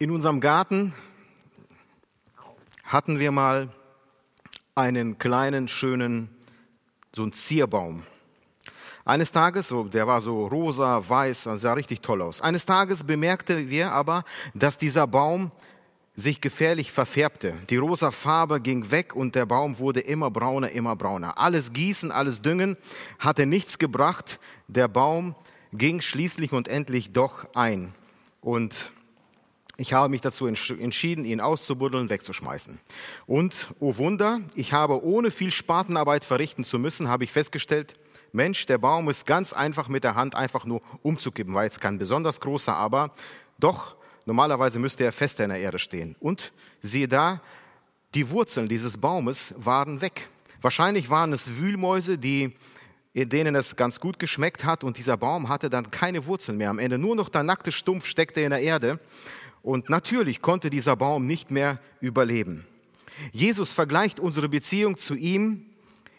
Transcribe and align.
In 0.00 0.10
unserem 0.10 0.40
Garten 0.40 0.92
hatten 2.82 3.20
wir 3.20 3.30
mal 3.30 3.68
einen 4.74 5.18
kleinen, 5.18 5.68
schönen, 5.68 6.30
so 7.14 7.22
einen 7.22 7.32
Zierbaum. 7.32 8.02
Eines 9.04 9.30
Tages, 9.30 9.68
so, 9.68 9.84
der 9.84 10.08
war 10.08 10.20
so 10.20 10.48
rosa, 10.48 11.08
weiß, 11.08 11.44
sah 11.54 11.74
richtig 11.74 12.00
toll 12.00 12.22
aus. 12.22 12.40
Eines 12.40 12.66
Tages 12.66 13.04
bemerkten 13.04 13.70
wir 13.70 13.92
aber, 13.92 14.24
dass 14.52 14.78
dieser 14.78 15.06
Baum 15.06 15.52
sich 16.16 16.40
gefährlich 16.40 16.90
verfärbte. 16.90 17.54
Die 17.70 17.76
rosa 17.76 18.10
Farbe 18.10 18.60
ging 18.60 18.90
weg 18.90 19.14
und 19.14 19.36
der 19.36 19.46
Baum 19.46 19.78
wurde 19.78 20.00
immer 20.00 20.28
brauner, 20.28 20.70
immer 20.70 20.96
brauner. 20.96 21.38
Alles 21.38 21.72
Gießen, 21.72 22.10
alles 22.10 22.42
Düngen 22.42 22.76
hatte 23.20 23.46
nichts 23.46 23.78
gebracht. 23.78 24.40
Der 24.66 24.88
Baum 24.88 25.36
ging 25.72 26.00
schließlich 26.00 26.52
und 26.52 26.66
endlich 26.66 27.12
doch 27.12 27.46
ein. 27.54 27.94
Und 28.40 28.92
ich 29.76 29.92
habe 29.92 30.08
mich 30.08 30.20
dazu 30.20 30.46
entschieden, 30.46 31.24
ihn 31.24 31.40
auszubuddeln, 31.40 32.10
wegzuschmeißen. 32.10 32.78
Und, 33.26 33.74
oh 33.80 33.96
Wunder, 33.96 34.40
ich 34.54 34.72
habe 34.72 35.04
ohne 35.04 35.30
viel 35.30 35.50
Spatenarbeit 35.50 36.24
verrichten 36.24 36.64
zu 36.64 36.78
müssen, 36.78 37.08
habe 37.08 37.24
ich 37.24 37.32
festgestellt, 37.32 37.94
Mensch, 38.32 38.66
der 38.66 38.78
Baum 38.78 39.08
ist 39.08 39.26
ganz 39.26 39.52
einfach 39.52 39.88
mit 39.88 40.02
der 40.02 40.16
Hand 40.16 40.34
einfach 40.34 40.64
nur 40.64 40.82
umzukippen, 41.02 41.54
war 41.54 41.64
jetzt 41.64 41.80
kein 41.80 41.98
besonders 41.98 42.40
großer, 42.40 42.74
aber 42.74 43.12
doch, 43.58 43.96
normalerweise 44.26 44.78
müsste 44.78 45.04
er 45.04 45.12
fester 45.12 45.44
in 45.44 45.50
der 45.50 45.60
Erde 45.60 45.78
stehen. 45.78 46.16
Und 46.18 46.52
siehe 46.80 47.06
da, 47.08 47.40
die 48.14 48.30
Wurzeln 48.30 48.68
dieses 48.68 48.98
Baumes 48.98 49.54
waren 49.56 50.00
weg. 50.00 50.28
Wahrscheinlich 50.60 51.10
waren 51.10 51.32
es 51.32 51.58
Wühlmäuse, 51.58 52.18
die 52.18 52.56
in 53.12 53.28
denen 53.28 53.54
es 53.54 53.76
ganz 53.76 54.00
gut 54.00 54.18
geschmeckt 54.18 54.64
hat 54.64 54.82
und 54.82 54.98
dieser 54.98 55.16
Baum 55.16 55.48
hatte 55.48 55.70
dann 55.70 55.92
keine 55.92 56.26
Wurzeln 56.26 56.58
mehr. 56.58 56.70
Am 56.70 56.80
Ende 56.80 56.98
nur 56.98 57.14
noch 57.14 57.28
der 57.28 57.44
nackte 57.44 57.70
Stumpf 57.70 58.06
steckte 58.06 58.40
in 58.40 58.50
der 58.50 58.60
Erde 58.60 58.98
und 59.64 59.88
natürlich 59.88 60.42
konnte 60.42 60.70
dieser 60.70 60.94
Baum 60.94 61.26
nicht 61.26 61.50
mehr 61.50 61.80
überleben. 62.00 62.66
Jesus 63.32 63.72
vergleicht 63.72 64.20
unsere 64.20 64.48
Beziehung 64.48 64.98
zu 64.98 65.14
ihm 65.14 65.64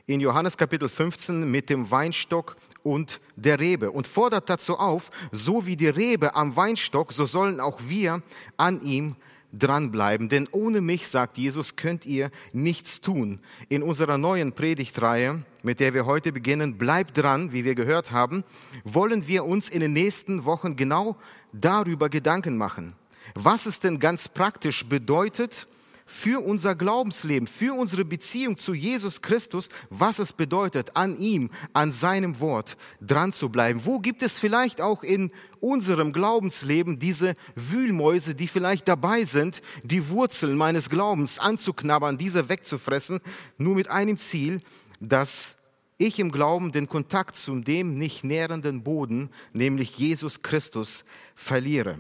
in 0.07 0.19
Johannes 0.19 0.57
Kapitel 0.57 0.89
15 0.89 1.49
mit 1.49 1.69
dem 1.69 1.91
Weinstock 1.91 2.55
und 2.83 3.21
der 3.35 3.59
Rebe 3.59 3.91
und 3.91 4.07
fordert 4.07 4.49
dazu 4.49 4.77
auf, 4.77 5.11
so 5.31 5.67
wie 5.67 5.75
die 5.75 5.87
Rebe 5.87 6.35
am 6.35 6.55
Weinstock, 6.55 7.13
so 7.13 7.25
sollen 7.25 7.59
auch 7.59 7.79
wir 7.87 8.23
an 8.57 8.81
ihm 8.81 9.15
dranbleiben. 9.53 10.27
Denn 10.27 10.49
ohne 10.51 10.81
mich, 10.81 11.07
sagt 11.07 11.37
Jesus, 11.37 11.75
könnt 11.75 12.05
ihr 12.05 12.31
nichts 12.51 12.99
tun. 12.99 13.39
In 13.69 13.83
unserer 13.83 14.17
neuen 14.17 14.53
Predigtreihe, 14.53 15.43
mit 15.61 15.79
der 15.79 15.93
wir 15.93 16.07
heute 16.07 16.31
beginnen, 16.31 16.79
bleibt 16.79 17.17
dran, 17.17 17.51
wie 17.51 17.63
wir 17.63 17.75
gehört 17.75 18.11
haben, 18.11 18.43
wollen 18.83 19.27
wir 19.27 19.45
uns 19.45 19.69
in 19.69 19.81
den 19.81 19.93
nächsten 19.93 20.45
Wochen 20.45 20.75
genau 20.75 21.15
darüber 21.53 22.09
Gedanken 22.09 22.57
machen 22.57 22.95
was 23.35 23.65
es 23.65 23.79
denn 23.79 23.99
ganz 23.99 24.27
praktisch 24.29 24.85
bedeutet 24.85 25.67
für 26.05 26.43
unser 26.43 26.75
Glaubensleben, 26.75 27.47
für 27.47 27.73
unsere 27.73 28.05
Beziehung 28.05 28.57
zu 28.57 28.73
Jesus 28.73 29.21
Christus, 29.21 29.69
was 29.89 30.19
es 30.19 30.33
bedeutet, 30.33 30.95
an 30.95 31.17
ihm, 31.17 31.49
an 31.73 31.91
seinem 31.91 32.39
Wort 32.39 32.77
dran 33.01 33.33
zu 33.33 33.49
bleiben. 33.49 33.81
Wo 33.85 33.99
gibt 33.99 34.21
es 34.21 34.37
vielleicht 34.37 34.81
auch 34.81 35.03
in 35.03 35.31
unserem 35.59 36.13
Glaubensleben 36.13 36.99
diese 36.99 37.33
Wühlmäuse, 37.55 38.35
die 38.35 38.47
vielleicht 38.47 38.87
dabei 38.87 39.25
sind, 39.25 39.61
die 39.83 40.09
Wurzeln 40.09 40.55
meines 40.55 40.89
Glaubens 40.89 41.39
anzuknabbern, 41.39 42.17
diese 42.17 42.49
wegzufressen, 42.49 43.19
nur 43.57 43.75
mit 43.75 43.89
einem 43.89 44.17
Ziel, 44.17 44.61
dass 44.99 45.57
ich 45.97 46.19
im 46.19 46.31
Glauben 46.31 46.71
den 46.71 46.87
Kontakt 46.87 47.35
zu 47.35 47.59
dem 47.59 47.95
nicht 47.95 48.23
nährenden 48.23 48.83
Boden, 48.83 49.29
nämlich 49.53 49.97
Jesus 49.97 50.43
Christus, 50.43 51.03
verliere. 51.35 51.97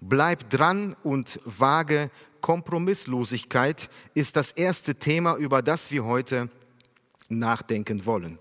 Bleib 0.00 0.48
dran 0.48 0.96
und 1.02 1.40
wage 1.44 2.10
Kompromisslosigkeit 2.40 3.90
ist 4.14 4.36
das 4.36 4.52
erste 4.52 4.94
Thema, 4.94 5.36
über 5.36 5.60
das 5.62 5.90
wir 5.90 6.04
heute 6.04 6.48
nachdenken 7.28 8.06
wollen. 8.06 8.38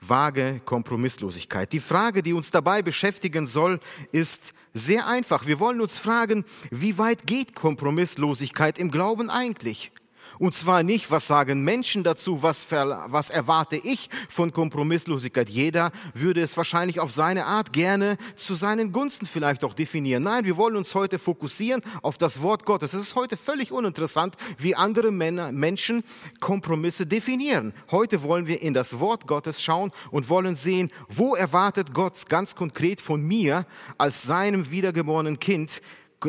Vage 0.00 0.60
Kompromisslosigkeit. 0.64 1.72
Die 1.72 1.80
Frage, 1.80 2.22
die 2.22 2.32
uns 2.32 2.50
dabei 2.50 2.82
beschäftigen 2.82 3.46
soll, 3.46 3.78
ist 4.10 4.52
sehr 4.74 5.06
einfach. 5.06 5.46
Wir 5.46 5.60
wollen 5.60 5.80
uns 5.80 5.96
fragen, 5.96 6.44
wie 6.70 6.98
weit 6.98 7.26
geht 7.26 7.54
Kompromisslosigkeit 7.54 8.78
im 8.78 8.90
Glauben 8.90 9.30
eigentlich? 9.30 9.92
Und 10.38 10.54
zwar 10.54 10.82
nicht, 10.82 11.10
was 11.10 11.26
sagen 11.26 11.62
Menschen 11.62 12.04
dazu, 12.04 12.42
was, 12.42 12.66
was 12.70 13.30
erwarte 13.30 13.76
ich 13.76 14.08
von 14.28 14.52
Kompromisslosigkeit. 14.52 15.48
Jeder 15.48 15.92
würde 16.14 16.42
es 16.42 16.56
wahrscheinlich 16.56 17.00
auf 17.00 17.12
seine 17.12 17.46
Art 17.46 17.72
gerne 17.72 18.16
zu 18.36 18.54
seinen 18.54 18.92
Gunsten 18.92 19.26
vielleicht 19.26 19.64
auch 19.64 19.74
definieren. 19.74 20.22
Nein, 20.22 20.44
wir 20.44 20.56
wollen 20.56 20.76
uns 20.76 20.94
heute 20.94 21.18
fokussieren 21.18 21.82
auf 22.02 22.18
das 22.18 22.42
Wort 22.42 22.64
Gottes. 22.64 22.94
Es 22.94 23.02
ist 23.02 23.14
heute 23.14 23.36
völlig 23.36 23.72
uninteressant, 23.72 24.36
wie 24.58 24.74
andere 24.74 25.10
Männer, 25.10 25.52
Menschen 25.52 26.04
Kompromisse 26.40 27.06
definieren. 27.06 27.72
Heute 27.90 28.22
wollen 28.22 28.46
wir 28.46 28.62
in 28.62 28.74
das 28.74 28.98
Wort 29.00 29.26
Gottes 29.26 29.62
schauen 29.62 29.92
und 30.10 30.28
wollen 30.28 30.56
sehen, 30.56 30.90
wo 31.08 31.34
erwartet 31.34 31.94
Gott 31.94 32.28
ganz 32.28 32.54
konkret 32.54 33.00
von 33.00 33.22
mir 33.22 33.66
als 33.98 34.22
seinem 34.22 34.70
wiedergeborenen 34.70 35.38
Kind 35.38 35.80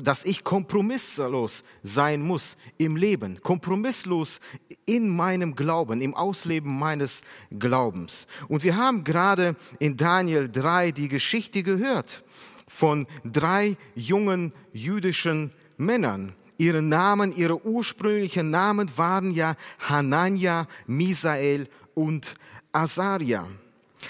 dass 0.01 0.25
ich 0.25 0.43
kompromisslos 0.43 1.63
sein 1.83 2.21
muss 2.21 2.57
im 2.77 2.95
Leben, 2.95 3.41
kompromisslos 3.41 4.39
in 4.85 5.07
meinem 5.09 5.55
Glauben, 5.55 6.01
im 6.01 6.13
Ausleben 6.13 6.77
meines 6.77 7.21
Glaubens. 7.57 8.27
Und 8.47 8.63
wir 8.63 8.75
haben 8.75 9.03
gerade 9.03 9.55
in 9.79 9.97
Daniel 9.97 10.49
3 10.49 10.91
die 10.91 11.07
Geschichte 11.07 11.63
gehört 11.63 12.23
von 12.67 13.05
drei 13.23 13.77
jungen 13.95 14.51
jüdischen 14.73 15.51
Männern. 15.77 16.33
Ihre 16.57 16.81
Namen, 16.81 17.35
ihre 17.35 17.65
ursprünglichen 17.65 18.49
Namen 18.49 18.89
waren 18.95 19.31
ja 19.31 19.55
Hanania, 19.79 20.67
Misael 20.87 21.67
und 21.93 22.35
Azaria. 22.71 23.47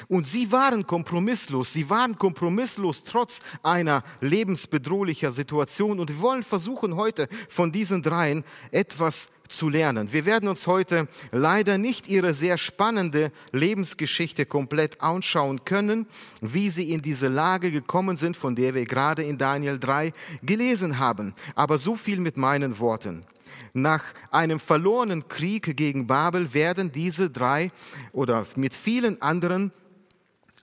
Und 0.08 0.28
sie 0.28 0.52
waren 0.52 0.88
kompromisslos. 0.88 1.74
Sie 1.74 1.90
waren 1.90 2.18
kompromisslos 2.18 3.04
trotz 3.04 3.42
einer 3.62 4.04
lebensbedrohlicher 4.22 5.32
Situation. 5.32 6.00
Und 6.00 6.10
wir 6.10 6.20
wollen 6.20 6.44
versuchen, 6.44 6.96
heute 6.96 7.28
von 7.50 7.72
diesen 7.72 8.02
dreien 8.02 8.44
etwas 8.72 9.30
zu 9.48 9.70
lernen. 9.70 10.12
Wir 10.12 10.26
werden 10.26 10.50
uns 10.50 10.68
heute 10.68 11.08
leider 11.32 11.78
nicht 11.78 12.08
ihre 12.08 12.34
sehr 12.34 12.58
spannende 12.58 13.32
Lebensgeschichte 13.52 14.46
komplett 14.46 15.02
anschauen 15.02 15.64
können, 15.64 16.08
wie 16.42 16.70
sie 16.70 16.92
in 16.92 17.02
diese 17.02 17.28
Lage 17.28 17.72
gekommen 17.72 18.18
sind, 18.18 18.36
von 18.36 18.56
der 18.56 18.74
wir 18.74 18.86
gerade 18.86 19.24
in 19.24 19.38
Daniel 19.38 19.80
3 19.80 20.14
gelesen 20.42 21.00
haben. 21.00 21.34
Aber 21.56 21.78
so 21.78 21.96
viel 21.96 22.20
mit 22.20 22.38
meinen 22.38 22.80
Worten. 22.80 23.26
Nach 23.74 24.04
einem 24.32 24.60
verlorenen 24.60 25.28
Krieg 25.28 25.76
gegen 25.76 26.08
Babel 26.08 26.54
werden 26.54 26.92
diese 26.92 27.30
drei 27.30 27.72
oder 28.12 28.46
mit 28.56 28.74
vielen 28.74 29.22
anderen 29.22 29.72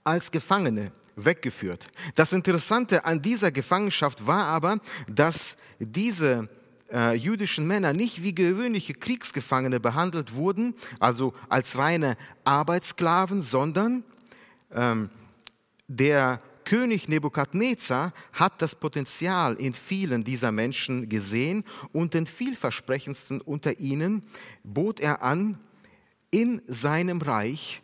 als 0.04 0.30
Gefangene 0.30 0.92
weggeführt. 1.16 1.86
Das 2.14 2.32
Interessante 2.32 3.04
an 3.04 3.22
dieser 3.22 3.50
Gefangenschaft 3.50 4.26
war 4.26 4.46
aber, 4.46 4.78
dass 5.08 5.56
diese 5.78 6.48
äh, 6.92 7.14
jüdischen 7.14 7.66
Männer 7.66 7.92
nicht 7.92 8.22
wie 8.22 8.34
gewöhnliche 8.34 8.94
Kriegsgefangene 8.94 9.80
behandelt 9.80 10.34
wurden, 10.34 10.74
also 10.98 11.34
als 11.48 11.76
reine 11.78 12.16
Arbeitssklaven, 12.44 13.42
sondern 13.42 14.04
ähm, 14.72 15.10
der 15.88 16.40
König 16.64 17.08
Nebukadnezar 17.08 18.12
hat 18.32 18.62
das 18.62 18.76
Potenzial 18.76 19.54
in 19.54 19.74
vielen 19.74 20.22
dieser 20.22 20.52
Menschen 20.52 21.08
gesehen 21.08 21.64
und 21.92 22.14
den 22.14 22.26
vielversprechendsten 22.26 23.40
unter 23.40 23.80
ihnen 23.80 24.22
bot 24.62 25.00
er 25.00 25.22
an, 25.22 25.58
in 26.30 26.62
seinem 26.68 27.20
Reich 27.22 27.82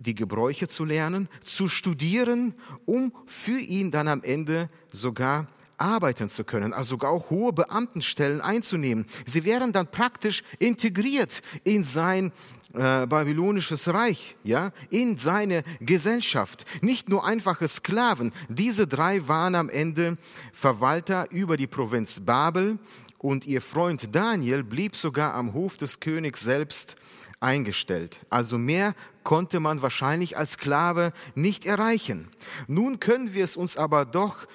die 0.00 0.14
Gebräuche 0.14 0.66
zu 0.66 0.84
lernen, 0.84 1.28
zu 1.44 1.68
studieren, 1.68 2.54
um 2.86 3.12
für 3.26 3.60
ihn 3.60 3.90
dann 3.90 4.08
am 4.08 4.22
Ende 4.22 4.70
sogar 4.90 5.46
arbeiten 5.76 6.28
zu 6.28 6.44
können, 6.44 6.72
also 6.72 6.90
sogar 6.90 7.10
auch 7.10 7.30
hohe 7.30 7.52
Beamtenstellen 7.52 8.40
einzunehmen. 8.40 9.06
Sie 9.24 9.44
wären 9.44 9.72
dann 9.72 9.90
praktisch 9.90 10.42
integriert 10.58 11.42
in 11.64 11.84
sein 11.84 12.32
äh, 12.74 13.06
babylonisches 13.06 13.88
Reich, 13.88 14.36
ja, 14.44 14.72
in 14.90 15.18
seine 15.18 15.64
Gesellschaft. 15.80 16.64
Nicht 16.82 17.08
nur 17.08 17.24
einfache 17.24 17.66
Sklaven. 17.66 18.32
Diese 18.48 18.86
drei 18.86 19.26
waren 19.26 19.54
am 19.54 19.68
Ende 19.68 20.18
Verwalter 20.52 21.30
über 21.30 21.56
die 21.56 21.66
Provinz 21.66 22.20
Babel 22.20 22.78
und 23.18 23.46
ihr 23.46 23.60
Freund 23.62 24.14
Daniel 24.14 24.62
blieb 24.64 24.96
sogar 24.96 25.34
am 25.34 25.52
Hof 25.54 25.78
des 25.78 26.00
Königs 26.00 26.40
selbst 26.40 26.96
eingestellt. 27.40 28.20
Also 28.28 28.58
mehr 28.58 28.94
konnte 29.24 29.60
man 29.60 29.82
wahrscheinlich 29.82 30.36
als 30.36 30.52
Sklave 30.52 31.12
nicht 31.34 31.66
erreichen. 31.66 32.28
Nun 32.66 33.00
können 33.00 33.34
wir 33.34 33.44
es 33.44 33.56
uns 33.56 33.76
aber 33.76 34.04
doch 34.04 34.46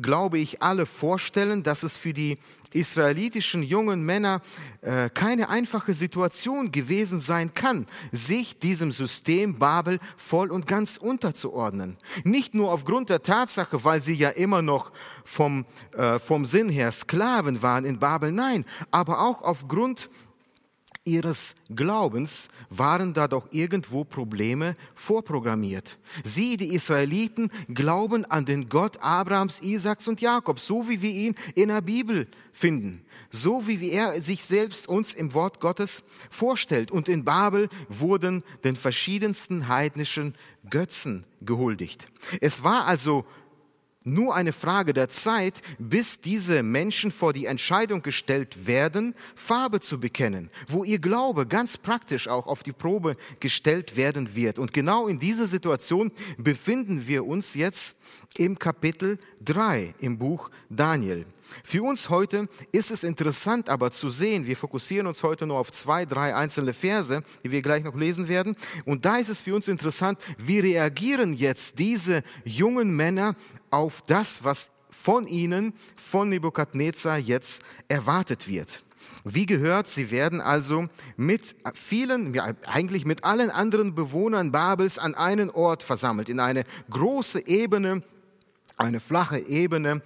glaube 0.00 0.38
ich, 0.38 0.60
alle 0.60 0.84
vorstellen, 0.84 1.62
dass 1.62 1.82
es 1.82 1.96
für 1.96 2.12
die 2.12 2.38
israelitischen 2.72 3.62
jungen 3.62 4.02
Männer 4.02 4.42
äh, 4.82 5.08
keine 5.08 5.48
einfache 5.48 5.94
Situation 5.94 6.72
gewesen 6.72 7.20
sein 7.20 7.54
kann, 7.54 7.86
sich 8.12 8.58
diesem 8.58 8.92
System 8.92 9.58
Babel 9.58 9.98
voll 10.16 10.50
und 10.50 10.66
ganz 10.66 10.98
unterzuordnen. 10.98 11.96
Nicht 12.24 12.54
nur 12.54 12.70
aufgrund 12.70 13.08
der 13.08 13.22
Tatsache, 13.22 13.82
weil 13.84 14.02
sie 14.02 14.14
ja 14.14 14.28
immer 14.28 14.60
noch 14.60 14.92
vom, 15.24 15.64
äh, 15.96 16.18
vom 16.18 16.44
Sinn 16.44 16.68
her 16.68 16.92
Sklaven 16.92 17.62
waren 17.62 17.86
in 17.86 17.98
Babel, 17.98 18.30
nein, 18.30 18.66
aber 18.90 19.22
auch 19.22 19.40
aufgrund 19.40 20.10
ihres 21.04 21.54
Glaubens 21.74 22.48
waren 22.70 23.12
da 23.12 23.28
doch 23.28 23.48
irgendwo 23.50 24.04
Probleme 24.04 24.74
vorprogrammiert. 24.94 25.98
Sie, 26.22 26.56
die 26.56 26.74
Israeliten, 26.74 27.50
glauben 27.68 28.24
an 28.24 28.44
den 28.46 28.68
Gott 28.68 28.98
Abrahams, 29.00 29.60
Isaaks 29.60 30.08
und 30.08 30.20
Jakobs, 30.20 30.66
so 30.66 30.88
wie 30.88 31.02
wir 31.02 31.10
ihn 31.10 31.34
in 31.54 31.68
der 31.68 31.82
Bibel 31.82 32.26
finden, 32.52 33.04
so 33.30 33.66
wie 33.66 33.90
er 33.90 34.22
sich 34.22 34.44
selbst 34.44 34.88
uns 34.88 35.12
im 35.12 35.34
Wort 35.34 35.60
Gottes 35.60 36.02
vorstellt. 36.30 36.90
Und 36.90 37.08
in 37.08 37.24
Babel 37.24 37.68
wurden 37.88 38.42
den 38.64 38.76
verschiedensten 38.76 39.68
heidnischen 39.68 40.34
Götzen 40.70 41.24
gehuldigt. 41.42 42.06
Es 42.40 42.64
war 42.64 42.86
also 42.86 43.26
nur 44.04 44.34
eine 44.34 44.52
Frage 44.52 44.92
der 44.92 45.08
Zeit, 45.08 45.60
bis 45.78 46.20
diese 46.20 46.62
Menschen 46.62 47.10
vor 47.10 47.32
die 47.32 47.46
Entscheidung 47.46 48.02
gestellt 48.02 48.66
werden, 48.66 49.14
Farbe 49.34 49.80
zu 49.80 49.98
bekennen, 49.98 50.50
wo 50.68 50.84
ihr 50.84 50.98
Glaube 50.98 51.46
ganz 51.46 51.78
praktisch 51.78 52.28
auch 52.28 52.46
auf 52.46 52.62
die 52.62 52.72
Probe 52.72 53.16
gestellt 53.40 53.96
werden 53.96 54.36
wird. 54.36 54.58
Und 54.58 54.72
genau 54.72 55.08
in 55.08 55.18
dieser 55.18 55.46
Situation 55.46 56.12
befinden 56.36 57.06
wir 57.06 57.26
uns 57.26 57.54
jetzt 57.54 57.96
im 58.36 58.58
Kapitel 58.58 59.18
3 59.44 59.94
im 59.98 60.18
Buch 60.18 60.50
Daniel. 60.68 61.26
Für 61.62 61.82
uns 61.82 62.10
heute 62.10 62.48
ist 62.72 62.90
es 62.90 63.04
interessant 63.04 63.68
aber 63.68 63.90
zu 63.90 64.08
sehen, 64.08 64.46
wir 64.46 64.56
fokussieren 64.56 65.06
uns 65.06 65.22
heute 65.22 65.46
nur 65.46 65.58
auf 65.58 65.72
zwei, 65.72 66.04
drei 66.04 66.34
einzelne 66.34 66.72
Verse, 66.72 67.22
die 67.42 67.50
wir 67.50 67.62
gleich 67.62 67.84
noch 67.84 67.94
lesen 67.94 68.28
werden. 68.28 68.56
Und 68.84 69.04
da 69.04 69.16
ist 69.16 69.28
es 69.28 69.42
für 69.42 69.54
uns 69.54 69.68
interessant, 69.68 70.18
wie 70.38 70.60
reagieren 70.60 71.34
jetzt 71.34 71.78
diese 71.78 72.22
jungen 72.44 72.94
Männer 72.96 73.36
auf 73.70 74.02
das, 74.02 74.44
was 74.44 74.70
von 74.90 75.26
ihnen, 75.26 75.74
von 75.96 76.28
Nebukadnezar 76.28 77.18
jetzt 77.18 77.62
erwartet 77.88 78.48
wird. 78.48 78.82
Wie 79.24 79.46
gehört, 79.46 79.88
sie 79.88 80.10
werden 80.10 80.40
also 80.40 80.86
mit 81.16 81.56
vielen, 81.74 82.34
ja, 82.34 82.52
eigentlich 82.66 83.06
mit 83.06 83.24
allen 83.24 83.50
anderen 83.50 83.94
Bewohnern 83.94 84.52
Babels 84.52 84.98
an 84.98 85.14
einen 85.14 85.50
Ort 85.50 85.82
versammelt, 85.82 86.28
in 86.28 86.40
eine 86.40 86.64
große 86.90 87.46
Ebene, 87.46 88.02
eine 88.76 89.00
flache 89.00 89.38
Ebene, 89.38 90.02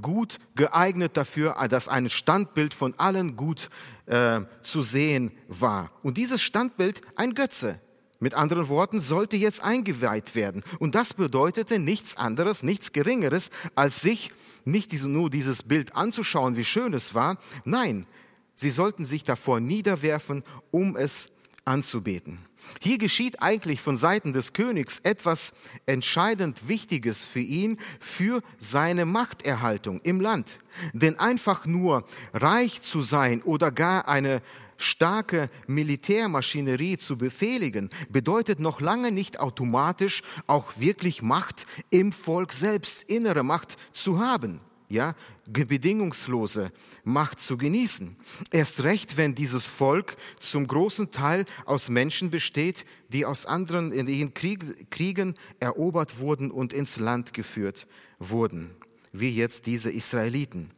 gut 0.00 0.38
geeignet 0.54 1.16
dafür, 1.16 1.56
dass 1.68 1.88
ein 1.88 2.10
Standbild 2.10 2.74
von 2.74 2.94
allen 2.98 3.36
gut 3.36 3.70
äh, 4.06 4.40
zu 4.62 4.82
sehen 4.82 5.32
war. 5.48 5.90
Und 6.02 6.18
dieses 6.18 6.42
Standbild 6.42 7.00
ein 7.16 7.34
Götze. 7.34 7.80
Mit 8.20 8.34
anderen 8.34 8.68
Worten, 8.68 9.00
sollte 9.00 9.36
jetzt 9.36 9.62
eingeweiht 9.62 10.34
werden. 10.34 10.62
Und 10.78 10.94
das 10.94 11.14
bedeutete 11.14 11.78
nichts 11.78 12.16
anderes, 12.16 12.62
nichts 12.62 12.92
Geringeres, 12.92 13.50
als 13.74 14.00
sich 14.00 14.30
nicht 14.64 14.92
diese, 14.92 15.08
nur 15.08 15.30
dieses 15.30 15.62
Bild 15.62 15.94
anzuschauen, 15.94 16.56
wie 16.56 16.64
schön 16.64 16.94
es 16.94 17.14
war. 17.14 17.36
Nein, 17.64 18.06
sie 18.54 18.70
sollten 18.70 19.04
sich 19.04 19.24
davor 19.24 19.60
niederwerfen, 19.60 20.42
um 20.70 20.96
es 20.96 21.32
anzubeten. 21.64 22.38
Hier 22.80 22.98
geschieht 22.98 23.42
eigentlich 23.42 23.80
von 23.80 23.96
Seiten 23.96 24.32
des 24.32 24.52
Königs 24.52 24.98
etwas 25.02 25.52
entscheidend 25.86 26.68
Wichtiges 26.68 27.24
für 27.24 27.40
ihn, 27.40 27.78
für 28.00 28.42
seine 28.58 29.04
Machterhaltung 29.04 30.00
im 30.02 30.20
Land. 30.20 30.58
Denn 30.92 31.18
einfach 31.18 31.66
nur 31.66 32.04
reich 32.32 32.82
zu 32.82 33.02
sein 33.02 33.42
oder 33.42 33.70
gar 33.70 34.08
eine 34.08 34.42
starke 34.76 35.48
Militärmaschinerie 35.66 36.98
zu 36.98 37.16
befehligen, 37.16 37.90
bedeutet 38.10 38.60
noch 38.60 38.80
lange 38.80 39.12
nicht 39.12 39.38
automatisch 39.38 40.22
auch 40.46 40.72
wirklich 40.78 41.22
Macht 41.22 41.66
im 41.90 42.12
Volk 42.12 42.52
selbst, 42.52 43.04
innere 43.04 43.44
Macht 43.44 43.76
zu 43.92 44.18
haben 44.18 44.60
ja, 44.94 45.14
bedingungslose 45.46 46.72
Macht 47.04 47.40
zu 47.40 47.58
genießen. 47.58 48.16
Erst 48.50 48.82
recht, 48.82 49.16
wenn 49.18 49.34
dieses 49.34 49.66
Volk 49.66 50.16
zum 50.40 50.66
großen 50.66 51.10
Teil 51.10 51.44
aus 51.66 51.90
Menschen 51.90 52.30
besteht, 52.30 52.86
die 53.08 53.26
aus 53.26 53.44
anderen 53.44 53.92
in 53.92 54.06
den 54.06 54.32
Krieg, 54.32 54.90
Kriegen 54.90 55.34
erobert 55.60 56.18
wurden 56.18 56.50
und 56.50 56.72
ins 56.72 56.98
Land 56.98 57.34
geführt 57.34 57.86
wurden, 58.18 58.70
wie 59.12 59.30
jetzt 59.30 59.66
diese 59.66 59.90
Israeliten. 59.90 60.70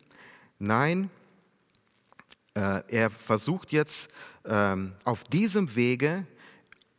Nein, 0.58 1.10
äh, 2.54 2.82
er 2.88 3.10
versucht 3.10 3.70
jetzt 3.70 4.10
äh, 4.44 4.76
auf 5.04 5.24
diesem 5.24 5.76
Wege, 5.76 6.26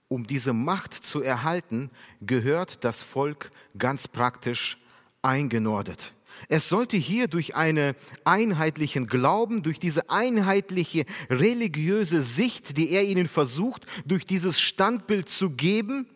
um 0.07 0.25
diese 0.25 0.53
Macht 0.53 0.93
zu 0.93 1.21
erhalten, 1.21 1.89
gehört 2.21 2.83
das 2.85 3.01
Volk 3.01 3.51
ganz 3.77 4.07
praktisch 4.07 4.77
eingenordet. 5.21 6.13
Es 6.49 6.69
sollte 6.69 6.95
hier 6.95 7.27
durch 7.27 7.55
einen 7.55 7.93
einheitlichen 8.23 9.07
Glauben, 9.07 9.63
durch 9.63 9.79
diese 9.79 10.09
einheitliche 10.09 11.05
religiöse 11.29 12.21
Sicht, 12.21 12.77
die 12.77 12.91
er 12.91 13.03
ihnen 13.03 13.27
versucht, 13.27 13.85
durch 14.05 14.25
dieses 14.25 14.59
Standbild 14.59 15.27
zu 15.27 15.49
geben, 15.49 16.07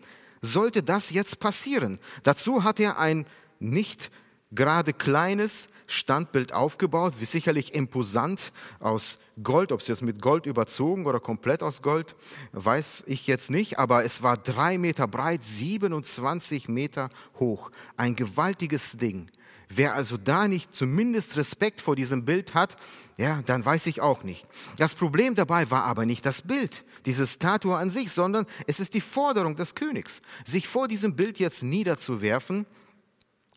sollte 0.42 0.84
das 0.84 1.12
jetzt 1.12 1.40
passieren. 1.40 2.00
Dazu 2.24 2.64
hat 2.64 2.80
er 2.80 2.98
ein 2.98 3.26
nicht 3.60 4.10
gerade 4.52 4.94
kleines 4.94 5.68
Standbild 5.88 6.54
aufgebaut, 6.54 7.16
wie 7.20 7.26
sicherlich 7.26 7.74
imposant 7.74 8.54
aus 8.80 9.20
Gold, 9.44 9.72
ob 9.72 9.82
es 9.82 9.88
jetzt 9.88 10.02
mit 10.02 10.22
Gold 10.22 10.46
überzogen 10.46 11.06
oder 11.06 11.20
komplett 11.20 11.62
aus 11.62 11.82
Gold, 11.82 12.16
weiß 12.54 13.04
ich 13.08 13.28
jetzt 13.28 13.52
nicht, 13.52 13.80
aber 13.80 14.06
es 14.06 14.24
war 14.24 14.38
drei 14.38 14.78
Meter 14.78 15.08
breit, 15.08 15.44
27 15.44 16.70
Meter 16.70 17.10
hoch, 17.40 17.72
ein 17.98 18.16
gewaltiges 18.16 18.98
Ding. 18.98 19.30
Wer 19.74 19.96
also 19.96 20.18
da 20.18 20.48
nicht 20.48 20.76
zumindest 20.76 21.38
Respekt 21.38 21.80
vor 21.80 21.96
diesem 21.96 22.26
Bild 22.26 22.54
hat, 22.54 22.76
ja, 23.18 23.42
dann 23.46 23.64
weiß 23.64 23.86
ich 23.88 24.02
auch 24.02 24.24
nicht. 24.24 24.46
Das 24.78 24.96
Problem 24.96 25.34
dabei 25.34 25.72
war 25.72 25.86
aber 25.86 26.06
nicht 26.06 26.26
das 26.26 26.42
Bild, 26.42 26.84
diese 27.06 27.26
Statue 27.26 27.78
an 27.78 27.90
sich, 27.90 28.12
sondern 28.12 28.46
es 28.68 28.82
ist 28.82 28.94
die 28.94 29.02
Forderung 29.02 29.56
des 29.56 29.74
Königs, 29.74 30.22
sich 30.44 30.68
vor 30.68 30.90
diesem 30.90 31.16
Bild 31.16 31.40
jetzt 31.40 31.64
niederzuwerfen, 31.64 32.66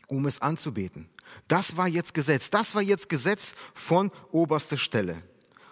um 0.07 0.25
es 0.25 0.41
anzubeten. 0.41 1.09
Das 1.49 1.75
war 1.75 1.87
jetzt 1.87 2.13
Gesetz, 2.13 2.49
das 2.49 2.75
war 2.75 2.81
jetzt 2.81 3.09
Gesetz 3.09 3.55
von 3.73 4.09
oberster 4.31 4.77
Stelle. 4.77 5.21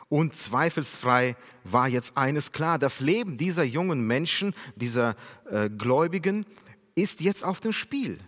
Und 0.09 0.35
zweifelsfrei 0.35 1.37
war 1.63 1.87
jetzt 1.87 2.17
eines 2.17 2.51
klar, 2.51 2.77
das 2.77 2.99
Leben 2.99 3.37
dieser 3.37 3.63
jungen 3.63 4.05
Menschen, 4.05 4.53
dieser 4.75 5.15
äh, 5.49 5.69
Gläubigen 5.69 6.45
ist 6.95 7.21
jetzt 7.21 7.45
auf 7.45 7.61
dem 7.61 7.71
Spiel 7.71 8.19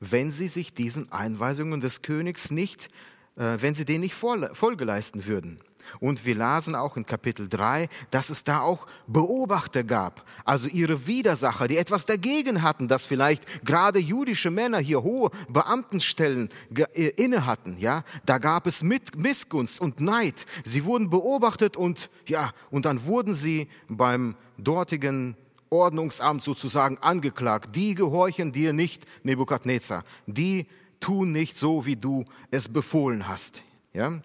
wenn 0.00 0.32
sie 0.32 0.48
sich 0.48 0.74
diesen 0.74 1.12
Einweisungen 1.12 1.80
des 1.80 2.02
Königs 2.02 2.50
nicht, 2.50 2.88
äh, 3.36 3.58
wenn 3.60 3.74
sie 3.74 3.84
denen 3.84 4.00
nicht 4.00 4.14
Folge 4.14 4.84
leisten 4.84 5.26
würden. 5.26 5.60
Und 5.98 6.24
wir 6.24 6.34
lasen 6.34 6.74
auch 6.74 6.96
in 6.96 7.04
Kapitel 7.04 7.48
3, 7.48 7.88
dass 8.10 8.30
es 8.30 8.44
da 8.44 8.60
auch 8.60 8.86
Beobachter 9.06 9.82
gab, 9.82 10.24
also 10.44 10.68
ihre 10.68 11.06
Widersacher, 11.06 11.66
die 11.66 11.78
etwas 11.78 12.06
dagegen 12.06 12.62
hatten, 12.62 12.86
dass 12.86 13.06
vielleicht 13.06 13.64
gerade 13.64 13.98
jüdische 13.98 14.50
Männer 14.50 14.78
hier 14.78 15.02
hohe 15.02 15.30
Beamtenstellen 15.48 16.50
äh, 16.74 17.08
inne 17.16 17.46
hatten. 17.46 17.76
Ja, 17.78 18.04
da 18.24 18.38
gab 18.38 18.66
es 18.66 18.82
Missgunst 18.82 19.80
und 19.80 20.00
Neid. 20.00 20.46
Sie 20.64 20.84
wurden 20.84 21.10
beobachtet 21.10 21.76
und 21.76 22.10
ja, 22.26 22.52
und 22.70 22.84
dann 22.84 23.04
wurden 23.04 23.34
sie 23.34 23.68
beim 23.88 24.36
dortigen 24.58 25.36
Ordnungsamt 25.70 26.42
sozusagen 26.42 26.98
angeklagt. 26.98 27.74
Die 27.74 27.94
gehorchen 27.94 28.52
dir 28.52 28.72
nicht, 28.72 29.06
Nebukadnezar. 29.22 30.04
Die 30.26 30.66
tun 31.00 31.32
nicht 31.32 31.56
so, 31.56 31.86
wie 31.86 31.96
du 31.96 32.24
es 32.50 32.68
befohlen 32.68 33.28
hast. 33.28 33.62
Ja? 33.92 34.20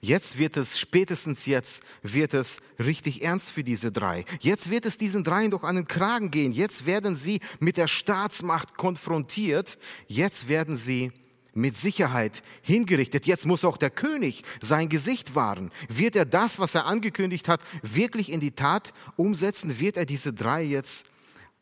Jetzt 0.00 0.38
wird 0.38 0.56
es, 0.56 0.78
spätestens 0.78 1.46
jetzt, 1.46 1.82
wird 2.02 2.34
es 2.34 2.60
richtig 2.78 3.22
ernst 3.22 3.50
für 3.50 3.64
diese 3.64 3.90
drei. 3.90 4.24
Jetzt 4.40 4.70
wird 4.70 4.86
es 4.86 4.98
diesen 4.98 5.24
dreien 5.24 5.50
doch 5.50 5.64
an 5.64 5.76
den 5.76 5.88
Kragen 5.88 6.30
gehen. 6.30 6.52
Jetzt 6.52 6.86
werden 6.86 7.16
sie 7.16 7.40
mit 7.60 7.76
der 7.76 7.88
Staatsmacht 7.88 8.76
konfrontiert. 8.76 9.78
Jetzt 10.06 10.48
werden 10.48 10.76
sie 10.76 11.12
mit 11.56 11.76
Sicherheit 11.76 12.42
hingerichtet. 12.62 13.26
Jetzt 13.26 13.46
muss 13.46 13.64
auch 13.64 13.76
der 13.76 13.90
König 13.90 14.44
sein 14.60 14.88
Gesicht 14.88 15.34
wahren. 15.34 15.70
Wird 15.88 16.16
er 16.16 16.24
das, 16.24 16.58
was 16.58 16.74
er 16.74 16.86
angekündigt 16.86 17.48
hat, 17.48 17.60
wirklich 17.82 18.30
in 18.30 18.40
die 18.40 18.52
Tat 18.52 18.92
umsetzen? 19.16 19.78
Wird 19.78 19.96
er 19.96 20.06
diese 20.06 20.32
drei 20.32 20.62
jetzt 20.62 21.06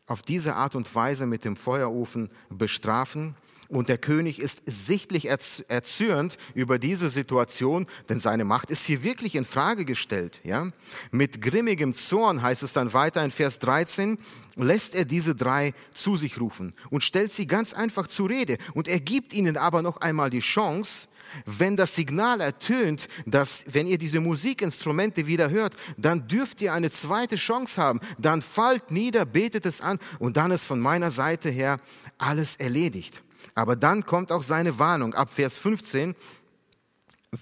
auf 0.07 0.23
diese 0.23 0.55
Art 0.55 0.75
und 0.75 0.93
Weise 0.95 1.27
mit 1.27 1.45
dem 1.45 1.57
Feuerofen 1.57 2.31
bestrafen? 2.51 3.37
Und 3.69 3.89
der 3.89 3.99
König 3.99 4.39
ist 4.39 4.63
sichtlich 4.67 5.27
erzürnt 5.27 6.39
über 6.55 6.79
diese 6.79 7.09
Situation, 7.09 7.87
denn 8.09 8.21
seine 8.21 8.45
Macht 8.45 8.71
ist 8.71 8.85
hier 8.85 9.03
wirklich 9.03 9.35
in 9.35 9.45
Frage 9.45 9.85
gestellt. 9.85 10.41
Ja? 10.45 10.71
Mit 11.11 11.41
grimmigem 11.41 11.95
Zorn 11.95 12.43
heißt 12.43 12.63
es 12.63 12.73
dann 12.73 12.93
weiter 12.93 13.25
in 13.25 13.31
Vers 13.31 13.59
13, 13.59 14.19
lässt 14.57 14.95
er 14.95 15.05
diese 15.05 15.35
drei 15.35 15.75
zu 15.95 16.17
sich 16.17 16.41
rufen 16.41 16.75
und 16.91 17.03
stellt 17.03 17.33
sie 17.33 17.47
ganz 17.47 17.73
einfach 17.73 18.07
zur 18.07 18.31
Rede. 18.31 18.59
Und 18.75 18.89
er 18.89 19.01
gibt 19.01 19.33
ihnen 19.33 19.57
aber 19.57 19.83
noch 19.83 19.99
einmal 19.99 20.31
die 20.31 20.41
Chance, 20.41 21.09
wenn 21.47 21.77
das 21.77 21.95
Signal 21.95 22.41
ertönt, 22.41 23.09
dass 23.27 23.65
wenn 23.69 23.87
ihr 23.87 23.99
diese 23.99 24.21
Musikinstrumente 24.21 25.27
wieder 25.27 25.51
hört, 25.51 25.75
dann 25.97 26.29
dürft 26.29 26.61
ihr 26.61 26.73
eine 26.73 26.91
zweite 26.91 27.37
Chance 27.37 27.81
haben. 27.81 28.01
Dann 28.19 28.43
fallt 28.43 28.91
nieder, 28.91 29.25
betet 29.25 29.67
es 29.67 29.81
an 29.81 29.99
und 30.19 30.37
dann 30.37 30.51
ist 30.51 30.65
von 30.65 30.81
meiner 30.81 31.11
Seite 31.11 31.51
her 31.51 31.79
alles 32.19 32.57
erledigt. 32.57 33.23
Aber 33.55 33.77
dann 33.77 34.05
kommt 34.05 34.33
auch 34.33 34.43
seine 34.43 34.79
Warnung 34.79 35.15
ab 35.15 35.31
Vers 35.31 35.57
15. 35.57 36.15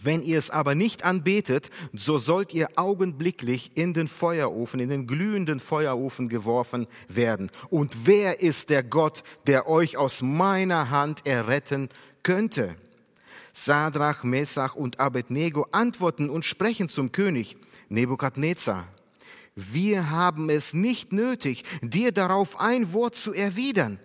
Wenn 0.02 0.22
ihr 0.22 0.38
es 0.38 0.50
aber 0.50 0.74
nicht 0.74 1.04
anbetet, 1.04 1.70
so 1.92 2.16
sollt 2.16 2.54
ihr 2.54 2.68
augenblicklich 2.76 3.72
in 3.74 3.92
den 3.92 4.08
Feuerofen, 4.08 4.80
in 4.80 4.88
den 4.88 5.06
glühenden 5.06 5.60
Feuerofen 5.60 6.28
geworfen 6.28 6.86
werden. 7.08 7.50
Und 7.68 8.06
wer 8.06 8.40
ist 8.40 8.70
der 8.70 8.82
Gott, 8.82 9.22
der 9.46 9.68
euch 9.68 9.98
aus 9.98 10.22
meiner 10.22 10.88
Hand 10.90 11.26
erretten 11.26 11.90
könnte? 12.22 12.76
Sadrach, 13.52 14.24
Mesach 14.24 14.74
und 14.74 14.98
Abednego 14.98 15.66
antworten 15.72 16.30
und 16.30 16.46
sprechen 16.46 16.88
zum 16.88 17.12
König 17.12 17.56
Nebukadnezar. 17.90 18.88
Wir 19.54 20.08
haben 20.08 20.48
es 20.48 20.72
nicht 20.72 21.12
nötig, 21.12 21.64
dir 21.82 22.12
darauf 22.12 22.58
ein 22.58 22.94
Wort 22.94 23.14
zu 23.14 23.34
erwidern. 23.34 23.98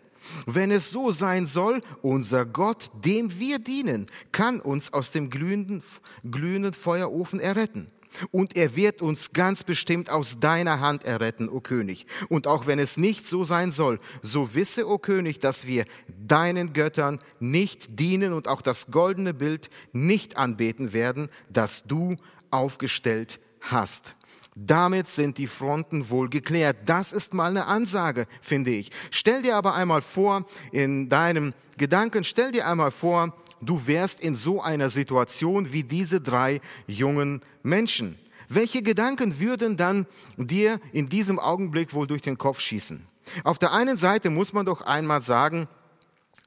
Wenn 0.46 0.72
es 0.72 0.92
so 0.92 1.12
sein 1.12 1.46
soll, 1.46 1.82
unser 2.02 2.46
Gott, 2.46 2.92
dem 3.04 3.40
wir 3.40 3.60
dienen, 3.60 4.08
kann 4.32 4.60
uns 4.60 4.94
aus 4.94 5.12
dem 5.12 5.30
glühenden, 5.30 5.84
glühenden 6.30 6.74
Feuerofen 6.74 7.40
erretten. 7.40 7.92
Und 8.32 8.56
er 8.56 8.76
wird 8.76 9.02
uns 9.02 9.34
ganz 9.34 9.64
bestimmt 9.64 10.10
aus 10.10 10.40
deiner 10.40 10.80
Hand 10.80 11.04
erretten, 11.04 11.50
o 11.50 11.60
König. 11.60 12.08
Und 12.30 12.48
auch 12.48 12.68
wenn 12.68 12.80
es 12.80 12.98
nicht 12.98 13.28
so 13.28 13.44
sein 13.44 13.72
soll, 13.72 14.00
so 14.22 14.56
wisse, 14.56 14.88
o 14.88 14.98
König, 14.98 15.40
dass 15.40 15.68
wir 15.68 15.86
deinen 16.08 16.74
Göttern 16.74 17.20
nicht 17.40 18.00
dienen 18.00 18.34
und 18.34 18.48
auch 18.48 18.62
das 18.62 18.88
goldene 18.92 19.34
Bild 19.34 19.70
nicht 19.92 20.38
anbeten 20.38 20.94
werden, 20.94 21.30
das 21.50 21.84
du 21.84 22.16
aufgestellt 22.50 23.40
hast. 23.62 24.17
Damit 24.60 25.08
sind 25.08 25.38
die 25.38 25.46
Fronten 25.46 26.10
wohl 26.10 26.30
geklärt. 26.30 26.78
Das 26.88 27.14
ist 27.14 27.32
mal 27.36 27.52
eine 27.52 27.68
Ansage, 27.68 28.26
finde 28.42 28.72
ich. 28.72 28.90
Stell 29.12 29.44
dir 29.44 29.56
aber 29.56 29.76
einmal 29.76 30.02
vor, 30.02 30.48
in 30.72 31.10
deinem 31.10 31.54
Gedanken, 31.78 32.24
stell 32.24 32.52
dir 32.52 32.66
einmal 32.66 32.90
vor, 32.90 33.36
du 33.62 33.86
wärst 33.86 34.20
in 34.20 34.36
so 34.36 34.60
einer 34.60 34.90
Situation 34.90 35.74
wie 35.74 35.84
diese 35.84 36.22
drei 36.22 36.60
jungen 36.88 37.42
Menschen. 37.62 38.18
Welche 38.50 38.82
Gedanken 38.82 39.40
würden 39.40 39.78
dann 39.78 40.08
dir 40.38 40.80
in 40.92 41.08
diesem 41.08 41.38
Augenblick 41.38 41.94
wohl 41.94 42.08
durch 42.08 42.24
den 42.24 42.40
Kopf 42.40 42.60
schießen? 42.60 43.06
Auf 43.44 43.60
der 43.60 43.74
einen 43.74 43.96
Seite 43.96 44.32
muss 44.32 44.54
man 44.54 44.66
doch 44.66 44.82
einmal 44.82 45.22
sagen, 45.22 45.68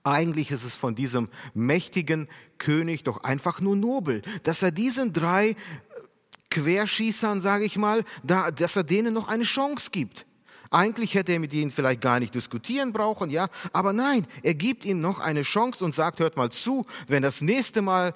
eigentlich 0.03 0.51
ist 0.51 0.65
es 0.65 0.75
von 0.75 0.95
diesem 0.95 1.29
mächtigen 1.55 2.27
König 2.59 3.05
doch 3.05 3.23
einfach 3.23 3.61
nur 3.61 3.77
nobel, 3.77 4.23
dass 4.43 4.63
er 4.63 4.71
diesen 4.71 5.13
drei 5.13 5.55
Querschießern, 6.51 7.41
sage 7.41 7.65
ich 7.65 7.77
mal, 7.77 8.05
da, 8.23 8.51
dass 8.51 8.77
er 8.77 8.85
denen 8.85 9.15
noch 9.15 9.29
eine 9.29 9.45
Chance 9.45 9.91
gibt. 9.91 10.27
Eigentlich 10.71 11.15
hätte 11.15 11.33
er 11.33 11.41
mit 11.41 11.53
ihnen 11.53 11.73
vielleicht 11.73 12.01
gar 12.01 12.21
nicht 12.21 12.35
diskutieren 12.35 12.93
brauchen, 12.93 13.29
ja, 13.31 13.49
aber 13.73 13.93
nein, 13.93 14.27
er 14.43 14.55
gibt 14.55 14.85
ihnen 14.85 15.01
noch 15.01 15.19
eine 15.19 15.43
Chance 15.43 15.85
und 15.85 15.95
sagt, 15.95 16.21
hört 16.21 16.37
mal 16.37 16.51
zu, 16.51 16.87
wenn 17.09 17.23
das 17.23 17.41
nächste 17.41 17.83
Mal 17.83 18.15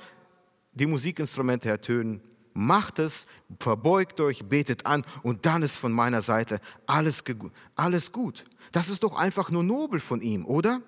die 0.72 0.86
Musikinstrumente 0.86 1.68
ertönen, 1.68 2.20
macht 2.52 3.00
es, 3.00 3.26
verbeugt 3.58 4.20
euch, 4.20 4.44
betet 4.44 4.86
an 4.86 5.04
und 5.24 5.46
dann 5.46 5.62
ist 5.62 5.76
von 5.76 5.92
meiner 5.92 6.22
Seite 6.22 6.60
alles, 6.86 7.24
alles 7.74 8.12
gut. 8.12 8.44
Das 8.70 8.88
ist 8.88 9.02
doch 9.02 9.16
einfach 9.16 9.50
nur 9.50 9.64
nobel 9.64 9.98
von 9.98 10.20
ihm, 10.20 10.46
oder? 10.46 10.80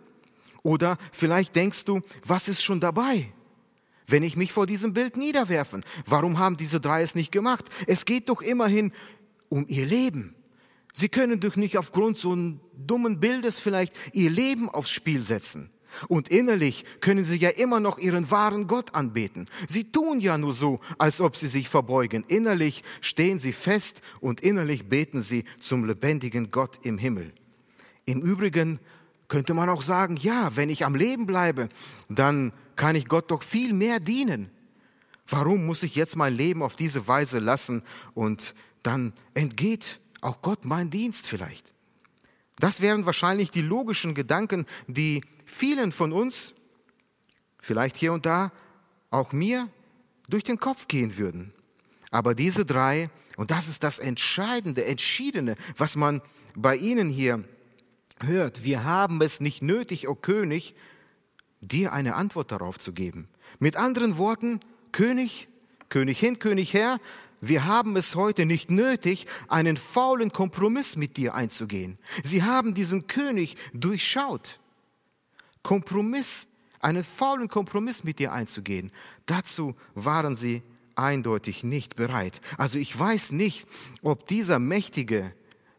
Oder 0.62 0.98
vielleicht 1.12 1.54
denkst 1.54 1.84
du, 1.84 2.00
was 2.24 2.48
ist 2.48 2.62
schon 2.62 2.80
dabei? 2.80 3.32
Wenn 4.06 4.22
ich 4.22 4.36
mich 4.36 4.52
vor 4.52 4.66
diesem 4.66 4.92
Bild 4.92 5.16
niederwerfen? 5.16 5.84
Warum 6.06 6.38
haben 6.38 6.56
diese 6.56 6.80
drei 6.80 7.02
es 7.02 7.14
nicht 7.14 7.32
gemacht? 7.32 7.64
Es 7.86 8.04
geht 8.04 8.28
doch 8.28 8.42
immerhin 8.42 8.92
um 9.48 9.66
ihr 9.68 9.86
Leben. 9.86 10.34
Sie 10.92 11.08
können 11.08 11.40
doch 11.40 11.56
nicht 11.56 11.76
aufgrund 11.76 12.16
so 12.16 12.32
einem 12.32 12.60
dummen 12.74 13.20
Bildes 13.20 13.58
vielleicht 13.58 13.94
ihr 14.12 14.30
Leben 14.30 14.68
aufs 14.68 14.90
Spiel 14.90 15.22
setzen. 15.22 15.70
Und 16.08 16.28
innerlich 16.28 16.84
können 17.00 17.24
sie 17.24 17.36
ja 17.36 17.50
immer 17.50 17.80
noch 17.80 17.98
ihren 17.98 18.30
wahren 18.30 18.66
Gott 18.66 18.94
anbeten. 18.94 19.46
Sie 19.68 19.90
tun 19.92 20.20
ja 20.20 20.36
nur 20.38 20.52
so, 20.52 20.80
als 20.98 21.20
ob 21.20 21.36
sie 21.36 21.48
sich 21.48 21.68
verbeugen. 21.68 22.24
Innerlich 22.28 22.82
stehen 23.00 23.38
sie 23.38 23.52
fest 23.52 24.02
und 24.20 24.40
innerlich 24.40 24.88
beten 24.88 25.20
sie 25.20 25.44
zum 25.60 25.84
lebendigen 25.84 26.50
Gott 26.50 26.78
im 26.82 26.98
Himmel. 26.98 27.32
Im 28.04 28.22
Übrigen 28.22 28.78
könnte 29.28 29.54
man 29.54 29.68
auch 29.68 29.82
sagen, 29.82 30.16
ja, 30.16 30.52
wenn 30.54 30.70
ich 30.70 30.84
am 30.84 30.94
Leben 30.94 31.26
bleibe, 31.26 31.68
dann 32.08 32.52
kann 32.76 32.96
ich 32.96 33.06
Gott 33.06 33.30
doch 33.30 33.42
viel 33.42 33.72
mehr 33.72 34.00
dienen. 34.00 34.50
Warum 35.28 35.66
muss 35.66 35.82
ich 35.82 35.96
jetzt 35.96 36.16
mein 36.16 36.34
Leben 36.34 36.62
auf 36.62 36.76
diese 36.76 37.08
Weise 37.08 37.38
lassen 37.38 37.82
und 38.14 38.54
dann 38.82 39.12
entgeht 39.34 40.00
auch 40.20 40.40
Gott 40.40 40.64
mein 40.64 40.90
Dienst 40.90 41.26
vielleicht? 41.26 41.72
Das 42.58 42.80
wären 42.80 43.06
wahrscheinlich 43.06 43.50
die 43.50 43.62
logischen 43.62 44.14
Gedanken, 44.14 44.66
die 44.86 45.22
vielen 45.44 45.92
von 45.92 46.12
uns, 46.12 46.54
vielleicht 47.60 47.96
hier 47.96 48.12
und 48.12 48.24
da, 48.24 48.52
auch 49.10 49.32
mir, 49.32 49.68
durch 50.28 50.44
den 50.44 50.58
Kopf 50.58 50.88
gehen 50.88 51.18
würden. 51.18 51.52
Aber 52.10 52.34
diese 52.34 52.64
drei, 52.64 53.10
und 53.36 53.50
das 53.50 53.68
ist 53.68 53.82
das 53.82 53.98
Entscheidende, 53.98 54.84
Entschiedene, 54.84 55.56
was 55.76 55.96
man 55.96 56.22
bei 56.54 56.76
ihnen 56.76 57.10
hier 57.10 57.44
hört, 58.20 58.64
wir 58.64 58.84
haben 58.84 59.20
es 59.20 59.40
nicht 59.40 59.60
nötig, 59.60 60.08
o 60.08 60.14
König, 60.14 60.74
dir 61.60 61.92
eine 61.92 62.14
Antwort 62.14 62.52
darauf 62.52 62.78
zu 62.78 62.92
geben. 62.92 63.28
Mit 63.58 63.76
anderen 63.76 64.18
Worten, 64.18 64.60
König, 64.92 65.48
König 65.88 66.18
hin, 66.18 66.38
König 66.38 66.72
her, 66.72 66.98
wir 67.40 67.66
haben 67.66 67.96
es 67.96 68.14
heute 68.14 68.46
nicht 68.46 68.70
nötig, 68.70 69.26
einen 69.48 69.76
faulen 69.76 70.32
Kompromiss 70.32 70.96
mit 70.96 71.16
dir 71.16 71.34
einzugehen. 71.34 71.98
Sie 72.24 72.42
haben 72.42 72.74
diesen 72.74 73.06
König 73.06 73.56
durchschaut. 73.72 74.58
Kompromiss, 75.62 76.48
einen 76.80 77.04
faulen 77.04 77.48
Kompromiss 77.48 78.04
mit 78.04 78.18
dir 78.18 78.32
einzugehen. 78.32 78.90
Dazu 79.26 79.74
waren 79.94 80.36
sie 80.36 80.62
eindeutig 80.94 81.62
nicht 81.62 81.96
bereit. 81.96 82.40
Also 82.56 82.78
ich 82.78 82.98
weiß 82.98 83.32
nicht, 83.32 83.66
ob 84.02 84.26
dieser 84.26 84.58
mächtige 84.58 85.32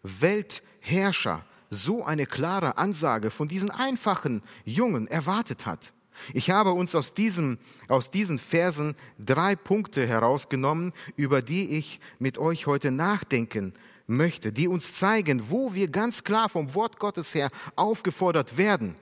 Weltherrscher 0.04 1.44
so 1.70 2.04
eine 2.04 2.26
klare 2.26 2.78
Ansage 2.78 3.32
von 3.32 3.48
diesen 3.48 3.72
einfachen 3.72 4.42
Jungen 4.66 5.08
erwartet 5.08 5.66
hat. 5.66 5.94
Ich 6.34 6.50
habe 6.50 6.72
uns 6.72 6.96
aus 6.96 7.14
diesen, 7.14 7.60
aus 7.88 8.10
diesen 8.10 8.40
Versen 8.40 8.96
drei 9.20 9.56
Punkte 9.56 10.08
herausgenommen, 10.08 10.94
über 11.16 11.42
die 11.42 11.78
ich 11.78 12.00
mit 12.20 12.38
euch 12.38 12.68
heute 12.68 12.92
nachdenken 12.92 13.74
möchte, 14.08 14.52
die 14.52 14.68
uns 14.68 14.94
zeigen, 14.96 15.50
wo 15.50 15.74
wir 15.74 15.90
ganz 15.90 16.24
klar 16.24 16.50
vom 16.50 16.74
Wort 16.74 17.00
Gottes 17.00 17.36
her 17.36 17.50
aufgefordert 17.76 18.58
werden. 18.58 18.96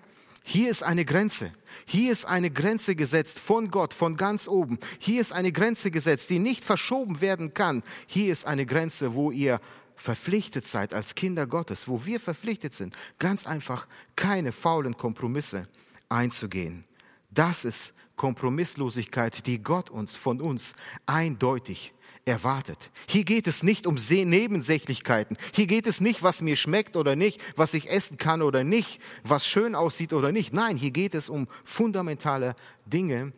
Hier 0.47 0.69
ist 0.69 0.83
eine 0.83 1.05
Grenze. 1.05 1.51
Hier 1.85 2.11
ist 2.11 2.25
eine 2.25 2.51
Grenze 2.51 2.95
gesetzt 2.95 3.39
von 3.39 3.71
Gott, 3.71 3.95
von 3.95 4.15
ganz 4.15 4.47
oben. 4.47 4.77
Hier 4.99 5.19
ist 5.19 5.33
eine 5.33 5.51
Grenze 5.51 5.89
gesetzt, 5.89 6.29
die 6.29 6.37
nicht 6.37 6.63
verschoben 6.63 7.19
werden 7.19 7.55
kann. 7.55 7.81
Hier 8.05 8.31
ist 8.31 8.45
eine 8.45 8.67
Grenze, 8.67 9.15
wo 9.15 9.31
ihr 9.31 9.59
verpflichtet 9.95 10.67
seid 10.67 10.93
als 10.93 11.15
Kinder 11.15 11.47
Gottes, 11.47 11.87
wo 11.87 12.05
wir 12.05 12.19
verpflichtet 12.19 12.73
sind, 12.73 12.95
ganz 13.19 13.47
einfach 13.47 13.87
keine 14.15 14.51
faulen 14.51 14.97
Kompromisse 14.97 15.67
einzugehen. 16.09 16.85
Das 17.31 17.65
ist 17.65 17.93
Kompromisslosigkeit, 18.15 19.45
die 19.45 19.61
Gott 19.61 19.89
uns 19.89 20.15
von 20.15 20.41
uns 20.41 20.75
eindeutig 21.05 21.93
erwartet. 22.25 22.89
Hier 23.07 23.23
geht 23.23 23.45
es 23.45 23.61
nicht 23.61 23.85
um 23.85 23.95
Nebensächlichkeiten. 23.95 25.37
Hier 25.53 25.67
geht 25.67 25.85
es 25.85 26.01
nicht, 26.01 26.23
was 26.23 26.41
mir 26.41 26.55
schmeckt 26.55 26.95
oder 26.95 27.15
nicht, 27.15 27.39
was 27.55 27.73
ich 27.73 27.89
essen 27.89 28.17
kann 28.17 28.41
oder 28.41 28.63
nicht, 28.63 28.99
was 29.23 29.45
schön 29.45 29.75
aussieht 29.75 30.11
oder 30.11 30.31
nicht. 30.31 30.53
Nein, 30.53 30.75
hier 30.75 30.91
geht 30.91 31.13
es 31.13 31.29
um 31.29 31.47
fundamentale 31.63 32.55
Dinge, 32.85 33.33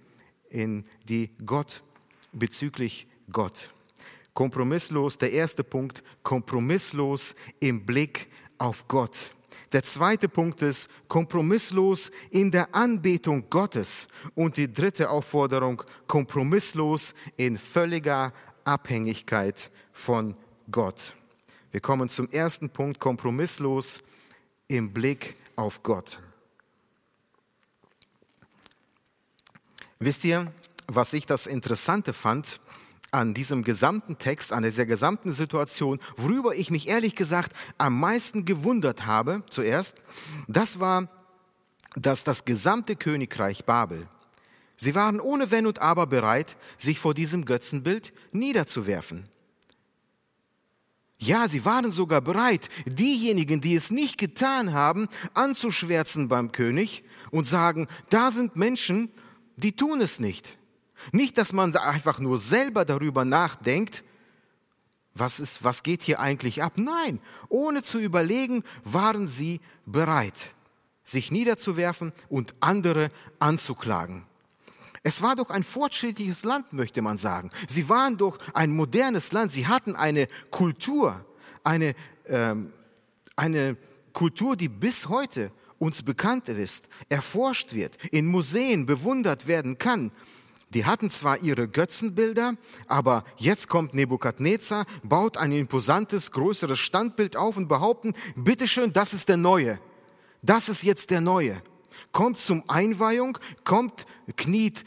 in 0.49 0.85
die 1.09 1.29
Gott 1.45 1.83
bezüglich 2.31 3.07
Gott 3.31 3.71
Kompromisslos, 4.37 5.17
der 5.17 5.31
erste 5.31 5.63
Punkt, 5.63 6.03
kompromisslos 6.21 7.33
im 7.59 7.83
Blick 7.87 8.27
auf 8.59 8.87
Gott. 8.87 9.31
Der 9.71 9.81
zweite 9.81 10.29
Punkt 10.29 10.61
ist 10.61 10.91
kompromisslos 11.07 12.11
in 12.29 12.51
der 12.51 12.75
Anbetung 12.75 13.49
Gottes. 13.49 14.07
Und 14.35 14.57
die 14.57 14.71
dritte 14.71 15.09
Aufforderung, 15.09 15.81
kompromisslos 16.05 17.15
in 17.35 17.57
völliger 17.57 18.31
Abhängigkeit 18.63 19.71
von 19.91 20.37
Gott. 20.69 21.15
Wir 21.71 21.79
kommen 21.79 22.07
zum 22.07 22.29
ersten 22.29 22.69
Punkt, 22.69 22.99
kompromisslos 22.99 24.03
im 24.67 24.93
Blick 24.93 25.35
auf 25.55 25.81
Gott. 25.81 26.19
Wisst 29.97 30.23
ihr, 30.25 30.53
was 30.85 31.13
ich 31.13 31.25
das 31.25 31.47
Interessante 31.47 32.13
fand 32.13 32.59
an 33.11 33.33
diesem 33.33 33.63
gesamten 33.63 34.17
Text, 34.17 34.51
an 34.51 34.63
dieser 34.63 34.85
gesamten 34.85 35.31
Situation, 35.31 35.99
worüber 36.17 36.55
ich 36.55 36.71
mich 36.71 36.87
ehrlich 36.87 37.15
gesagt 37.15 37.55
am 37.77 37.99
meisten 37.99 38.45
gewundert 38.45 39.05
habe 39.05 39.43
zuerst, 39.49 39.95
das 40.47 40.79
war, 40.79 41.09
dass 41.95 42.23
das 42.23 42.45
gesamte 42.45 42.95
Königreich 42.95 43.65
Babel, 43.65 44.07
sie 44.75 44.93
waren 44.93 45.19
ohne 45.19 45.51
Wenn 45.51 45.67
und 45.67 45.79
Aber 45.79 46.07
bereit, 46.07 46.57
sich 46.77 46.99
vor 46.99 47.13
diesem 47.13 47.45
Götzenbild 47.45 48.13
niederzuwerfen. 48.31 49.29
Ja, 51.19 51.47
sie 51.47 51.65
waren 51.65 51.91
sogar 51.91 52.21
bereit, 52.21 52.69
diejenigen, 52.85 53.59
die 53.59 53.73
es 53.73 53.89
nicht 53.89 54.19
getan 54.19 54.73
haben, 54.73 55.07
anzuschwärzen 55.33 56.27
beim 56.27 56.51
König 56.51 57.03
und 57.31 57.47
sagen, 57.47 57.87
da 58.09 58.29
sind 58.29 58.55
Menschen, 58.55 59.09
die 59.55 59.75
tun 59.75 60.01
es 60.01 60.19
nicht. 60.19 60.57
Nicht, 61.11 61.37
dass 61.37 61.53
man 61.53 61.75
einfach 61.75 62.19
nur 62.19 62.37
selber 62.37 62.85
darüber 62.85 63.25
nachdenkt, 63.25 64.03
was, 65.13 65.39
ist, 65.39 65.63
was 65.63 65.83
geht 65.83 66.03
hier 66.03 66.19
eigentlich 66.19 66.61
ab? 66.61 66.73
Nein, 66.75 67.19
ohne 67.49 67.81
zu 67.81 67.99
überlegen, 67.99 68.63
waren 68.83 69.27
sie 69.27 69.61
bereit, 69.85 70.51
sich 71.03 71.31
niederzuwerfen 71.31 72.13
und 72.29 72.53
andere 72.59 73.09
anzuklagen. 73.39 74.25
Es 75.03 75.21
war 75.21 75.35
doch 75.35 75.49
ein 75.49 75.63
fortschrittliches 75.63 76.43
Land, 76.43 76.73
möchte 76.73 77.01
man 77.01 77.17
sagen. 77.17 77.49
Sie 77.67 77.87
waren 77.87 78.17
doch 78.17 78.39
ein 78.53 78.71
modernes 78.71 79.31
Land. 79.31 79.51
Sie 79.53 79.65
hatten 79.65 79.95
eine 79.95 80.27
Kultur, 80.51 81.25
eine, 81.63 81.95
ähm, 82.27 82.73
eine 83.35 83.77
Kultur, 84.11 84.57
die 84.57 84.67
bis 84.67 85.07
heute 85.07 85.51
uns 85.79 86.03
bekannt 86.03 86.49
ist, 86.49 86.89
erforscht 87.07 87.73
wird, 87.73 87.95
in 88.11 88.25
Museen 88.25 88.85
bewundert 88.85 89.47
werden 89.47 89.77
kann. 89.77 90.11
Die 90.73 90.85
hatten 90.85 91.09
zwar 91.09 91.41
ihre 91.41 91.67
Götzenbilder, 91.67 92.55
aber 92.87 93.23
jetzt 93.37 93.69
kommt 93.69 93.93
Nebukadnezar, 93.93 94.85
baut 95.03 95.37
ein 95.37 95.53
imposantes, 95.53 96.31
größeres 96.31 96.79
Standbild 96.79 97.37
auf 97.37 97.55
und 97.55 97.67
behaupten, 97.67 98.13
bitteschön, 98.35 98.91
das 98.91 99.13
ist 99.13 99.29
der 99.29 99.37
Neue. 99.37 99.79
Das 100.41 100.67
ist 100.67 100.83
jetzt 100.83 101.09
der 101.09 101.21
Neue. 101.21 101.61
Kommt 102.11 102.37
zum 102.39 102.69
Einweihung, 102.69 103.37
kommt, 103.63 104.05
kniet 104.35 104.83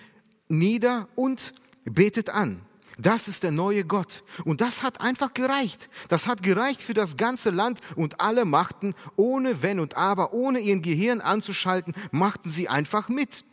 nieder 0.49 1.09
und 1.15 1.55
betet 1.85 2.29
an. 2.29 2.63
Das 2.99 3.29
ist 3.29 3.45
der 3.45 3.51
neue 3.51 3.85
Gott. 3.85 4.23
Und 4.45 4.61
das 4.61 4.83
hat 4.83 5.01
einfach 5.01 5.33
gereicht. 5.33 5.89
Das 6.09 6.27
hat 6.27 6.43
gereicht 6.43 6.83
für 6.83 6.93
das 6.93 7.17
ganze 7.17 7.49
Land 7.49 7.81
und 7.97 8.21
alle 8.21 8.45
machten, 8.45 8.95
ohne 9.17 9.63
Wenn 9.63 9.81
und 9.81 9.97
Aber, 9.97 10.35
ohne 10.35 10.59
ihr 10.61 10.79
Gehirn 10.81 11.23
anzuschalten, 11.23 11.95
machten 12.11 12.51
sie 12.51 12.69
einfach 12.69 13.09
mit. 13.09 13.45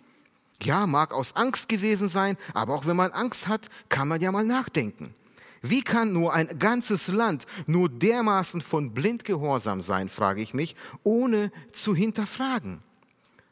Ja, 0.61 0.87
mag 0.87 1.13
aus 1.13 1.35
Angst 1.35 1.69
gewesen 1.69 2.09
sein, 2.09 2.37
aber 2.53 2.73
auch 2.73 2.85
wenn 2.85 2.95
man 2.95 3.11
Angst 3.11 3.47
hat, 3.47 3.69
kann 3.89 4.07
man 4.07 4.21
ja 4.21 4.31
mal 4.31 4.43
nachdenken. 4.43 5.13
Wie 5.61 5.81
kann 5.81 6.13
nur 6.13 6.33
ein 6.33 6.59
ganzes 6.59 7.07
Land 7.07 7.45
nur 7.65 7.89
dermaßen 7.89 8.61
von 8.61 8.93
blind 8.93 9.23
Gehorsam 9.23 9.81
sein, 9.81 10.09
frage 10.09 10.41
ich 10.41 10.53
mich, 10.53 10.75
ohne 11.03 11.51
zu 11.71 11.95
hinterfragen? 11.95 12.81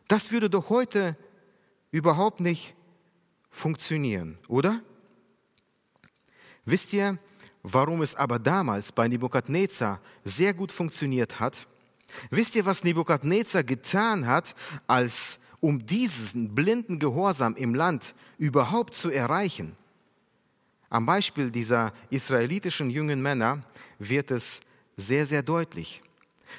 Das 0.08 0.32
würde 0.32 0.50
doch 0.50 0.70
heute 0.70 1.18
überhaupt 1.92 2.40
nicht 2.40 2.76
funktionieren, 3.50 4.38
oder? 4.48 4.82
Wisst 6.66 6.94
ihr, 6.94 7.18
warum 7.64 8.02
es 8.02 8.16
aber 8.16 8.40
damals 8.40 8.92
bei 8.92 9.08
Nebukadnezar 9.08 10.02
sehr 10.24 10.54
gut 10.54 10.72
funktioniert 10.72 11.40
hat? 11.40 11.68
Wisst 12.30 12.56
ihr, 12.56 12.66
was 12.66 12.84
Nebukadnezar 12.84 13.64
getan 13.64 14.28
hat, 14.28 14.56
als 14.88 15.40
um 15.66 15.88
diesen 15.88 16.54
blinden 16.54 17.00
Gehorsam 17.00 17.56
im 17.56 17.74
Land 17.74 18.14
überhaupt 18.38 18.94
zu 18.94 19.10
erreichen? 19.10 19.76
Am 20.92 21.08
Beispiel 21.08 21.50
dieser 21.50 21.92
israelitischen 22.12 22.92
jungen 22.92 23.20
Männer 23.20 23.64
wird 23.98 24.30
es 24.30 24.60
sehr, 24.96 25.26
sehr 25.26 25.42
deutlich. 25.42 26.04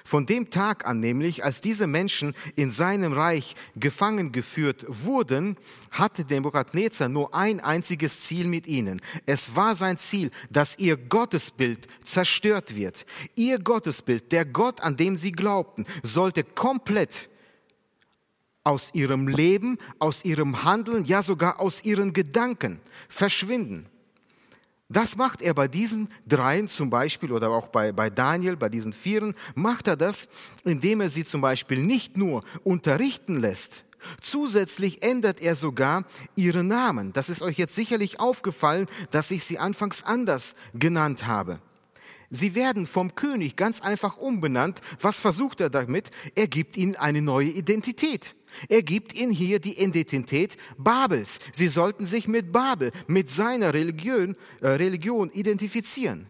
Von 0.05 0.27
dem 0.27 0.51
Tag 0.51 0.89
an 0.89 0.99
nämlich, 0.99 1.45
als 1.45 1.61
diese 1.61 1.87
Menschen 1.87 2.35
in 2.57 2.73
seinem 2.73 3.13
Reich 3.13 3.55
gefangen 3.77 4.33
geführt 4.33 4.85
wurden, 4.89 5.57
hatte 5.93 6.25
Nebukadnezar 6.29 7.09
nur 7.09 7.33
ein 7.33 7.61
einziges 7.61 8.23
Ziel 8.23 8.49
mit 8.49 8.67
ihnen. 8.67 9.01
Es 9.25 9.55
war 9.55 9.77
sein 9.77 9.99
Ziel, 9.99 10.33
dass 10.51 10.81
ihr 10.81 10.97
Gottesbild 10.97 11.87
zerstört 12.05 12.75
wird. 12.75 13.07
Ihr 13.37 13.61
Gottesbild, 13.61 14.33
der 14.33 14.45
Gott, 14.45 14.81
an 14.81 14.97
dem 14.97 15.15
sie 15.15 15.31
glaubten, 15.31 15.87
sollte 16.03 16.43
komplett 16.43 17.29
aus 18.67 18.91
ihrem 18.95 19.29
Leben, 19.29 19.79
aus 19.99 20.25
ihrem 20.25 20.65
Handeln, 20.65 21.05
ja 21.05 21.23
sogar 21.23 21.61
aus 21.61 21.85
ihren 21.85 22.13
Gedanken 22.13 22.81
verschwinden. 23.09 23.87
Das 24.89 25.17
macht 25.17 25.41
er 25.43 25.55
bei 25.55 25.69
diesen 25.69 26.09
dreien 26.27 26.69
zum 26.69 26.91
Beispiel 26.91 27.33
oder 27.33 27.51
auch 27.51 27.69
bei, 27.69 27.93
bei 27.93 28.11
Daniel, 28.11 28.57
bei 28.57 28.69
diesen 28.69 28.93
Vieren, 28.93 29.35
macht 29.55 29.89
er 29.89 29.97
das, 29.97 30.29
indem 30.65 31.01
er 31.01 31.09
sie 31.09 31.25
zum 31.25 31.41
Beispiel 31.41 31.79
nicht 31.79 32.17
nur 32.17 32.45
unterrichten 32.65 33.41
lässt, 33.41 33.85
Zusätzlich 34.21 35.03
ändert 35.03 35.41
er 35.41 35.57
sogar 35.57 36.05
ihre 36.35 36.63
Namen. 36.63 37.13
Das 37.13 37.29
ist 37.29 37.43
euch 37.43 37.59
jetzt 37.59 37.75
sicherlich 37.75 38.21
aufgefallen, 38.21 38.87
dass 39.11 39.33
ich 39.33 39.45
sie 39.45 39.59
anfangs 39.59 40.05
anders 40.05 40.55
genannt 40.75 41.27
habe. 41.27 41.59
Sie 42.31 42.55
werden 42.55 42.87
vom 42.87 43.15
König 43.15 43.57
ganz 43.57 43.81
einfach 43.81 44.17
umbenannt. 44.17 44.81
Was 45.01 45.21
versucht 45.21 45.61
er 45.61 45.71
damit? 45.71 46.11
Er 46.35 46.49
gibt 46.49 46.77
ihnen 46.77 46.97
eine 46.97 47.23
neue 47.23 47.49
Identität. 47.49 48.35
Er 48.69 48.83
gibt 48.83 49.15
ihnen 49.15 49.33
hier 49.33 49.61
die 49.61 49.81
Identität 49.81 50.57
Babels. 50.79 51.39
Sie 51.53 51.69
sollten 51.69 52.07
sich 52.07 52.29
mit 52.29 52.53
Babel, 52.53 52.93
mit 53.07 53.31
seiner 53.31 53.75
Religion, 53.75 54.37
äh, 54.61 54.69
Religion 54.69 55.31
identifizieren. 55.31 56.27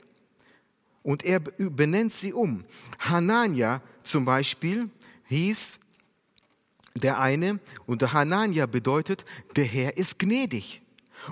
Und 1.02 1.24
er 1.24 1.40
benennt 1.40 2.12
sie 2.12 2.32
um. 2.32 2.64
Hanania 3.00 3.80
zum 4.02 4.24
Beispiel 4.24 4.90
hieß 5.26 5.78
der 6.94 7.20
eine, 7.20 7.60
und 7.86 8.12
Hanania 8.12 8.66
bedeutet, 8.66 9.24
der 9.54 9.64
Herr 9.64 9.96
ist 9.96 10.18
gnädig. 10.18 10.82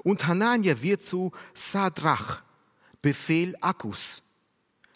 Und 0.02 0.26
Hanania 0.26 0.80
wird 0.82 1.04
zu 1.04 1.32
Sadrach, 1.54 2.42
Befehl 3.02 3.56
Akkus. 3.60 4.22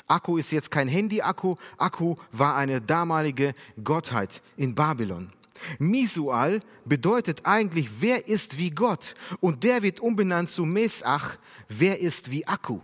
Akku 0.06 0.38
ist 0.38 0.50
jetzt 0.52 0.70
kein 0.70 0.88
Handy-Akku, 0.88 1.56
Akku 1.76 2.16
war 2.32 2.56
eine 2.56 2.80
damalige 2.80 3.54
Gottheit 3.82 4.42
in 4.56 4.74
Babylon. 4.74 5.32
Misual 5.78 6.60
bedeutet 6.84 7.44
eigentlich, 7.44 7.88
wer 8.00 8.28
ist 8.28 8.58
wie 8.58 8.70
Gott? 8.70 9.14
Und 9.40 9.64
der 9.64 9.82
wird 9.82 10.00
umbenannt 10.00 10.50
zu 10.50 10.64
Mesach, 10.64 11.38
wer 11.68 12.00
ist 12.00 12.30
wie 12.30 12.46
Akku? 12.46 12.80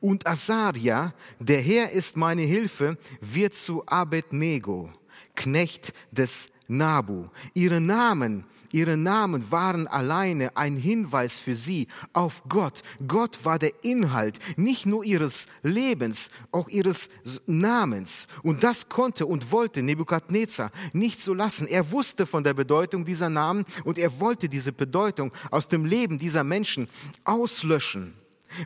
Und 0.00 0.26
Asaria, 0.26 1.14
der 1.38 1.60
Herr 1.60 1.90
ist 1.90 2.16
meine 2.16 2.42
Hilfe, 2.42 2.96
wird 3.20 3.54
zu 3.54 3.86
Abednego, 3.86 4.90
Knecht 5.34 5.92
des 6.10 6.48
Nabu. 6.68 7.28
Ihre 7.52 7.80
Namen 7.80 8.46
Ihre 8.74 8.96
Namen 8.96 9.52
waren 9.52 9.86
alleine 9.86 10.56
ein 10.56 10.76
Hinweis 10.76 11.38
für 11.38 11.54
sie 11.54 11.86
auf 12.12 12.42
Gott. 12.48 12.82
Gott 13.06 13.44
war 13.44 13.60
der 13.60 13.70
Inhalt 13.84 14.40
nicht 14.56 14.84
nur 14.84 15.04
ihres 15.04 15.46
Lebens, 15.62 16.28
auch 16.50 16.68
ihres 16.68 17.08
Namens. 17.46 18.26
Und 18.42 18.64
das 18.64 18.88
konnte 18.88 19.26
und 19.26 19.52
wollte 19.52 19.80
Nebukadnezar 19.80 20.72
nicht 20.92 21.22
so 21.22 21.34
lassen. 21.34 21.68
Er 21.68 21.92
wusste 21.92 22.26
von 22.26 22.42
der 22.42 22.54
Bedeutung 22.54 23.04
dieser 23.04 23.28
Namen 23.28 23.64
und 23.84 23.96
er 23.96 24.18
wollte 24.18 24.48
diese 24.48 24.72
Bedeutung 24.72 25.32
aus 25.52 25.68
dem 25.68 25.84
Leben 25.84 26.18
dieser 26.18 26.42
Menschen 26.42 26.88
auslöschen. 27.22 28.14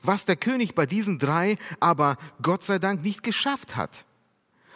Was 0.03 0.25
der 0.25 0.37
König 0.37 0.75
bei 0.75 0.87
diesen 0.87 1.19
drei 1.19 1.59
aber 1.81 2.17
Gott 2.41 2.65
sei 2.65 2.79
Dank 2.79 3.03
nicht 3.03 3.23
geschafft 3.23 3.77
hat. 3.77 4.07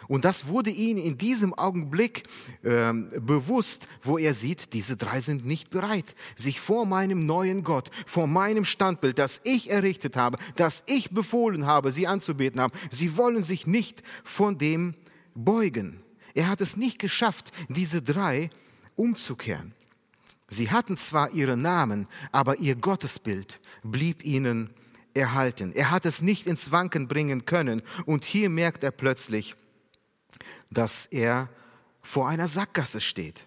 Und 0.07 0.25
das 0.25 0.47
wurde 0.47 0.69
ihm 0.69 0.97
in 0.97 1.17
diesem 1.17 1.53
Augenblick 1.53 2.23
äh, 2.63 2.93
bewusst, 3.19 3.87
wo 4.01 4.17
er 4.17 4.33
sieht, 4.33 4.73
diese 4.73 4.97
drei 4.97 5.21
sind 5.21 5.45
nicht 5.45 5.69
bereit, 5.69 6.15
sich 6.35 6.59
vor 6.59 6.85
meinem 6.85 7.25
neuen 7.25 7.63
Gott, 7.63 7.89
vor 8.05 8.27
meinem 8.27 8.65
Standbild, 8.65 9.17
das 9.17 9.41
ich 9.43 9.69
errichtet 9.69 10.15
habe, 10.15 10.37
das 10.55 10.83
ich 10.85 11.11
befohlen 11.11 11.65
habe, 11.65 11.91
sie 11.91 12.07
anzubeten 12.07 12.59
haben, 12.59 12.73
sie 12.89 13.17
wollen 13.17 13.43
sich 13.43 13.67
nicht 13.67 14.03
von 14.23 14.57
dem 14.57 14.95
beugen. 15.35 16.01
Er 16.33 16.49
hat 16.49 16.61
es 16.61 16.77
nicht 16.77 16.99
geschafft, 16.99 17.51
diese 17.69 18.01
drei 18.01 18.49
umzukehren. 18.95 19.73
Sie 20.47 20.69
hatten 20.69 20.97
zwar 20.97 21.31
ihre 21.31 21.57
Namen, 21.57 22.07
aber 22.31 22.59
ihr 22.59 22.75
Gottesbild 22.75 23.59
blieb 23.83 24.23
ihnen 24.23 24.69
erhalten. 25.13 25.73
Er 25.73 25.91
hat 25.91 26.05
es 26.05 26.21
nicht 26.21 26.47
ins 26.47 26.71
Wanken 26.71 27.07
bringen 27.07 27.45
können. 27.45 27.81
Und 28.05 28.25
hier 28.25 28.49
merkt 28.49 28.83
er 28.83 28.91
plötzlich, 28.91 29.55
dass 30.69 31.05
er 31.05 31.49
vor 32.01 32.27
einer 32.27 32.47
Sackgasse 32.47 32.99
steht. 32.99 33.45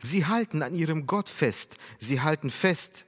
Sie 0.00 0.26
halten 0.26 0.62
an 0.62 0.74
ihrem 0.74 1.06
Gott 1.06 1.28
fest. 1.28 1.76
Sie 1.98 2.20
halten 2.20 2.50
fest. 2.50 3.04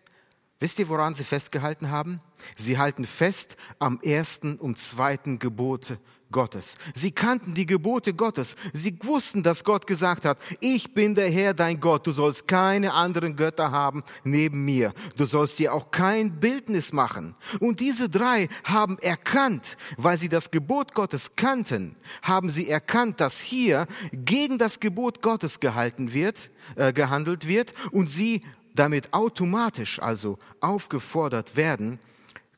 Wisst 0.61 0.79
ihr, 0.79 0.89
woran 0.89 1.15
sie 1.15 1.25
festgehalten 1.25 1.91
haben? 1.91 2.21
Sie 2.57 2.79
halten 2.79 3.07
fest 3.07 3.57
am 3.79 4.01
ersten 4.01 4.57
und 4.57 4.79
zweiten 4.79 5.39
Gebot 5.39 5.99
Gottes. 6.33 6.77
Sie 6.95 7.13
kannten 7.13 7.55
die 7.55 7.67
Gebote 7.67 8.13
Gottes. 8.13 8.57
Sie 8.73 8.99
wussten, 9.03 9.43
dass 9.43 9.65
Gott 9.65 9.87
gesagt 9.87 10.25
hat, 10.25 10.39
ich 10.61 10.93
bin 10.93 11.15
der 11.15 11.31
Herr, 11.31 11.55
dein 11.55 11.81
Gott. 11.81 12.07
Du 12.07 12.13
sollst 12.13 12.49
keine 12.49 12.93
anderen 12.93 13.37
Götter 13.37 13.71
haben 13.71 14.03
neben 14.25 14.65
mir. 14.65 14.93
Du 15.17 15.25
sollst 15.25 15.59
dir 15.59 15.73
auch 15.73 15.91
kein 15.91 16.41
Bildnis 16.41 16.93
machen. 16.93 17.37
Und 17.61 17.81
diese 17.81 18.09
drei 18.09 18.49
haben 18.65 18.99
erkannt, 18.99 19.77
weil 19.97 20.19
sie 20.19 20.29
das 20.29 20.51
Gebot 20.51 20.95
Gottes 20.95 21.37
kannten, 21.37 21.97
haben 22.23 22.51
sie 22.51 22.69
erkannt, 22.69 23.21
dass 23.21 23.41
hier 23.41 23.87
gegen 24.13 24.59
das 24.59 24.81
Gebot 24.81 25.23
Gottes 25.23 25.61
gehalten 25.61 26.13
wird, 26.13 26.51
äh, 26.75 26.93
gehandelt 26.93 27.47
wird 27.47 27.73
und 27.93 28.11
sie 28.11 28.43
damit 28.75 29.13
automatisch 29.15 30.01
also 30.01 30.39
aufgefordert 30.61 31.57
werden, 31.57 31.99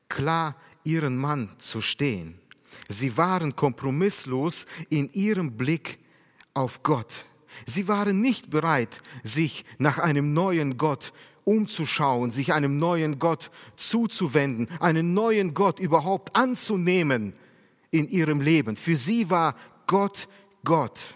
klar 0.09 0.57
ihren 0.85 1.17
Mann 1.17 1.51
zu 1.59 1.81
stehen. 1.81 2.41
Sie 2.89 3.17
waren 3.17 3.55
kompromisslos 3.55 4.67
in 4.89 5.13
ihrem 5.13 5.57
Blick 5.57 5.99
auf 6.55 6.83
Gott. 6.83 7.27
Sie 7.67 7.87
waren 7.87 8.21
nicht 8.21 8.51
bereit, 8.51 8.99
sich 9.23 9.65
nach 9.79 9.99
einem 9.99 10.33
neuen 10.33 10.79
Gott 10.79 11.13
umzuschauen, 11.45 12.31
sich 12.31 12.53
einem 12.53 12.79
neuen 12.79 13.19
Gott 13.19 13.51
zuzuwenden, 13.77 14.69
einen 14.81 15.15
neuen 15.15 15.55
Gott 15.55 15.79
überhaupt 15.79 16.35
anzunehmen 16.35 17.35
in 17.91 18.09
ihrem 18.09 18.41
Leben. 18.41 18.77
Für 18.77 18.97
sie 18.97 19.31
war 19.31 19.55
Gott 19.87 20.29
Gott. 20.65 21.15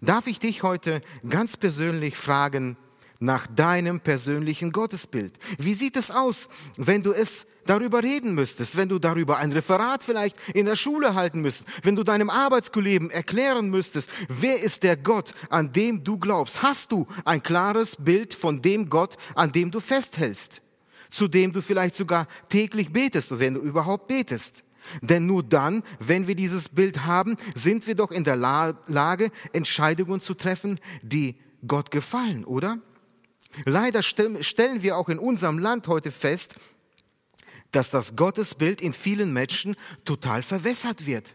Darf 0.00 0.26
ich 0.26 0.38
dich 0.38 0.62
heute 0.62 1.00
ganz 1.28 1.56
persönlich 1.56 2.16
fragen, 2.16 2.76
nach 3.20 3.46
deinem 3.48 4.00
persönlichen 4.00 4.70
Gottesbild. 4.70 5.38
Wie 5.58 5.74
sieht 5.74 5.96
es 5.96 6.10
aus, 6.10 6.48
wenn 6.76 7.02
du 7.02 7.12
es 7.12 7.46
darüber 7.68 8.02
reden 8.02 8.34
müsstest, 8.34 8.76
wenn 8.76 8.88
du 8.88 8.98
darüber 8.98 9.38
ein 9.38 9.52
Referat 9.52 10.02
vielleicht 10.02 10.36
in 10.54 10.66
der 10.66 10.76
Schule 10.76 11.14
halten 11.14 11.40
müsstest, 11.40 11.68
wenn 11.84 11.96
du 11.96 12.04
deinem 12.04 12.30
Arbeitskollegen 12.30 13.10
erklären 13.10 13.70
müsstest, 13.70 14.10
wer 14.28 14.60
ist 14.60 14.82
der 14.82 14.96
Gott, 14.96 15.32
an 15.50 15.72
dem 15.72 16.04
du 16.04 16.18
glaubst? 16.18 16.62
Hast 16.62 16.92
du 16.92 17.06
ein 17.24 17.42
klares 17.42 17.96
Bild 17.96 18.34
von 18.34 18.62
dem 18.62 18.88
Gott, 18.88 19.16
an 19.34 19.52
dem 19.52 19.70
du 19.70 19.80
festhältst, 19.80 20.62
zu 21.10 21.28
dem 21.28 21.52
du 21.52 21.62
vielleicht 21.62 21.94
sogar 21.94 22.26
täglich 22.48 22.92
betest, 22.92 23.38
wenn 23.38 23.54
du 23.54 23.60
überhaupt 23.60 24.08
betest? 24.08 24.64
Denn 25.02 25.26
nur 25.26 25.42
dann, 25.42 25.82
wenn 25.98 26.26
wir 26.26 26.34
dieses 26.34 26.70
Bild 26.70 27.04
haben, 27.04 27.36
sind 27.54 27.86
wir 27.86 27.94
doch 27.94 28.10
in 28.10 28.24
der 28.24 28.36
Lage, 28.36 29.30
Entscheidungen 29.52 30.20
zu 30.20 30.34
treffen, 30.34 30.80
die 31.02 31.36
Gott 31.66 31.90
gefallen, 31.90 32.44
oder? 32.44 32.78
Leider 33.64 34.02
stellen 34.02 34.82
wir 34.82 34.96
auch 34.96 35.08
in 35.08 35.18
unserem 35.18 35.58
Land 35.58 35.88
heute 35.88 36.10
fest, 36.10 36.54
dass 37.72 37.90
das 37.90 38.16
Gottesbild 38.16 38.80
in 38.80 38.92
vielen 38.92 39.32
Menschen 39.32 39.76
total 40.04 40.42
verwässert 40.42 41.06
wird. 41.06 41.34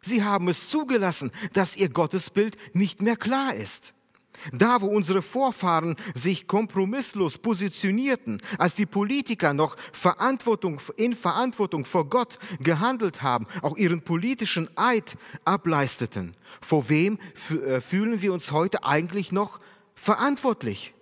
Sie 0.00 0.22
haben 0.22 0.48
es 0.48 0.68
zugelassen, 0.68 1.32
dass 1.52 1.76
ihr 1.76 1.88
Gottesbild 1.88 2.56
nicht 2.74 3.02
mehr 3.02 3.16
klar 3.16 3.54
ist. 3.54 3.94
Da, 4.52 4.80
wo 4.80 4.86
unsere 4.86 5.20
Vorfahren 5.20 5.96
sich 6.14 6.46
kompromisslos 6.46 7.38
positionierten, 7.38 8.40
als 8.56 8.76
die 8.76 8.86
Politiker 8.86 9.52
noch 9.52 9.76
Verantwortung, 9.92 10.80
in 10.96 11.16
Verantwortung 11.16 11.84
vor 11.84 12.08
Gott 12.08 12.38
gehandelt 12.60 13.22
haben, 13.22 13.46
auch 13.62 13.76
ihren 13.76 14.02
politischen 14.02 14.68
Eid 14.76 15.16
ableisteten, 15.44 16.36
vor 16.60 16.88
wem 16.88 17.18
äh, 17.66 17.80
fühlen 17.80 18.22
wir 18.22 18.32
uns 18.32 18.52
heute 18.52 18.84
eigentlich 18.84 19.32
noch 19.32 19.58
verantwortlich? 19.94 20.94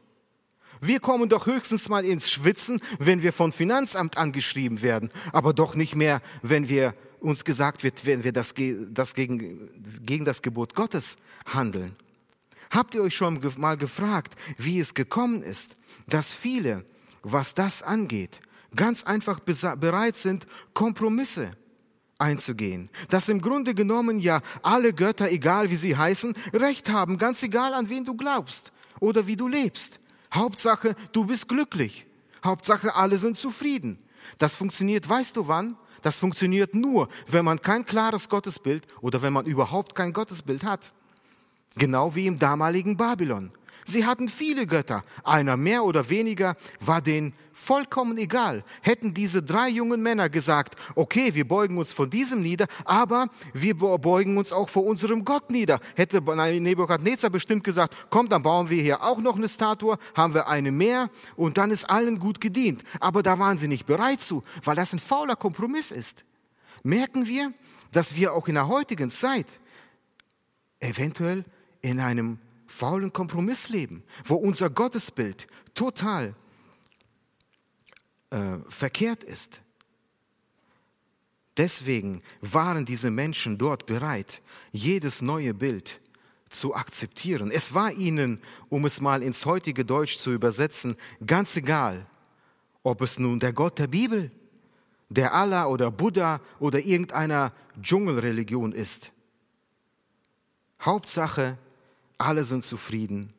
Wir 0.87 1.01
kommen 1.01 1.29
doch 1.29 1.47
höchstens 1.47 1.89
mal 1.89 2.05
ins 2.05 2.31
Schwitzen, 2.31 2.81
wenn 3.01 3.23
wir 3.23 3.33
vom 3.33 3.53
Finanzamt 3.53 4.17
angeschrieben 4.17 4.83
werden, 4.83 5.11
aber 5.33 5.53
doch 5.53 5.75
nicht 5.75 5.97
mehr, 5.97 6.23
wenn 6.43 6.69
wir 6.69 6.95
uns 7.19 7.45
gesagt 7.45 7.83
wird, 7.83 8.07
wenn 8.07 8.23
wir 8.23 8.33
das, 8.33 8.55
das 8.91 9.15
gegen, 9.15 9.69
gegen 10.05 10.25
das 10.25 10.43
Gebot 10.43 10.75
Gottes 10.75 11.17
handeln. 11.45 11.97
Habt 12.71 12.95
ihr 12.95 13.03
euch 13.03 13.17
schon 13.17 13.41
mal 13.57 13.77
gefragt, 13.77 14.35
wie 14.59 14.79
es 14.79 14.95
gekommen 14.95 15.43
ist, 15.43 15.75
dass 16.07 16.33
viele, 16.33 16.85
was 17.23 17.55
das 17.55 17.83
angeht, 17.83 18.41
ganz 18.77 19.03
einfach 19.03 19.41
bereit 19.41 20.17
sind, 20.17 20.47
Kompromisse 20.73 21.51
einzugehen. 22.19 22.91
Dass 23.09 23.29
im 23.29 23.41
Grunde 23.41 23.75
genommen 23.75 24.21
ja 24.21 24.41
alle 24.63 24.93
Götter, 24.93 25.31
egal 25.31 25.71
wie 25.71 25.77
sie 25.77 25.97
heißen, 25.97 26.35
Recht 26.53 26.91
haben, 26.91 27.19
ganz 27.19 27.43
egal 27.43 27.75
an 27.75 27.89
wen 27.89 28.05
du 28.05 28.17
glaubst 28.17 28.73
oder 29.01 29.27
wie 29.27 29.37
du 29.37 29.49
lebst. 29.49 29.99
Hauptsache, 30.37 30.95
du 31.13 31.25
bist 31.25 31.49
glücklich. 31.49 32.07
Hauptsache, 32.45 32.95
alle 32.95 33.19
sind 33.19 33.37
zufrieden. 33.37 33.99
Das 34.39 34.55
funktioniert, 34.57 35.09
weißt 35.09 35.37
du 35.37 35.49
wann? 35.49 35.77
Das 36.03 36.19
funktioniert 36.19 36.75
nur, 36.75 37.09
wenn 37.27 37.45
man 37.45 37.61
kein 37.61 37.85
klares 37.85 38.29
Gottesbild 38.29 38.87
oder 39.01 39.23
wenn 39.23 39.33
man 39.33 39.47
überhaupt 39.47 39.95
kein 39.95 40.13
Gottesbild 40.13 40.63
hat. 40.63 40.93
Genau 41.77 42.15
wie 42.15 42.27
im 42.27 42.39
damaligen 42.39 42.97
Babylon. 42.97 43.51
Sie 43.89 44.05
hatten 44.05 44.29
viele 44.29 44.67
Götter, 44.67 45.05
einer 45.23 45.57
mehr 45.57 45.85
oder 45.85 46.11
weniger 46.11 46.57
war 46.81 47.01
denen 47.01 47.33
vollkommen 47.53 48.19
egal. 48.19 48.65
Hätten 48.83 49.15
diese 49.15 49.43
drei 49.43 49.69
jungen 49.69 50.03
Männer 50.03 50.29
gesagt, 50.29 50.77
okay, 50.95 51.35
wir 51.35 51.47
beugen 51.47 51.79
uns 51.79 51.93
vor 51.93 52.07
diesem 52.07 52.43
nieder, 52.43 52.67
aber 52.85 53.29
wir 53.55 53.77
beugen 53.77 54.37
uns 54.37 54.53
auch 54.53 54.69
vor 54.69 54.85
unserem 54.85 55.25
Gott 55.25 55.51
nieder, 55.51 55.81
hätte 55.95 56.21
Nebuchadnezzar 56.21 57.31
bestimmt 57.31 57.65
gesagt, 57.65 57.97
komm, 58.11 58.29
dann 58.29 58.43
bauen 58.43 58.69
wir 58.69 58.83
hier 58.83 59.03
auch 59.03 59.19
noch 59.19 59.37
eine 59.37 59.49
Statue, 59.49 59.99
haben 60.15 60.35
wir 60.35 60.49
eine 60.49 60.73
mehr 60.73 61.09
und 61.37 61.57
dann 61.57 61.71
ist 61.71 61.89
allen 61.89 62.19
gut 62.19 62.41
gedient. 62.41 62.83
Aber 63.01 63.23
da 63.23 63.39
waren 63.39 63.57
sie 63.57 63.69
nicht 63.69 63.87
bereit 63.87 64.21
zu, 64.21 64.43
weil 64.65 64.77
das 64.77 64.93
ein 64.93 64.99
fauler 64.99 65.37
Kompromiss 65.37 65.93
ist. 65.93 66.25
Merken 66.83 67.27
wir, 67.27 67.53
dass 67.93 68.17
wir 68.17 68.35
auch 68.35 68.49
in 68.49 68.55
der 68.55 68.69
heutigen 68.69 69.11
Zeit 69.11 69.47
eventuell 70.81 71.45
in 71.81 72.01
einem 72.01 72.39
faulen 72.77 73.13
Kompromiss 73.13 73.69
leben, 73.69 74.03
wo 74.25 74.35
unser 74.37 74.69
Gottesbild 74.69 75.47
total 75.75 76.35
äh, 78.31 78.59
verkehrt 78.69 79.25
ist. 79.25 79.61
Deswegen 81.57 82.23
waren 82.43 82.85
diese 82.85 83.11
Menschen 83.11 83.57
dort 83.57 83.87
bereit, 83.87 84.43
jedes 84.73 85.23
neue 85.23 85.55
Bild 85.55 86.01
zu 86.51 86.75
akzeptieren. 86.75 87.51
Es 87.51 87.73
war 87.73 87.93
ihnen, 87.93 88.41
um 88.69 88.85
es 88.85 89.01
mal 89.01 89.23
ins 89.23 89.47
heutige 89.47 89.85
Deutsch 89.85 90.19
zu 90.19 90.33
übersetzen, 90.33 90.97
ganz 91.25 91.57
egal, 91.57 92.07
ob 92.83 93.01
es 93.01 93.19
nun 93.19 93.41
der 93.41 93.55
Gott 93.55 93.79
der 93.79 93.87
Bibel, 93.87 94.31
der 95.09 95.33
Allah 95.33 95.67
oder 95.67 95.91
Buddha 95.91 96.41
oder 96.59 96.81
irgendeiner 96.81 97.53
Dschungelreligion 97.81 98.73
ist. 98.73 99.13
Hauptsache, 100.83 101.57
alle 102.19 102.45
sind 102.45 102.65
zufrieden. 102.65 103.33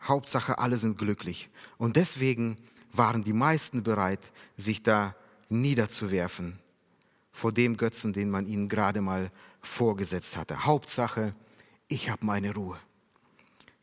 Hauptsache, 0.00 0.58
alle 0.58 0.78
sind 0.78 0.98
glücklich. 0.98 1.50
Und 1.76 1.96
deswegen 1.96 2.56
waren 2.92 3.24
die 3.24 3.32
meisten 3.32 3.82
bereit, 3.82 4.32
sich 4.56 4.82
da 4.82 5.14
niederzuwerfen 5.48 6.58
vor 7.32 7.52
dem 7.52 7.76
Götzen, 7.76 8.12
den 8.12 8.30
man 8.30 8.46
ihnen 8.46 8.68
gerade 8.68 9.00
mal 9.00 9.30
vorgesetzt 9.60 10.36
hatte. 10.36 10.64
Hauptsache, 10.64 11.32
ich 11.86 12.10
habe 12.10 12.26
meine 12.26 12.54
Ruhe. 12.54 12.78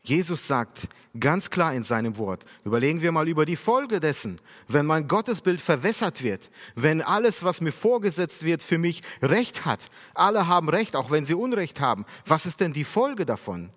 Jesus 0.08 0.46
sagt 0.46 0.88
ganz 1.18 1.50
klar 1.50 1.74
in 1.74 1.82
seinem 1.82 2.16
Wort, 2.16 2.44
überlegen 2.64 3.02
wir 3.02 3.10
mal 3.10 3.26
über 3.26 3.44
die 3.44 3.56
Folge 3.56 3.98
dessen, 3.98 4.40
wenn 4.68 4.86
mein 4.86 5.08
Gottesbild 5.08 5.60
verwässert 5.60 6.22
wird, 6.22 6.48
wenn 6.76 7.02
alles, 7.02 7.42
was 7.42 7.60
mir 7.60 7.72
vorgesetzt 7.72 8.44
wird, 8.44 8.62
für 8.62 8.78
mich 8.78 9.02
Recht 9.20 9.64
hat. 9.64 9.88
Alle 10.14 10.46
haben 10.46 10.68
Recht, 10.68 10.94
auch 10.94 11.10
wenn 11.10 11.24
sie 11.24 11.34
Unrecht 11.34 11.80
haben. 11.80 12.04
Was 12.24 12.46
ist 12.46 12.60
denn 12.60 12.72
die 12.72 12.84
Folge 12.84 13.26
davon? 13.26 13.70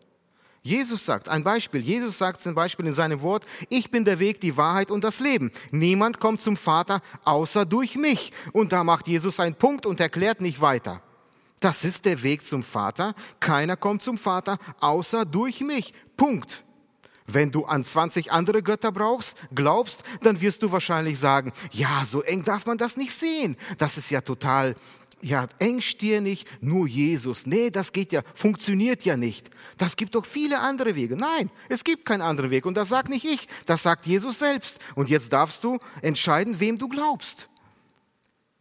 Jesus 0.61 1.03
sagt, 1.03 1.29
ein 1.29 1.43
Beispiel, 1.43 1.81
Jesus 1.81 2.19
sagt 2.19 2.43
zum 2.43 2.53
Beispiel 2.53 2.85
in 2.85 2.93
seinem 2.93 3.21
Wort, 3.21 3.45
ich 3.69 3.89
bin 3.89 4.05
der 4.05 4.19
Weg, 4.19 4.39
die 4.41 4.55
Wahrheit 4.55 4.91
und 4.91 5.03
das 5.03 5.19
Leben. 5.19 5.51
Niemand 5.71 6.19
kommt 6.19 6.41
zum 6.41 6.57
Vater 6.57 7.01
außer 7.23 7.65
durch 7.65 7.95
mich. 7.95 8.31
Und 8.51 8.71
da 8.71 8.83
macht 8.83 9.07
Jesus 9.07 9.39
einen 9.39 9.55
Punkt 9.55 9.87
und 9.87 9.99
erklärt 9.99 10.41
nicht 10.41 10.61
weiter. 10.61 11.01
Das 11.59 11.83
ist 11.83 12.05
der 12.05 12.23
Weg 12.23 12.45
zum 12.45 12.63
Vater. 12.63 13.13
Keiner 13.39 13.75
kommt 13.75 14.01
zum 14.01 14.17
Vater 14.17 14.57
außer 14.79 15.25
durch 15.25 15.59
mich. 15.61 15.93
Punkt. 16.19 16.65
Wenn 17.27 17.51
du 17.51 17.65
an 17.65 17.85
20 17.85 18.31
andere 18.31 18.61
Götter 18.61 18.91
brauchst, 18.91 19.37
glaubst, 19.55 20.03
dann 20.21 20.41
wirst 20.41 20.61
du 20.61 20.71
wahrscheinlich 20.71 21.17
sagen, 21.17 21.53
ja, 21.71 22.03
so 22.03 22.21
eng 22.23 22.43
darf 22.43 22.65
man 22.65 22.77
das 22.77 22.97
nicht 22.97 23.13
sehen. 23.13 23.55
Das 23.77 23.97
ist 23.97 24.09
ja 24.09 24.19
total, 24.19 24.75
ja, 25.21 25.47
engstirnig, 25.59 26.45
nur 26.59 26.87
Jesus. 26.87 27.45
Nee, 27.45 27.69
das 27.69 27.93
geht 27.93 28.11
ja, 28.11 28.23
funktioniert 28.33 29.05
ja 29.05 29.15
nicht. 29.15 29.49
Das 29.77 29.95
gibt 29.95 30.13
doch 30.13 30.25
viele 30.25 30.59
andere 30.59 30.95
Wege. 30.95 31.15
Nein, 31.15 31.49
es 31.69 31.85
gibt 31.85 32.05
keinen 32.05 32.21
anderen 32.21 32.51
Weg. 32.51 32.65
Und 32.65 32.75
das 32.75 32.89
sagt 32.89 33.09
nicht 33.09 33.25
ich, 33.25 33.47
das 33.65 33.83
sagt 33.83 34.05
Jesus 34.05 34.39
selbst. 34.39 34.79
Und 34.95 35.09
jetzt 35.09 35.31
darfst 35.31 35.63
du 35.63 35.79
entscheiden, 36.01 36.59
wem 36.59 36.77
du 36.77 36.89
glaubst. 36.89 37.47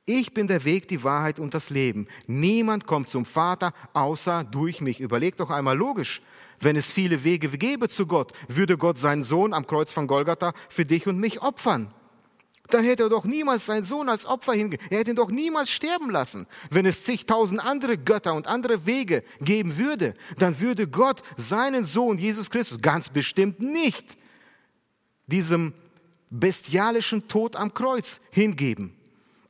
Ich 0.04 0.32
bin 0.32 0.46
der 0.46 0.64
Weg, 0.64 0.88
die 0.88 1.02
Wahrheit 1.02 1.40
und 1.40 1.54
das 1.54 1.70
Leben. 1.70 2.06
Niemand 2.26 2.86
kommt 2.86 3.08
zum 3.08 3.24
Vater 3.24 3.72
außer 3.94 4.44
durch 4.44 4.80
mich. 4.80 5.00
Überleg 5.00 5.36
doch 5.36 5.50
einmal 5.50 5.76
logisch. 5.76 6.22
Wenn 6.60 6.76
es 6.76 6.90
viele 6.90 7.24
Wege 7.24 7.48
gäbe 7.48 7.88
zu 7.88 8.06
Gott, 8.06 8.32
würde 8.48 8.76
Gott 8.76 8.98
seinen 8.98 9.22
Sohn 9.22 9.52
am 9.52 9.66
Kreuz 9.66 9.92
von 9.92 10.06
Golgatha 10.06 10.52
für 10.68 10.84
dich 10.84 11.06
und 11.06 11.18
mich 11.18 11.40
opfern. 11.42 11.92
Dann 12.68 12.84
hätte 12.84 13.04
er 13.04 13.08
doch 13.08 13.24
niemals 13.24 13.64
seinen 13.66 13.84
Sohn 13.84 14.08
als 14.08 14.26
Opfer 14.26 14.52
hingegeben. 14.52 14.86
Er 14.90 14.98
hätte 14.98 15.10
ihn 15.10 15.16
doch 15.16 15.30
niemals 15.30 15.70
sterben 15.70 16.10
lassen. 16.10 16.46
Wenn 16.70 16.84
es 16.84 17.02
zigtausend 17.04 17.64
andere 17.64 17.96
Götter 17.96 18.34
und 18.34 18.46
andere 18.46 18.84
Wege 18.84 19.24
geben 19.40 19.78
würde, 19.78 20.14
dann 20.38 20.60
würde 20.60 20.86
Gott 20.86 21.22
seinen 21.36 21.84
Sohn 21.84 22.18
Jesus 22.18 22.50
Christus 22.50 22.80
ganz 22.82 23.08
bestimmt 23.08 23.60
nicht 23.60 24.18
diesem 25.26 25.72
bestialischen 26.30 27.26
Tod 27.28 27.56
am 27.56 27.72
Kreuz 27.72 28.20
hingeben. 28.30 28.94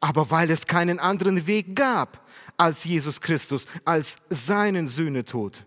Aber 0.00 0.30
weil 0.30 0.50
es 0.50 0.66
keinen 0.66 1.00
anderen 1.00 1.48
Weg 1.48 1.74
gab 1.74 2.24
als 2.56 2.84
Jesus 2.84 3.20
Christus, 3.20 3.66
als 3.84 4.16
seinen 4.30 4.86
Sühnetod. 4.86 5.64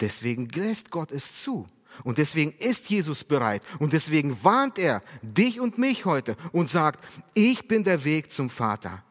Deswegen 0.00 0.48
lässt 0.48 0.90
Gott 0.90 1.12
es 1.12 1.42
zu. 1.42 1.66
Und 2.02 2.18
deswegen 2.18 2.52
ist 2.58 2.90
Jesus 2.90 3.22
bereit. 3.22 3.62
Und 3.78 3.92
deswegen 3.92 4.42
warnt 4.42 4.78
er 4.78 5.00
dich 5.22 5.60
und 5.60 5.78
mich 5.78 6.04
heute 6.04 6.36
und 6.52 6.68
sagt, 6.68 7.04
ich 7.34 7.68
bin 7.68 7.84
der 7.84 8.04
Weg 8.04 8.32
zum 8.32 8.50
Vater. 8.50 9.04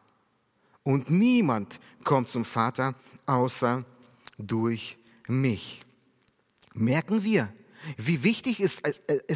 Und 0.82 1.10
niemand 1.10 1.80
kommt 2.04 2.28
zum 2.28 2.44
Vater 2.44 2.94
außer 3.24 3.84
durch 4.38 4.98
mich. 5.26 5.80
Merken 6.74 7.24
wir, 7.24 7.50
wie 7.96 8.22
wichtig 8.22 8.60
es 8.60 8.80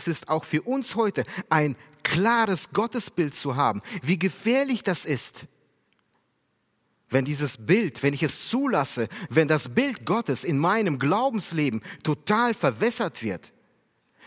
ist 0.09 0.29
auch 0.29 0.45
für 0.45 0.63
uns 0.63 0.95
heute, 0.97 1.25
ein 1.49 1.77
klares 2.03 2.71
Gottesbild 2.73 3.35
zu 3.35 3.57
haben. 3.57 3.81
Wie 4.03 4.19
gefährlich 4.19 4.83
das 4.83 5.07
ist 5.07 5.47
wenn 7.11 7.25
dieses 7.25 7.57
Bild, 7.57 8.03
wenn 8.03 8.15
ich 8.15 8.23
es 8.23 8.49
zulasse, 8.49 9.09
wenn 9.31 9.49
das 9.49 9.71
Bild 9.71 10.05
Gottes 10.05 10.45
in 10.45 10.59
meinem 10.59 10.99
Glaubensleben 10.99 11.83
total 12.03 12.55
verwässert 12.55 13.23
wird, 13.23 13.53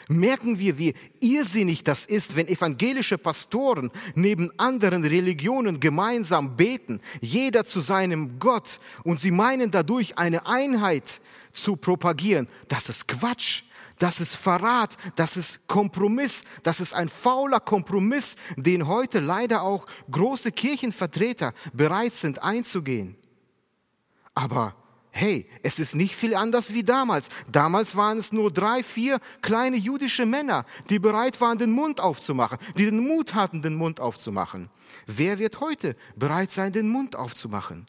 merken 0.07 0.59
wir, 0.59 0.77
wie 0.77 0.93
irrsinnig 1.19 1.83
das 1.83 2.05
ist, 2.05 2.35
wenn 2.35 2.47
evangelische 2.47 3.17
Pastoren 3.17 3.91
neben 4.15 4.51
anderen 4.59 5.03
Religionen 5.03 5.79
gemeinsam 5.79 6.55
beten, 6.57 7.01
jeder 7.21 7.65
zu 7.65 7.79
seinem 7.79 8.39
Gott, 8.39 8.79
und 9.03 9.19
sie 9.19 9.31
meinen 9.31 9.71
dadurch 9.71 10.17
eine 10.17 10.45
Einheit 10.45 11.21
zu 11.53 11.75
propagieren. 11.75 12.47
Das 12.67 12.89
ist 12.89 13.07
Quatsch. 13.07 13.63
Das 14.01 14.19
ist 14.19 14.35
Verrat, 14.35 14.97
das 15.15 15.37
ist 15.37 15.67
Kompromiss, 15.67 16.43
das 16.63 16.81
ist 16.81 16.95
ein 16.95 17.07
fauler 17.07 17.59
Kompromiss, 17.59 18.35
den 18.55 18.87
heute 18.87 19.19
leider 19.19 19.61
auch 19.61 19.85
große 20.09 20.51
Kirchenvertreter 20.51 21.53
bereit 21.71 22.15
sind 22.15 22.41
einzugehen. 22.41 23.15
Aber 24.33 24.75
hey, 25.11 25.47
es 25.61 25.77
ist 25.77 25.93
nicht 25.93 26.15
viel 26.15 26.33
anders 26.33 26.73
wie 26.73 26.81
damals. 26.81 27.29
Damals 27.51 27.95
waren 27.95 28.17
es 28.17 28.31
nur 28.31 28.51
drei, 28.51 28.81
vier 28.81 29.19
kleine 29.43 29.77
jüdische 29.77 30.25
Männer, 30.25 30.65
die 30.89 30.97
bereit 30.97 31.39
waren, 31.39 31.59
den 31.59 31.71
Mund 31.71 31.99
aufzumachen, 31.99 32.57
die 32.75 32.85
den 32.85 33.07
Mut 33.07 33.35
hatten, 33.35 33.61
den 33.61 33.75
Mund 33.75 33.99
aufzumachen. 33.99 34.71
Wer 35.05 35.37
wird 35.37 35.59
heute 35.59 35.95
bereit 36.15 36.51
sein, 36.51 36.73
den 36.73 36.89
Mund 36.89 37.15
aufzumachen? 37.15 37.85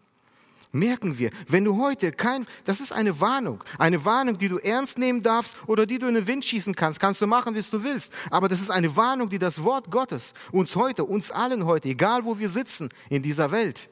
Merken 0.73 1.19
wir, 1.19 1.31
wenn 1.49 1.65
du 1.65 1.79
heute 1.79 2.11
kein, 2.11 2.47
das 2.65 2.81
ist 2.81 2.93
eine 2.93 3.21
Warnung, 3.21 3.63
eine 3.79 4.05
Warnung, 4.05 4.39
die 4.39 4.49
du 4.49 4.59
ernst 4.59 4.99
nehmen 4.99 5.23
darfst 5.23 5.57
oder 5.67 5.87
die 5.87 5.99
du 5.99 6.09
in 6.09 6.15
den 6.15 6.27
Wind 6.27 6.45
schießen 6.45 6.75
kannst, 6.75 7.01
kannst 7.01 7.21
du 7.21 7.27
machen, 7.27 7.55
wie 7.55 7.63
du 7.63 7.85
willst. 7.85 8.13
Aber 8.31 8.49
das 8.49 8.61
ist 8.61 8.71
eine 8.71 8.97
Warnung, 8.97 9.29
die 9.29 9.39
das 9.39 9.63
Wort 9.63 9.91
Gottes 9.91 10.35
uns 10.51 10.75
heute, 10.77 11.05
uns 11.05 11.31
allen 11.31 11.67
heute, 11.67 11.89
egal 11.89 12.25
wo 12.25 12.39
wir 12.39 12.49
sitzen 12.49 12.89
in 13.09 13.23
dieser 13.23 13.51
Welt, 13.53 13.89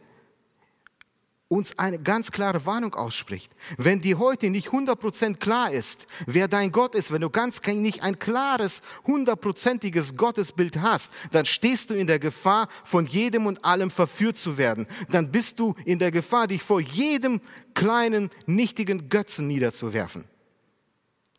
uns 1.50 1.76
eine 1.80 1.98
ganz 1.98 2.30
klare 2.30 2.64
Warnung 2.64 2.94
ausspricht. 2.94 3.52
Wenn 3.76 4.00
dir 4.00 4.20
heute 4.20 4.50
nicht 4.50 4.68
100% 4.68 5.38
klar 5.38 5.72
ist, 5.72 6.06
wer 6.26 6.46
dein 6.46 6.70
Gott 6.70 6.94
ist, 6.94 7.10
wenn 7.10 7.22
du 7.22 7.28
ganz 7.28 7.60
nicht 7.66 8.04
ein 8.04 8.20
klares, 8.20 8.82
hundertprozentiges 9.04 10.16
Gottesbild 10.16 10.80
hast, 10.80 11.12
dann 11.32 11.44
stehst 11.44 11.90
du 11.90 11.94
in 11.94 12.06
der 12.06 12.20
Gefahr, 12.20 12.68
von 12.84 13.04
jedem 13.04 13.46
und 13.46 13.64
allem 13.64 13.90
verführt 13.90 14.36
zu 14.36 14.58
werden. 14.58 14.86
Dann 15.08 15.32
bist 15.32 15.58
du 15.58 15.74
in 15.84 15.98
der 15.98 16.12
Gefahr, 16.12 16.46
dich 16.46 16.62
vor 16.62 16.80
jedem 16.80 17.40
kleinen, 17.74 18.30
nichtigen 18.46 19.08
Götzen 19.08 19.48
niederzuwerfen. 19.48 20.26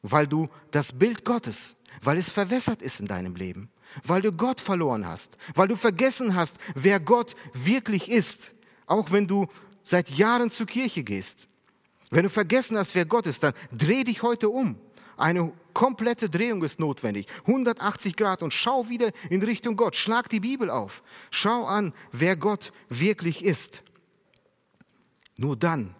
Weil 0.01 0.27
du 0.27 0.49
das 0.71 0.91
Bild 0.91 1.23
Gottes, 1.23 1.77
weil 2.01 2.17
es 2.17 2.29
verwässert 2.29 2.81
ist 2.81 2.99
in 2.99 3.05
deinem 3.05 3.35
Leben, 3.37 3.69
weil 4.03 4.21
du 4.21 4.33
Gott 4.33 4.59
verloren 4.59 5.07
hast, 5.07 5.37
weil 5.55 5.69
du 5.69 5.77
vergessen 5.77 6.35
hast, 6.35 6.57
wer 6.75 6.99
Gott 6.99 7.37
wirklich 7.53 8.11
ist. 8.11 8.51
Auch 8.87 9.11
wenn 9.11 9.25
du 9.25 9.47
seit 9.83 10.09
Jahren 10.09 10.51
zur 10.51 10.65
Kirche 10.65 11.03
gehst, 11.03 11.47
wenn 12.11 12.23
du 12.23 12.29
vergessen 12.29 12.77
hast, 12.77 12.93
wer 12.93 13.05
Gott 13.05 13.25
ist, 13.25 13.41
dann 13.41 13.53
dreh 13.71 14.03
dich 14.03 14.21
heute 14.21 14.49
um. 14.49 14.75
Eine 15.17 15.53
komplette 15.73 16.29
Drehung 16.29 16.63
ist 16.63 16.79
notwendig. 16.79 17.27
180 17.47 18.15
Grad 18.15 18.43
und 18.43 18.53
schau 18.53 18.89
wieder 18.89 19.11
in 19.29 19.41
Richtung 19.41 19.77
Gott. 19.77 19.95
Schlag 19.95 20.29
die 20.29 20.41
Bibel 20.41 20.69
auf. 20.69 21.03
Schau 21.29 21.65
an, 21.65 21.93
wer 22.11 22.35
Gott 22.35 22.73
wirklich 22.89 23.45
ist. 23.45 23.83
Nur 25.37 25.55
dann 25.55 25.95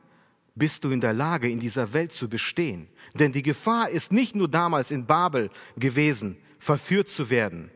bist 0.56 0.84
du 0.84 0.90
in 0.92 1.00
der 1.00 1.14
Lage, 1.14 1.50
in 1.50 1.60
dieser 1.60 1.94
Welt 1.94 2.12
zu 2.14 2.28
bestehen. 2.28 2.90
Denn 3.14 3.32
die 3.32 3.44
Gefahr 3.44 3.90
ist 3.90 4.12
nicht 4.12 4.36
nur 4.36 4.50
damals 4.50 4.92
in 4.92 5.06
Babel 5.06 5.50
gewesen, 5.78 6.38
verführt 6.60 7.08
zu 7.08 7.30
werden, 7.30 7.72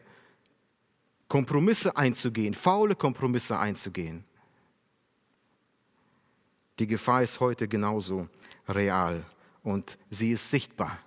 Kompromisse 1.28 1.96
einzugehen, 1.98 2.54
faule 2.54 2.96
Kompromisse 2.96 3.58
einzugehen. 3.58 4.26
Die 6.80 6.88
Gefahr 6.88 7.24
ist 7.24 7.40
heute 7.40 7.68
genauso 7.68 8.28
real 8.68 9.24
und 9.64 9.98
sie 10.10 10.32
ist 10.32 10.50
sichtbar. 10.50 11.00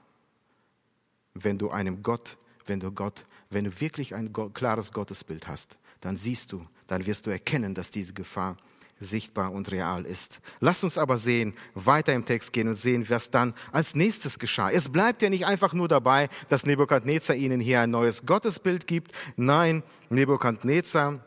Wenn 1.35 1.59
du 1.59 1.71
einem 1.71 2.03
Gott, 2.03 2.37
wenn 2.67 2.81
du 2.81 2.91
Gott, 2.91 3.25
wenn 3.51 3.65
du 3.65 3.81
wirklich 3.81 4.15
ein 4.15 4.33
klares 4.55 4.93
Gottesbild 4.93 5.47
hast, 5.47 5.77
dann 6.01 6.17
siehst 6.17 6.53
du, 6.53 6.67
dann 6.87 7.07
wirst 7.07 7.27
du 7.27 7.31
erkennen, 7.31 7.75
dass 7.75 7.91
diese 7.91 8.13
Gefahr 8.13 8.57
sichtbar 9.01 9.53
und 9.53 9.71
real 9.71 10.05
ist. 10.05 10.41
Lass 10.61 10.83
uns 10.83 10.99
aber 10.99 11.19
sehen, 11.19 11.55
weiter 11.75 12.15
im 12.15 12.25
Text 12.25 12.53
gehen 12.53 12.69
und 12.69 12.79
sehen, 12.79 13.09
was 13.09 13.31
dann 13.31 13.55
als 13.71 13.95
nächstes 13.95 14.39
geschah. 14.39 14.71
Es 14.71 14.89
bleibt 14.89 15.23
ja 15.23 15.31
nicht 15.31 15.47
einfach 15.47 15.73
nur 15.73 15.89
dabei, 15.89 16.29
dass 16.49 16.67
Nebukadnezar 16.67 17.37
ihnen 17.37 17.61
hier 17.61 17.81
ein 17.81 17.91
neues 17.91 18.27
Gottesbild 18.27 18.87
gibt. 18.87 19.13
Nein, 19.37 19.83
Nebukadnezar 20.11 21.25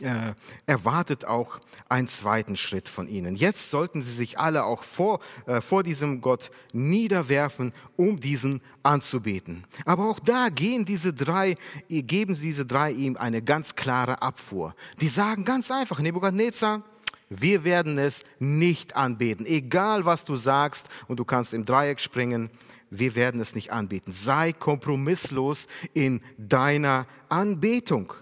äh, 0.00 0.34
erwartet 0.66 1.24
auch 1.24 1.60
einen 1.88 2.08
zweiten 2.08 2.56
Schritt 2.56 2.88
von 2.88 3.08
ihnen. 3.08 3.36
Jetzt 3.36 3.70
sollten 3.70 4.02
sie 4.02 4.12
sich 4.12 4.38
alle 4.38 4.64
auch 4.64 4.82
vor, 4.82 5.20
äh, 5.46 5.60
vor 5.60 5.82
diesem 5.82 6.20
Gott 6.20 6.50
niederwerfen, 6.72 7.72
um 7.96 8.20
diesen 8.20 8.60
anzubeten. 8.82 9.64
Aber 9.84 10.10
auch 10.10 10.18
da 10.18 10.48
gehen 10.48 10.84
diese 10.84 11.12
drei, 11.12 11.56
geben 11.88 12.34
diese 12.34 12.66
drei 12.66 12.90
ihm 12.90 13.16
eine 13.16 13.42
ganz 13.42 13.76
klare 13.76 14.22
Abfuhr. 14.22 14.74
Die 15.00 15.08
sagen 15.08 15.44
ganz 15.44 15.70
einfach, 15.70 16.00
Nebukadnezar, 16.00 16.82
wir 17.30 17.64
werden 17.64 17.98
es 17.98 18.24
nicht 18.38 18.96
anbeten. 18.96 19.46
Egal 19.46 20.04
was 20.04 20.24
du 20.24 20.36
sagst 20.36 20.88
und 21.08 21.18
du 21.18 21.24
kannst 21.24 21.54
im 21.54 21.64
Dreieck 21.64 22.00
springen, 22.00 22.50
wir 22.90 23.14
werden 23.14 23.40
es 23.40 23.54
nicht 23.54 23.70
anbeten. 23.70 24.12
Sei 24.12 24.52
kompromisslos 24.52 25.66
in 25.94 26.20
deiner 26.38 27.06
Anbetung. 27.28 28.12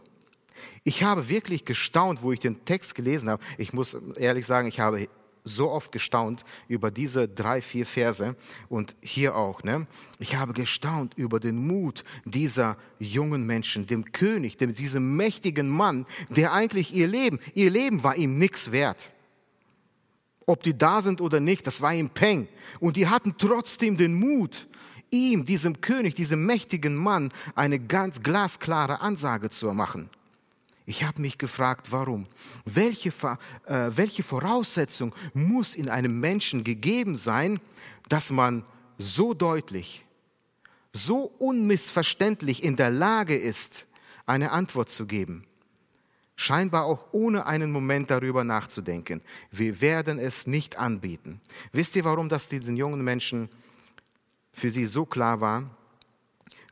Ich 0.85 1.05
habe 1.05 1.29
wirklich 1.29 1.65
gestaunt, 1.65 2.23
wo 2.23 2.33
ich 2.33 2.41
den 2.41 2.65
Text 2.65 2.95
gelesen 2.95 3.29
habe. 3.29 3.43
Ich 3.57 3.73
muss 3.73 3.97
ehrlich 4.17 4.47
sagen, 4.47 4.67
ich 4.67 4.81
habe 4.81 5.09
so 5.45 5.71
oft 5.71 5.93
gestaunt 5.93 6.45
über 6.69 6.91
diese 6.91 7.29
drei, 7.29 7.61
vier 7.61 7.87
Verse 7.87 8.37
und 8.69 8.95
hier 9.01 9.37
auch. 9.37 9.63
Ne? 9.63 9.87
Ich 10.19 10.37
habe 10.37 10.53
gestaunt 10.53 11.15
über 11.15 11.41
den 11.41 11.67
Mut 11.67 12.05
dieser 12.25 12.77
jungen 12.99 13.47
Menschen, 13.47 13.87
dem 13.87 14.13
König, 14.13 14.57
dem, 14.57 14.75
diesem 14.75 15.17
mächtigen 15.17 15.69
Mann, 15.69 16.07
der 16.29 16.53
eigentlich 16.53 16.95
ihr 16.95 17.09
Leben, 17.09 17.41
ihr 17.55 17.71
Leben 17.71 18.05
war 18.05 18.17
ihm 18.17 18.39
nichts 18.39 18.73
wert. 18.73 19.11
Ob 20.47 20.63
die 20.63 20.77
da 20.77 21.01
sind 21.01 21.21
oder 21.21 21.41
nicht, 21.41 21.67
das 21.67 21.83
war 21.83 21.95
ihm 21.95 22.11
Peng. 22.11 22.49
Und 22.81 22.97
die 22.97 23.09
hatten 23.09 23.37
trotzdem 23.39 23.97
den 23.97 24.15
Mut, 24.15 24.69
ihm, 25.11 25.45
diesem 25.45 25.81
König, 25.81 26.15
diesem 26.17 26.47
mächtigen 26.47 26.97
Mann, 26.97 27.31
eine 27.55 27.79
ganz 27.79 28.23
glasklare 28.23 29.01
Ansage 29.01 29.51
zu 29.51 29.73
machen. 29.73 30.11
Ich 30.85 31.05
habe 31.05 31.21
mich 31.21 31.39
gefragt, 31.39 31.89
warum? 31.91 32.27
Welche, 32.65 33.11
äh, 33.67 33.91
welche 33.95 34.23
Voraussetzung 34.23 35.15
muss 35.33 35.75
in 35.75 35.89
einem 35.89 36.19
Menschen 36.19 36.65
gegeben 36.65 37.15
sein, 37.15 37.61
dass 38.09 38.31
man 38.31 38.65
so 38.99 39.33
deutlich, 39.33 40.05
so 40.93 41.33
unmissverständlich 41.39 42.63
in 42.63 42.77
der 42.77 42.91
Lage 42.91 43.37
ist, 43.37 43.87
eine 44.27 44.51
Antwort 44.51 44.91
zu 44.91 45.07
geben? 45.07 45.45
Scheinbar 46.35 46.87
auch 46.87 47.09
ohne 47.13 47.47
einen 47.47 47.71
Moment 47.71 48.11
darüber 48.11 48.43
nachzudenken. 48.43 49.23
Wir 49.53 49.81
werden 49.81 50.19
es 50.19 50.47
nicht 50.49 50.79
anbieten. 50.79 51.41
Wisst 51.71 51.95
ihr, 51.95 52.05
warum 52.05 52.29
das 52.29 52.49
diesen 52.49 52.77
jungen 52.77 53.05
Menschen 53.05 53.49
für 54.53 54.71
sie 54.71 54.87
so 54.87 55.07
klar 55.07 55.41
war? 55.41 55.71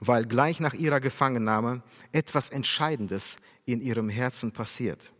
Weil 0.00 0.24
gleich 0.24 0.60
nach 0.60 0.74
ihrer 0.74 1.00
Gefangennahme 1.00 1.82
etwas 2.12 2.48
Entscheidendes 2.48 3.36
in 3.66 3.80
ihrem 3.80 4.08
Herzen 4.08 4.52
passiert. 4.52 5.12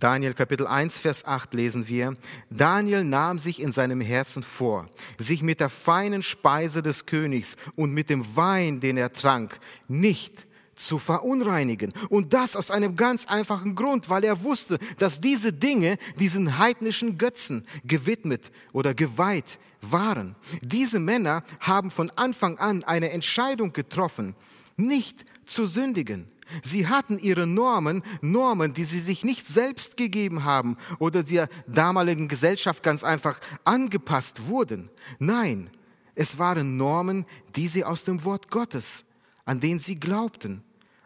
Daniel 0.00 0.32
Kapitel 0.32 0.66
1, 0.66 0.96
Vers 0.96 1.26
8 1.26 1.52
lesen 1.52 1.86
wir, 1.86 2.14
Daniel 2.48 3.04
nahm 3.04 3.38
sich 3.38 3.60
in 3.60 3.70
seinem 3.70 4.00
Herzen 4.00 4.42
vor, 4.42 4.88
sich 5.18 5.42
mit 5.42 5.60
der 5.60 5.68
feinen 5.68 6.22
Speise 6.22 6.82
des 6.82 7.04
Königs 7.04 7.56
und 7.76 7.92
mit 7.92 8.08
dem 8.08 8.34
Wein, 8.34 8.80
den 8.80 8.96
er 8.96 9.12
trank, 9.12 9.60
nicht 9.88 10.46
zu 10.74 10.98
verunreinigen. 10.98 11.92
Und 12.08 12.32
das 12.32 12.56
aus 12.56 12.70
einem 12.70 12.96
ganz 12.96 13.26
einfachen 13.26 13.74
Grund, 13.74 14.08
weil 14.08 14.24
er 14.24 14.42
wusste, 14.42 14.78
dass 14.98 15.20
diese 15.20 15.52
Dinge 15.52 15.98
diesen 16.18 16.56
heidnischen 16.56 17.18
Götzen 17.18 17.66
gewidmet 17.84 18.50
oder 18.72 18.94
geweiht 18.94 19.58
waren. 19.82 20.36
Diese 20.62 20.98
Männer 20.98 21.42
haben 21.60 21.90
von 21.90 22.10
Anfang 22.16 22.58
an 22.58 22.84
eine 22.84 23.10
Entscheidung 23.10 23.72
getroffen, 23.72 24.34
nicht 24.76 25.24
zu 25.46 25.64
sündigen. 25.64 26.28
Sie 26.62 26.88
hatten 26.88 27.18
ihre 27.18 27.46
Normen, 27.46 28.02
Normen, 28.22 28.74
die 28.74 28.84
sie 28.84 28.98
sich 28.98 29.24
nicht 29.24 29.46
selbst 29.46 29.96
gegeben 29.96 30.44
haben 30.44 30.76
oder 30.98 31.22
der 31.22 31.48
damaligen 31.66 32.28
Gesellschaft 32.28 32.82
ganz 32.82 33.04
einfach 33.04 33.38
angepasst 33.64 34.46
wurden. 34.48 34.90
Nein, 35.18 35.70
es 36.14 36.38
waren 36.38 36.76
Normen, 36.76 37.24
die 37.54 37.68
sie 37.68 37.84
aus 37.84 38.02
dem 38.02 38.24
Wort 38.24 38.50
Gottes, 38.50 39.04
an 39.44 39.60
den 39.60 39.78
sie 39.78 39.98
glaubten. 39.98 40.62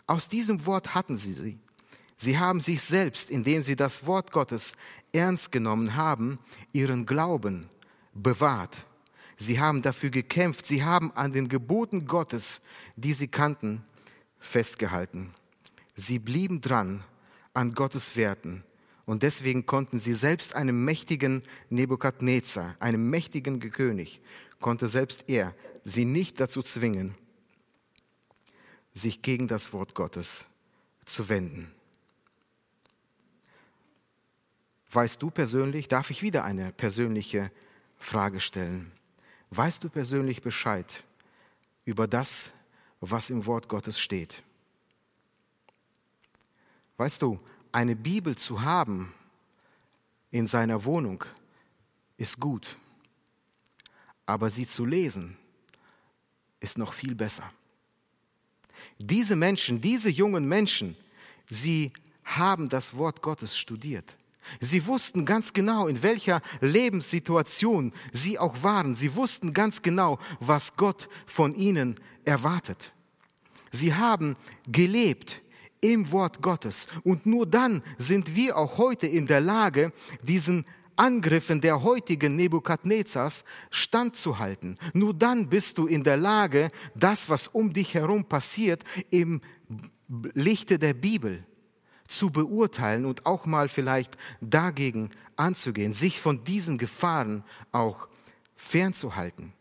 Aus 0.06 0.28
diesem 0.28 0.64
Wort 0.66 0.94
hatten 0.94 1.16
sie 1.16 1.32
sie. 1.32 1.58
Sie 2.16 2.38
haben 2.38 2.60
sich 2.60 2.80
selbst, 2.80 3.28
indem 3.28 3.62
sie 3.62 3.76
das 3.76 4.06
Wort 4.06 4.32
Gottes 4.32 4.74
ernst 5.12 5.52
genommen 5.52 5.96
haben, 5.96 6.38
ihren 6.72 7.06
Glauben 7.06 7.68
bewahrt. 8.14 8.86
Sie 9.36 9.60
haben 9.60 9.82
dafür 9.82 10.10
gekämpft. 10.10 10.66
Sie 10.66 10.84
haben 10.84 11.12
an 11.12 11.32
den 11.32 11.48
Geboten 11.48 12.06
Gottes, 12.06 12.60
die 12.96 13.12
sie 13.12 13.28
kannten, 13.28 13.84
festgehalten. 14.38 15.34
Sie 15.94 16.18
blieben 16.18 16.60
dran 16.60 17.04
an 17.52 17.74
Gottes 17.74 18.16
Werten. 18.16 18.64
Und 19.06 19.22
deswegen 19.22 19.66
konnten 19.66 19.98
sie 19.98 20.14
selbst 20.14 20.54
einem 20.54 20.84
mächtigen 20.84 21.42
Nebukadnezar, 21.68 22.76
einem 22.80 23.10
mächtigen 23.10 23.60
König, 23.60 24.22
konnte 24.60 24.88
selbst 24.88 25.28
er 25.28 25.54
sie 25.82 26.06
nicht 26.06 26.40
dazu 26.40 26.62
zwingen, 26.62 27.14
sich 28.94 29.20
gegen 29.20 29.46
das 29.46 29.72
Wort 29.72 29.94
Gottes 29.94 30.46
zu 31.04 31.28
wenden. 31.28 31.70
Weißt 34.90 35.20
du 35.20 35.30
persönlich, 35.30 35.88
darf 35.88 36.10
ich 36.10 36.22
wieder 36.22 36.44
eine 36.44 36.72
persönliche 36.72 37.50
Frage 38.04 38.40
stellen? 38.40 38.92
Weißt 39.50 39.82
du 39.82 39.88
persönlich 39.88 40.42
Bescheid 40.42 41.04
über 41.84 42.06
das, 42.06 42.52
was 43.00 43.30
im 43.30 43.46
Wort 43.46 43.68
Gottes 43.68 43.98
steht? 43.98 44.42
Weißt 46.96 47.22
du, 47.22 47.40
eine 47.72 47.96
Bibel 47.96 48.36
zu 48.36 48.62
haben 48.62 49.14
in 50.30 50.46
seiner 50.46 50.84
Wohnung 50.84 51.24
ist 52.16 52.38
gut, 52.38 52.76
aber 54.26 54.50
sie 54.50 54.66
zu 54.66 54.84
lesen 54.84 55.36
ist 56.60 56.78
noch 56.78 56.92
viel 56.92 57.14
besser. 57.14 57.50
Diese 58.98 59.34
Menschen, 59.34 59.80
diese 59.80 60.10
jungen 60.10 60.46
Menschen, 60.46 60.96
sie 61.48 61.92
haben 62.24 62.68
das 62.68 62.96
Wort 62.96 63.22
Gottes 63.22 63.56
studiert. 63.56 64.14
Sie 64.60 64.86
wussten 64.86 65.24
ganz 65.24 65.52
genau, 65.52 65.86
in 65.86 66.02
welcher 66.02 66.40
Lebenssituation 66.60 67.92
sie 68.12 68.38
auch 68.38 68.62
waren. 68.62 68.94
Sie 68.94 69.14
wussten 69.14 69.52
ganz 69.52 69.82
genau, 69.82 70.18
was 70.40 70.76
Gott 70.76 71.08
von 71.26 71.54
ihnen 71.54 71.96
erwartet. 72.24 72.92
Sie 73.70 73.94
haben 73.94 74.36
gelebt 74.68 75.42
im 75.80 76.10
Wort 76.12 76.40
Gottes. 76.40 76.88
Und 77.02 77.26
nur 77.26 77.46
dann 77.46 77.82
sind 77.98 78.34
wir 78.34 78.56
auch 78.56 78.78
heute 78.78 79.06
in 79.06 79.26
der 79.26 79.40
Lage, 79.40 79.92
diesen 80.22 80.64
Angriffen 80.96 81.60
der 81.60 81.82
heutigen 81.82 82.36
Nebukadnezars 82.36 83.44
standzuhalten. 83.70 84.78
Nur 84.92 85.12
dann 85.12 85.48
bist 85.48 85.78
du 85.78 85.86
in 85.86 86.04
der 86.04 86.16
Lage, 86.16 86.70
das, 86.94 87.28
was 87.28 87.48
um 87.48 87.72
dich 87.72 87.94
herum 87.94 88.24
passiert, 88.24 88.84
im 89.10 89.40
Lichte 90.34 90.78
der 90.78 90.94
Bibel 90.94 91.44
zu 92.08 92.30
beurteilen 92.30 93.04
und 93.04 93.26
auch 93.26 93.46
mal 93.46 93.68
vielleicht 93.68 94.16
dagegen 94.40 95.10
anzugehen, 95.36 95.92
sich 95.92 96.20
von 96.20 96.44
diesen 96.44 96.78
Gefahren 96.78 97.44
auch 97.72 98.08
fernzuhalten. 98.56 99.52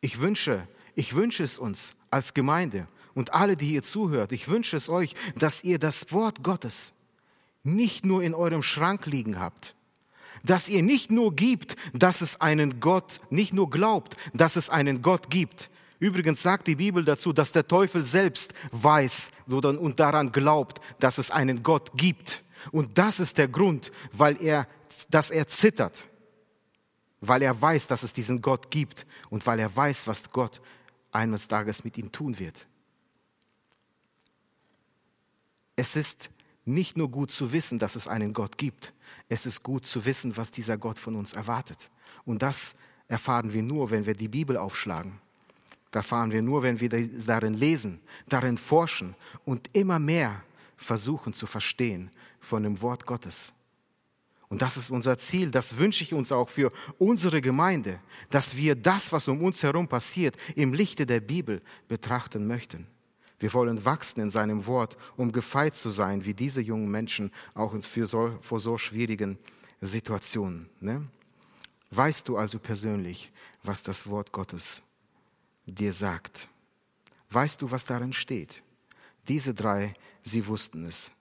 Ich 0.00 0.20
wünsche, 0.20 0.66
ich 0.94 1.14
wünsche 1.14 1.42
es 1.42 1.58
uns 1.58 1.94
als 2.10 2.34
Gemeinde 2.34 2.86
und 3.14 3.34
alle, 3.34 3.56
die 3.56 3.72
ihr 3.72 3.82
zuhört, 3.82 4.32
ich 4.32 4.48
wünsche 4.48 4.76
es 4.76 4.88
euch, 4.88 5.14
dass 5.36 5.64
ihr 5.64 5.78
das 5.78 6.12
Wort 6.12 6.42
Gottes 6.42 6.94
nicht 7.64 8.04
nur 8.04 8.22
in 8.22 8.34
eurem 8.34 8.62
Schrank 8.62 9.06
liegen 9.06 9.38
habt, 9.38 9.74
dass 10.44 10.68
ihr 10.68 10.82
nicht 10.82 11.10
nur 11.10 11.34
gibt, 11.34 11.76
dass 11.92 12.20
es 12.20 12.40
einen 12.40 12.80
Gott, 12.80 13.20
nicht 13.30 13.52
nur 13.52 13.70
glaubt, 13.70 14.16
dass 14.34 14.56
es 14.56 14.70
einen 14.70 15.02
Gott 15.02 15.30
gibt. 15.30 15.70
Übrigens 15.98 16.42
sagt 16.42 16.66
die 16.68 16.76
Bibel 16.76 17.04
dazu, 17.04 17.32
dass 17.32 17.52
der 17.52 17.66
Teufel 17.66 18.04
selbst 18.04 18.54
weiß 18.70 19.32
und 19.46 19.98
daran 19.98 20.30
glaubt, 20.30 20.80
dass 21.00 21.18
es 21.18 21.30
einen 21.30 21.62
Gott 21.62 21.90
gibt. 21.96 22.44
Und 22.70 22.98
das 22.98 23.20
ist 23.20 23.38
der 23.38 23.48
Grund, 23.48 23.90
weil 24.12 24.40
er, 24.42 24.68
dass 25.10 25.30
er 25.30 25.48
zittert, 25.48 26.06
weil 27.20 27.42
er 27.42 27.60
weiß, 27.60 27.88
dass 27.88 28.04
es 28.04 28.12
diesen 28.12 28.42
Gott 28.42 28.70
gibt 28.70 29.06
und 29.30 29.44
weil 29.46 29.58
er 29.58 29.74
weiß, 29.74 30.06
was 30.06 30.30
Gott 30.30 30.60
eines 31.10 31.48
Tages 31.48 31.84
mit 31.84 31.98
ihm 31.98 32.12
tun 32.12 32.38
wird. 32.38 32.66
Es 35.74 35.96
ist 35.96 36.30
nicht 36.64 36.96
nur 36.96 37.10
gut 37.10 37.30
zu 37.30 37.52
wissen, 37.52 37.78
dass 37.78 37.96
es 37.96 38.06
einen 38.06 38.34
Gott 38.34 38.58
gibt, 38.58 38.92
es 39.28 39.46
ist 39.46 39.62
gut 39.62 39.86
zu 39.86 40.04
wissen, 40.04 40.36
was 40.36 40.50
dieser 40.50 40.78
Gott 40.78 40.98
von 40.98 41.16
uns 41.16 41.32
erwartet. 41.32 41.90
Und 42.24 42.42
das 42.42 42.76
erfahren 43.08 43.52
wir 43.52 43.62
nur, 43.62 43.90
wenn 43.90 44.06
wir 44.06 44.14
die 44.14 44.28
Bibel 44.28 44.56
aufschlagen. 44.56 45.20
Da 45.90 46.00
erfahren 46.00 46.30
wir 46.32 46.42
nur, 46.42 46.62
wenn 46.62 46.80
wir 46.80 46.88
darin 46.88 47.54
lesen, 47.54 48.00
darin 48.28 48.58
forschen 48.58 49.14
und 49.44 49.70
immer 49.72 49.98
mehr 49.98 50.42
versuchen 50.76 51.32
zu 51.32 51.46
verstehen 51.46 52.10
von 52.40 52.62
dem 52.62 52.80
Wort 52.82 53.06
Gottes. 53.06 53.52
Und 54.48 54.62
das 54.62 54.76
ist 54.76 54.90
unser 54.90 55.18
Ziel, 55.18 55.50
das 55.50 55.76
wünsche 55.76 56.02
ich 56.02 56.14
uns 56.14 56.32
auch 56.32 56.48
für 56.48 56.72
unsere 56.98 57.42
Gemeinde, 57.42 58.00
dass 58.30 58.56
wir 58.56 58.74
das, 58.74 59.12
was 59.12 59.28
um 59.28 59.42
uns 59.42 59.62
herum 59.62 59.88
passiert, 59.88 60.36
im 60.56 60.72
Lichte 60.72 61.04
der 61.04 61.20
Bibel 61.20 61.60
betrachten 61.86 62.46
möchten. 62.46 62.86
Wir 63.40 63.52
wollen 63.52 63.84
wachsen 63.84 64.20
in 64.20 64.30
seinem 64.30 64.66
Wort, 64.66 64.96
um 65.16 65.32
gefeit 65.32 65.76
zu 65.76 65.90
sein, 65.90 66.24
wie 66.24 66.34
diese 66.34 66.60
jungen 66.60 66.90
Menschen 66.90 67.30
auch 67.54 67.74
für 67.82 68.06
so, 68.06 68.36
vor 68.40 68.58
so 68.58 68.78
schwierigen 68.78 69.38
Situationen. 69.80 70.68
Ne? 70.80 71.06
Weißt 71.90 72.28
du 72.28 72.36
also 72.36 72.58
persönlich, 72.58 73.30
was 73.62 73.82
das 73.82 74.08
Wort 74.08 74.32
Gottes 74.32 74.82
dir 75.72 75.92
sagt? 75.92 76.48
Weißt 77.30 77.60
du, 77.62 77.70
was 77.70 77.84
darin 77.84 78.12
steht? 78.12 78.62
Diese 79.28 79.54
drei, 79.54 79.94
sie 80.22 80.46
wussten 80.46 80.86
es, 80.86 81.12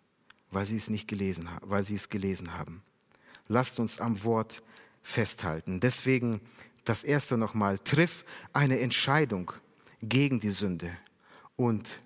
weil 0.51 0.65
sie 0.65 0.77
es 0.77 0.89
nicht 0.89 1.07
gelesen 1.07 1.51
haben, 1.51 1.69
weil 1.69 1.83
sie 1.83 1.95
es 1.95 2.09
gelesen 2.09 2.53
haben. 2.53 2.81
Lasst 3.47 3.79
uns 3.79 3.99
am 3.99 4.23
Wort 4.23 4.63
festhalten. 5.03 5.79
Deswegen 5.79 6.41
das 6.85 7.03
erste 7.03 7.37
nochmal, 7.37 7.77
triff 7.79 8.23
eine 8.53 8.79
Entscheidung 8.79 9.51
gegen 10.01 10.39
die 10.39 10.51
Sünde 10.51 10.97
und 11.55 11.97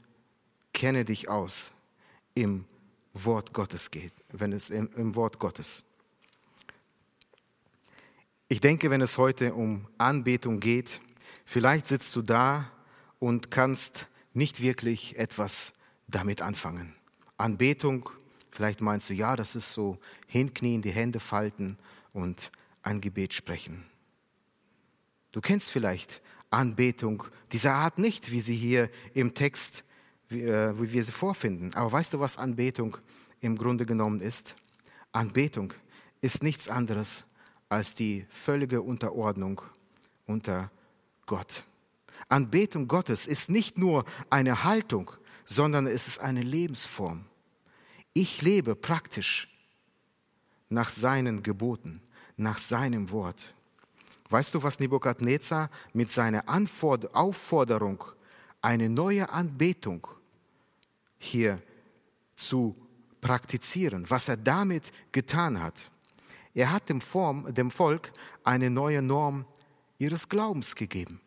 kenne 0.74 1.06
dich 1.06 1.30
aus 1.30 1.72
im 2.34 2.66
Wort 3.14 3.54
Gottes 3.54 3.92
geht, 3.92 4.14
wenn 4.32 4.54
es 4.54 4.70
im, 4.70 4.90
im 4.96 5.16
Wort 5.16 5.38
Gottes. 5.38 5.86
Ich 8.48 8.62
denke, 8.62 8.90
wenn 8.90 9.02
es 9.02 9.18
heute 9.18 9.54
um 9.54 9.88
Anbetung 9.98 10.60
geht, 10.60 11.00
vielleicht 11.46 11.88
sitzt 11.88 12.16
du 12.16 12.22
da 12.22 12.72
und 13.20 13.52
kannst 13.52 14.08
nicht 14.34 14.62
wirklich 14.62 15.18
etwas 15.18 15.74
damit 16.08 16.42
anfangen. 16.42 16.94
Anbetung, 17.38 18.10
vielleicht 18.50 18.82
meinst 18.82 19.10
du, 19.10 19.14
ja, 19.14 19.36
das 19.36 19.56
ist 19.56 19.74
so 19.74 19.98
hinknien, 20.28 20.82
die 20.82 20.92
Hände 20.92 21.20
falten 21.20 21.78
und 22.14 22.52
ein 22.84 23.02
Gebet 23.02 23.34
sprechen. 23.34 23.86
Du 25.32 25.42
kennst 25.42 25.72
vielleicht 25.72 26.22
Anbetung 26.50 27.24
dieser 27.52 27.74
Art 27.74 27.98
nicht, 27.98 28.32
wie 28.32 28.42
sie 28.42 28.56
hier 28.56 28.90
im 29.14 29.34
Text 29.34 29.84
wie, 30.32 30.44
äh, 30.44 30.80
wie 30.80 30.94
wir 30.94 31.04
sie 31.04 31.12
vorfinden. 31.12 31.74
Aber 31.74 31.92
weißt 31.92 32.14
du, 32.14 32.20
was 32.20 32.38
Anbetung 32.38 32.98
im 33.40 33.58
Grunde 33.58 33.86
genommen 33.86 34.20
ist? 34.20 34.56
Anbetung 35.12 35.74
ist 36.22 36.44
nichts 36.44 36.70
anderes 36.70 37.26
als 37.70 37.94
die 37.94 38.26
völlige 38.30 38.82
Unterordnung 38.82 39.62
unter 40.26 40.72
Gott. 41.32 41.64
Anbetung 42.28 42.90
Gottes 42.90 43.26
ist 43.26 43.50
nicht 43.50 43.78
nur 43.78 44.04
eine 44.30 44.66
Haltung, 44.66 45.12
sondern 45.46 45.88
es 45.88 46.06
ist 46.10 46.20
eine 46.20 46.42
Lebensform. 46.42 47.24
Ich 48.12 48.42
lebe 48.42 48.76
praktisch 48.76 49.48
nach 50.68 50.90
seinen 50.90 51.42
Geboten, 51.42 52.02
nach 52.36 52.58
seinem 52.58 53.12
Wort. 53.12 53.56
Weißt 54.30 54.54
du, 54.54 54.62
was 54.62 54.82
Nebukadnezar 54.82 55.70
mit 55.94 56.12
seiner 56.12 56.44
Aufforderung, 56.50 58.04
eine 58.62 58.90
neue 58.90 59.30
Anbetung 59.30 60.06
hier 61.18 61.62
zu 62.36 62.76
praktizieren, 63.22 64.10
was 64.10 64.28
er 64.28 64.36
damit 64.36 64.92
getan 65.14 65.64
hat. 65.64 65.90
Er 66.54 66.74
hat 66.74 66.90
dem, 66.90 67.00
Form, 67.00 67.54
dem 67.54 67.72
Volk 67.72 68.12
eine 68.44 68.70
neue 68.70 69.02
Norm 69.02 69.46
ihres 70.02 70.30
Glaubens 70.30 70.76
gegeben. 70.76 71.22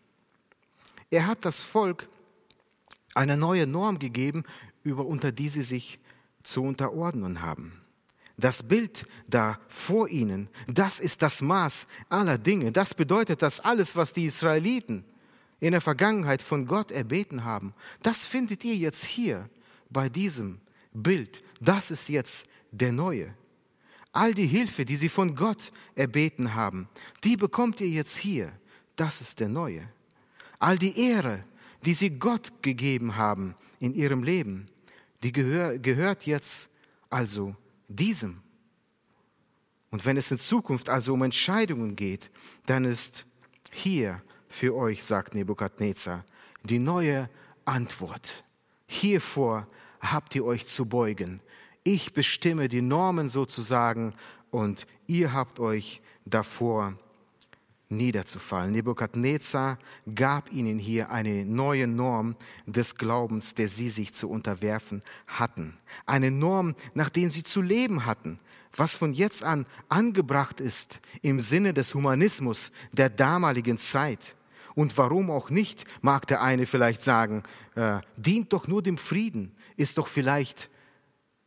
Er 1.11 1.27
hat 1.29 1.45
das 1.45 1.63
Volk 1.63 2.09
eine 3.15 3.37
neue 3.37 3.69
Norm 3.69 4.01
gegeben, 4.01 4.43
über, 4.83 5.07
unter 5.07 5.31
die 5.31 5.49
sie 5.49 5.63
sich 5.63 6.01
zu 6.43 6.63
unterordnen 6.63 7.41
haben. 7.41 7.81
Das 8.37 8.65
Bild 8.65 9.07
da 9.29 9.61
vor 9.69 10.09
ihnen, 10.09 10.49
das 10.67 10.99
ist 10.99 11.23
das 11.23 11.41
Maß 11.41 11.87
aller 12.09 12.37
Dinge. 12.37 12.73
Das 12.73 12.95
bedeutet, 12.95 13.43
dass 13.43 13.61
alles, 13.61 13.95
was 13.95 14.13
die 14.13 14.27
Israeliten 14.27 15.05
in 15.61 15.71
der 15.71 15.81
Vergangenheit 15.81 16.43
von 16.43 16.67
Gott 16.67 16.91
erbeten 16.91 17.45
haben, 17.45 17.75
das 18.03 18.27
findet 18.27 18.65
ihr 18.65 18.75
jetzt 18.75 19.05
hier 19.05 19.49
bei 19.89 20.09
diesem 20.09 20.61
Bild. 20.93 21.45
Das 21.61 21.93
ist 21.93 22.09
jetzt 22.09 22.49
der 22.73 22.91
Neue. 22.91 23.33
All 24.11 24.35
die 24.35 24.49
Hilfe, 24.49 24.85
die 24.85 24.97
sie 24.97 25.09
von 25.09 25.37
Gott 25.37 25.73
erbeten 25.95 26.55
haben, 26.55 26.89
die 27.23 27.37
bekommt 27.37 27.81
ihr 27.81 27.89
jetzt 27.89 28.17
hier. 28.17 28.53
Das 28.97 29.21
ist 29.21 29.41
der 29.41 29.49
Neue. 29.49 29.89
All 30.59 30.79
die 30.79 30.99
Ehre, 30.99 31.45
die 31.85 31.95
sie 31.95 32.19
Gott 32.19 32.63
gegeben 32.63 33.17
haben 33.17 33.55
in 33.81 33.95
ihrem 33.95 34.23
Leben, 34.23 34.69
die 35.23 35.33
gehör, 35.33 35.79
gehört 35.79 36.27
jetzt 36.27 36.71
also 37.11 37.57
diesem. 37.89 38.43
Und 39.91 40.05
wenn 40.05 40.17
es 40.17 40.31
in 40.31 40.39
Zukunft 40.39 40.89
also 40.89 41.15
um 41.15 41.23
Entscheidungen 41.23 41.97
geht, 41.97 42.31
dann 42.67 42.85
ist 42.85 43.27
hier 43.71 44.23
für 44.49 44.75
euch, 44.75 45.05
sagt 45.05 45.35
Nebukadnezar, 45.35 46.25
die 46.63 46.79
neue 46.79 47.29
Antwort. 47.65 48.45
Hiervor 48.87 49.67
habt 50.01 50.35
ihr 50.35 50.45
euch 50.45 50.67
zu 50.67 50.87
beugen. 50.87 51.41
Ich 51.83 52.13
bestimme 52.13 52.69
die 52.69 52.83
Normen 52.83 53.29
sozusagen 53.29 54.15
und 54.51 54.87
ihr 55.07 55.33
habt 55.33 55.61
euch 55.61 56.01
davor 56.25 56.99
niederzufallen. 57.97 58.73
Nebukadnezar 58.73 59.79
gab 60.15 60.53
ihnen 60.53 60.79
hier 60.79 61.11
eine 61.11 61.45
neue 61.45 61.87
Norm 61.87 62.37
des 62.67 62.97
Glaubens, 62.97 63.55
der 63.55 63.69
sie 63.69 63.89
sich 63.89 64.13
zu 64.13 64.29
unterwerfen 64.29 65.03
hatten. 65.27 65.77
Eine 66.07 66.31
Norm, 66.31 66.75
nach 66.95 67.11
der 67.11 67.31
sie 67.31 67.43
zu 67.43 67.63
leben 67.63 68.07
hatten, 68.07 68.39
was 68.77 68.97
von 68.97 69.13
jetzt 69.13 69.43
an 69.43 69.67
angebracht 69.89 70.61
ist 70.61 71.01
im 71.23 71.41
Sinne 71.41 71.75
des 71.75 71.95
Humanismus 71.95 72.73
der 72.93 73.09
damaligen 73.09 73.79
Zeit. 73.79 74.37
Und 74.75 74.99
warum 74.99 75.31
auch 75.31 75.51
nicht, 75.51 75.85
mag 76.03 76.27
der 76.27 76.43
eine 76.43 76.67
vielleicht 76.67 77.03
sagen, 77.03 77.45
äh, 77.77 78.01
dient 78.17 78.53
doch 78.53 78.67
nur 78.67 78.83
dem 78.83 78.99
Frieden, 78.99 79.55
ist 79.77 79.99
doch 79.99 80.09
vielleicht 80.09 80.71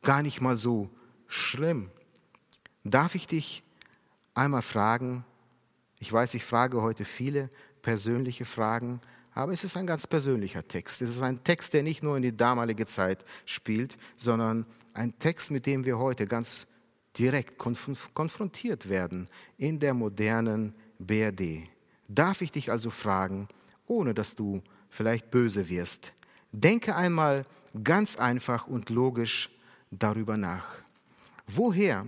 gar 0.01 0.21
nicht 0.21 0.39
mal 0.39 0.55
so 0.55 0.89
schlimm. 1.27 1.91
Darf 2.83 3.15
ich 3.15 3.27
dich 3.27 3.63
einmal 4.33 4.61
fragen, 4.61 5.25
ich 5.99 6.11
weiß, 6.11 6.33
ich 6.35 6.43
frage 6.43 6.81
heute 6.81 7.05
viele 7.05 7.49
persönliche 7.81 8.45
Fragen, 8.45 9.01
aber 9.33 9.51
es 9.51 9.63
ist 9.63 9.77
ein 9.77 9.87
ganz 9.87 10.07
persönlicher 10.07 10.67
Text. 10.67 11.01
Es 11.01 11.09
ist 11.11 11.21
ein 11.21 11.43
Text, 11.43 11.73
der 11.73 11.83
nicht 11.83 12.01
nur 12.01 12.17
in 12.17 12.23
die 12.23 12.35
damalige 12.35 12.85
Zeit 12.85 13.23
spielt, 13.45 13.97
sondern 14.15 14.65
ein 14.93 15.17
Text, 15.19 15.51
mit 15.51 15.65
dem 15.65 15.85
wir 15.85 15.99
heute 15.99 16.25
ganz 16.25 16.67
direkt 17.17 17.57
konf 17.57 18.09
konfrontiert 18.13 18.89
werden 18.89 19.27
in 19.57 19.79
der 19.79 19.93
modernen 19.93 20.73
BRD. 20.99 21.69
Darf 22.07 22.41
ich 22.41 22.51
dich 22.51 22.71
also 22.71 22.89
fragen, 22.89 23.47
ohne 23.85 24.13
dass 24.13 24.35
du 24.35 24.61
vielleicht 24.89 25.29
böse 25.31 25.69
wirst, 25.69 26.13
denke 26.51 26.95
einmal 26.95 27.45
ganz 27.83 28.15
einfach 28.17 28.67
und 28.67 28.89
logisch 28.89 29.49
darüber 29.91 30.37
nach. 30.37 30.65
Woher 31.47 32.05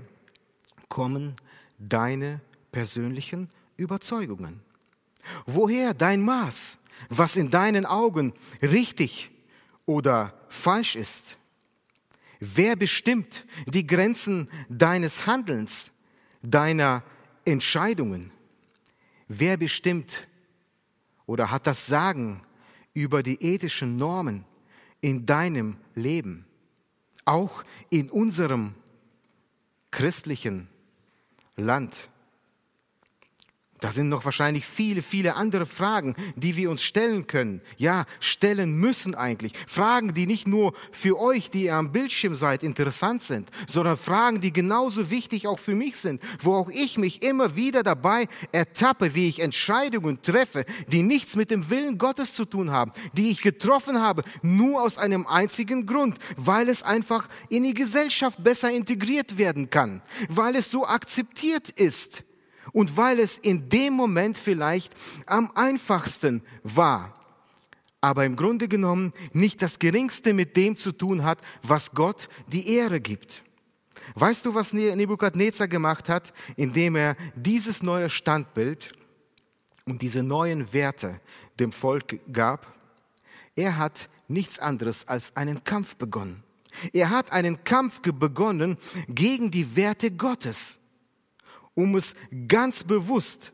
kommen 0.88 1.36
deine 1.78 2.42
persönlichen 2.72 3.50
Überzeugungen. 3.80 4.62
Woher 5.46 5.94
dein 5.94 6.22
Maß, 6.22 6.80
was 7.10 7.36
in 7.36 7.50
deinen 7.50 7.86
Augen 7.86 8.34
richtig 8.62 9.32
oder 9.86 10.34
falsch 10.50 10.96
ist? 10.96 11.38
Wer 12.40 12.76
bestimmt 12.76 13.46
die 13.66 13.86
Grenzen 13.86 14.50
deines 14.70 15.26
Handelns, 15.26 15.92
deiner 16.42 17.04
Entscheidungen? 17.46 18.32
Wer 19.28 19.58
bestimmt 19.58 20.24
oder 21.26 21.52
hat 21.52 21.68
das 21.68 21.88
Sagen 21.88 22.42
über 22.94 23.24
die 23.24 23.42
ethischen 23.42 23.98
Normen 23.98 24.46
in 25.02 25.26
deinem 25.26 25.78
Leben? 25.96 26.46
Auch 27.26 27.64
in 27.90 28.10
unserem 28.10 28.74
christlichen 29.92 30.68
Land. 31.56 32.10
Da 33.80 33.94
sind 33.94 34.10
noch 34.10 34.26
wahrscheinlich 34.26 34.66
viele, 34.66 35.02
viele 35.02 35.36
andere 35.36 35.66
Fragen, 35.66 36.16
die 36.36 36.58
wir 36.58 36.70
uns 36.70 36.84
stellen 36.84 37.28
können. 37.28 37.62
Ja, 37.78 38.06
stellen 38.20 38.76
müssen 38.76 39.16
eigentlich. 39.16 39.54
Fragen, 39.68 40.14
die 40.14 40.28
nicht 40.28 40.48
nur 40.48 40.74
für 40.92 41.18
euch, 41.18 41.50
die 41.50 41.66
ihr 41.66 41.76
am 41.76 41.94
Bildschirm 41.94 42.36
seid, 42.36 42.64
interessant 42.64 43.24
sind, 43.24 43.50
sondern 43.68 43.98
Fragen, 43.98 44.42
die 44.42 44.52
genauso 44.52 45.10
wichtig 45.12 45.48
auch 45.48 45.60
für 45.60 45.76
mich 45.76 45.96
sind, 45.96 46.22
wo 46.42 46.56
auch 46.56 46.70
ich 46.70 46.98
mich 46.98 47.24
immer 47.24 47.56
wieder 47.56 47.82
dabei 47.82 48.28
ertappe, 48.52 49.16
wie 49.16 49.30
ich 49.30 49.40
Entscheidungen 49.40 50.22
treffe, 50.22 50.66
die 50.88 51.02
nichts 51.02 51.38
mit 51.38 51.50
dem 51.50 51.70
Willen 51.70 51.98
Gottes 51.98 52.34
zu 52.34 52.44
tun 52.44 52.72
haben, 52.72 52.92
die 53.14 53.30
ich 53.30 53.42
getroffen 53.42 54.02
habe, 54.02 54.24
nur 54.42 54.82
aus 54.82 54.98
einem 54.98 55.26
einzigen 55.26 55.86
Grund, 55.86 56.18
weil 56.36 56.68
es 56.68 56.84
einfach 56.84 57.28
in 57.48 57.64
die 57.64 57.74
Gesellschaft 57.74 58.44
besser 58.44 58.72
integriert 58.72 59.38
werden 59.38 59.70
kann, 59.70 60.02
weil 60.28 60.58
es 60.58 60.70
so 60.70 60.86
akzeptiert 60.86 61.70
ist 61.70 62.24
und 62.72 62.98
weil 62.98 63.20
es 63.20 63.38
in 63.38 63.70
dem 63.70 63.94
Moment 63.94 64.38
vielleicht 64.38 64.94
am 65.26 65.52
einfachsten 65.56 66.42
war, 66.64 67.14
aber 68.02 68.26
im 68.26 68.36
Grunde 68.36 68.68
genommen 68.68 69.14
nicht 69.34 69.62
das 69.62 69.80
geringste 69.80 70.34
mit 70.34 70.56
dem 70.56 70.76
zu 70.76 70.92
tun 70.92 71.24
hat, 71.24 71.40
was 71.64 71.92
Gott 71.92 72.30
die 72.48 72.74
Ehre 72.76 73.02
gibt. 73.02 73.44
Weißt 74.16 74.46
du, 74.46 74.56
was 74.56 74.74
Nebukadnezar 74.74 75.68
gemacht 75.68 76.10
hat, 76.10 76.34
indem 76.56 76.96
er 76.96 77.16
dieses 77.36 77.84
neue 77.84 78.10
Standbild 78.10 78.94
und 79.86 80.02
diese 80.02 80.24
neuen 80.24 80.72
Werte 80.74 81.20
dem 81.60 81.72
Volk 81.72 82.20
gab? 82.32 82.74
Er 83.56 83.78
hat 83.78 84.10
nichts 84.28 84.60
anderes 84.60 85.08
als 85.08 85.36
einen 85.36 85.64
Kampf 85.64 85.98
begonnen. 85.98 86.44
Er 86.94 87.10
hat 87.10 87.32
einen 87.32 87.64
Kampf 87.64 88.02
begonnen 88.02 88.78
gegen 89.10 89.52
die 89.52 89.76
Werte 89.76 90.12
Gottes 90.12 90.80
um 91.80 91.96
es 91.96 92.16
ganz 92.48 92.84
bewusst 92.84 93.54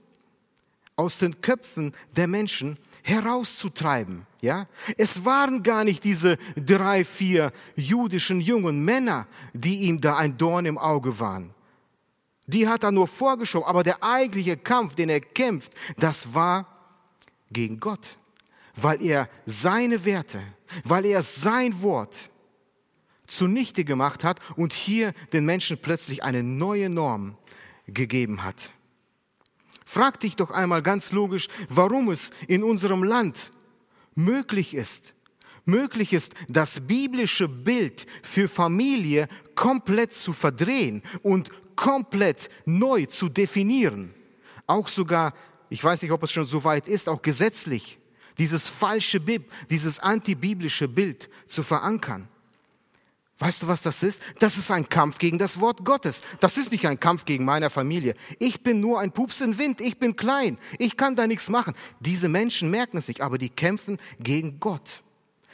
aus 0.96 1.18
den 1.18 1.42
Köpfen 1.42 1.94
der 2.16 2.28
Menschen 2.28 2.78
herauszutreiben. 3.04 4.26
Ja? 4.42 4.68
Es 4.98 5.24
waren 5.26 5.62
gar 5.62 5.84
nicht 5.84 6.04
diese 6.04 6.38
drei, 6.56 7.06
vier 7.06 7.52
jüdischen 7.76 8.42
jungen 8.42 8.84
Männer, 8.84 9.28
die 9.54 9.82
ihm 9.82 10.02
da 10.02 10.18
ein 10.18 10.38
Dorn 10.38 10.66
im 10.66 10.78
Auge 10.78 11.20
waren. 11.20 11.54
Die 12.48 12.68
hat 12.68 12.84
er 12.84 12.92
nur 12.92 13.08
vorgeschoben, 13.08 13.68
aber 13.68 13.84
der 13.84 14.04
eigentliche 14.04 14.58
Kampf, 14.58 14.96
den 14.96 15.10
er 15.10 15.20
kämpft, 15.20 15.72
das 15.98 16.34
war 16.34 16.68
gegen 17.52 17.80
Gott, 17.80 18.18
weil 18.76 19.04
er 19.04 19.30
seine 19.46 20.04
Werte, 20.04 20.40
weil 20.84 21.06
er 21.06 21.22
sein 21.22 21.82
Wort 21.82 22.30
zunichte 23.28 23.84
gemacht 23.84 24.24
hat 24.24 24.40
und 24.56 24.74
hier 24.74 25.14
den 25.34 25.46
Menschen 25.46 25.78
plötzlich 25.78 26.24
eine 26.24 26.44
neue 26.44 26.90
Norm 26.90 27.38
gegeben 27.88 28.44
hat. 28.44 28.72
Frag 29.86 30.20
dich 30.20 30.36
doch 30.36 30.52
einmal 30.52 30.82
ganz 30.82 31.12
logisch, 31.12 31.48
warum 31.70 32.10
es 32.10 32.32
in 32.48 32.64
unserem 32.64 33.04
Land 33.04 33.52
möglich 34.16 34.74
ist, 34.74 35.14
möglich 35.66 36.14
ist, 36.14 36.34
das 36.48 36.80
biblische 36.82 37.48
Bild 37.48 38.06
für 38.24 38.48
Familie 38.48 39.28
komplett 39.56 40.14
zu 40.14 40.34
verdrehen 40.34 41.02
und 41.22 41.50
komplett 41.76 42.50
neu 42.66 43.06
zu 43.06 43.30
definieren. 43.30 44.14
Auch 44.68 44.88
sogar, 44.88 45.34
ich 45.70 45.84
weiß 45.84 46.02
nicht, 46.02 46.12
ob 46.12 46.24
es 46.24 46.32
schon 46.32 46.46
so 46.46 46.64
weit 46.64 46.88
ist, 46.88 47.08
auch 47.10 47.22
gesetzlich, 47.22 48.00
dieses 48.38 48.68
falsche 48.68 49.20
Bib, 49.20 49.52
dieses 49.70 50.00
antibiblische 50.00 50.88
Bild 50.88 51.30
zu 51.48 51.64
verankern. 51.64 52.28
Weißt 53.38 53.64
du, 53.64 53.68
was 53.68 53.82
das 53.82 54.02
ist? 54.02 54.22
Das 54.40 54.58
ist 54.58 54.72
ein 54.72 54.88
Kampf 54.88 55.18
gegen 55.18 55.38
das 55.38 55.60
Wort 55.60 55.84
Gottes. 55.84 56.22
Das 56.40 56.58
ist 56.58 56.72
nicht 56.72 56.88
ein 56.88 57.00
Kampf 57.00 57.26
gegen 57.26 57.44
meine 57.44 57.70
Familie. 57.70 58.16
Ich 58.40 58.64
bin 58.64 58.80
nur 58.80 59.02
ein 59.02 59.12
Pups 59.12 59.42
im 59.42 59.58
Wind. 59.58 59.82
Ich 59.82 60.00
bin 60.00 60.16
klein. 60.16 60.58
Ich 60.80 60.96
kann 60.96 61.18
da 61.18 61.28
nichts 61.28 61.50
machen. 61.50 61.74
Diese 62.00 62.30
Menschen 62.30 62.72
merken 62.72 62.98
es 62.98 63.10
nicht, 63.10 63.22
aber 63.22 63.38
die 63.38 63.50
kämpfen 63.50 63.98
gegen 64.20 64.62
Gott. 64.62 65.04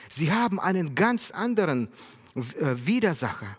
Sie 0.10 0.32
haben 0.32 0.60
einen 0.60 0.94
ganz 0.94 1.32
anderen 1.32 1.88
äh, 2.36 2.76
Widersacher, 2.86 3.58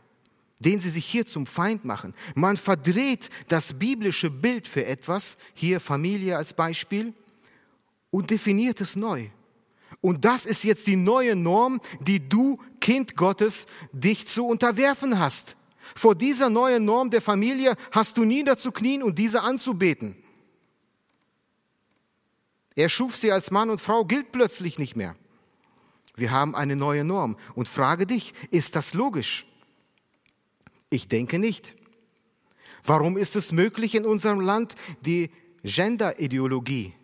den 0.61 0.79
sie 0.79 0.91
sich 0.91 1.07
hier 1.07 1.27
zum 1.27 1.45
Feind 1.47 1.85
machen. 1.85 2.15
Man 2.37 2.57
verdreht 2.57 3.29
das 3.49 3.75
biblische 3.75 4.31
Bild 4.31 4.69
für 4.69 4.87
etwas, 4.87 5.37
hier 5.55 5.81
Familie 5.81 6.37
als 6.37 6.55
Beispiel, 6.55 7.13
und 8.11 8.31
definiert 8.31 8.81
es 8.81 8.95
neu. 8.95 9.31
Und 10.03 10.25
das 10.25 10.45
ist 10.45 10.65
jetzt 10.65 10.87
die 10.89 10.97
neue 10.97 11.37
Norm, 11.37 11.81
die 12.01 12.29
du, 12.29 12.59
Kind 12.81 13.17
Gottes, 13.17 13.67
dich 13.93 14.27
zu 14.27 14.47
unterwerfen 14.47 15.19
hast. 15.19 15.57
Vor 15.95 16.17
dieser 16.17 16.51
neuen 16.51 16.85
Norm 16.85 17.11
der 17.11 17.23
Familie 17.23 17.77
hast 17.93 18.19
du 18.19 18.25
niederzuknien 18.25 19.03
und 19.03 19.19
diese 19.19 19.43
anzubeten. 19.43 20.17
Er 22.75 22.89
schuf 22.89 23.17
sie 23.17 23.31
als 23.31 23.51
Mann 23.51 23.71
und 23.71 23.81
Frau, 23.81 24.05
gilt 24.05 24.33
plötzlich 24.33 24.79
nicht 24.79 24.97
mehr. 24.97 25.15
Wir 26.17 26.33
haben 26.33 26.57
eine 26.57 26.75
neue 26.75 27.05
Norm. 27.05 27.37
Und 27.55 27.69
frage 27.69 28.07
dich, 28.07 28.35
ist 28.51 28.75
das 28.75 28.95
logisch? 28.95 29.47
Ich 30.91 31.07
denke 31.07 31.39
nicht. 31.39 31.75
Warum 32.85 33.17
ist 33.17 33.37
es 33.37 33.53
möglich, 33.53 33.95
in 33.95 34.05
unserem 34.05 34.41
Land 34.41 34.75
die 35.03 35.31
Gender-Ideologie 35.63 36.95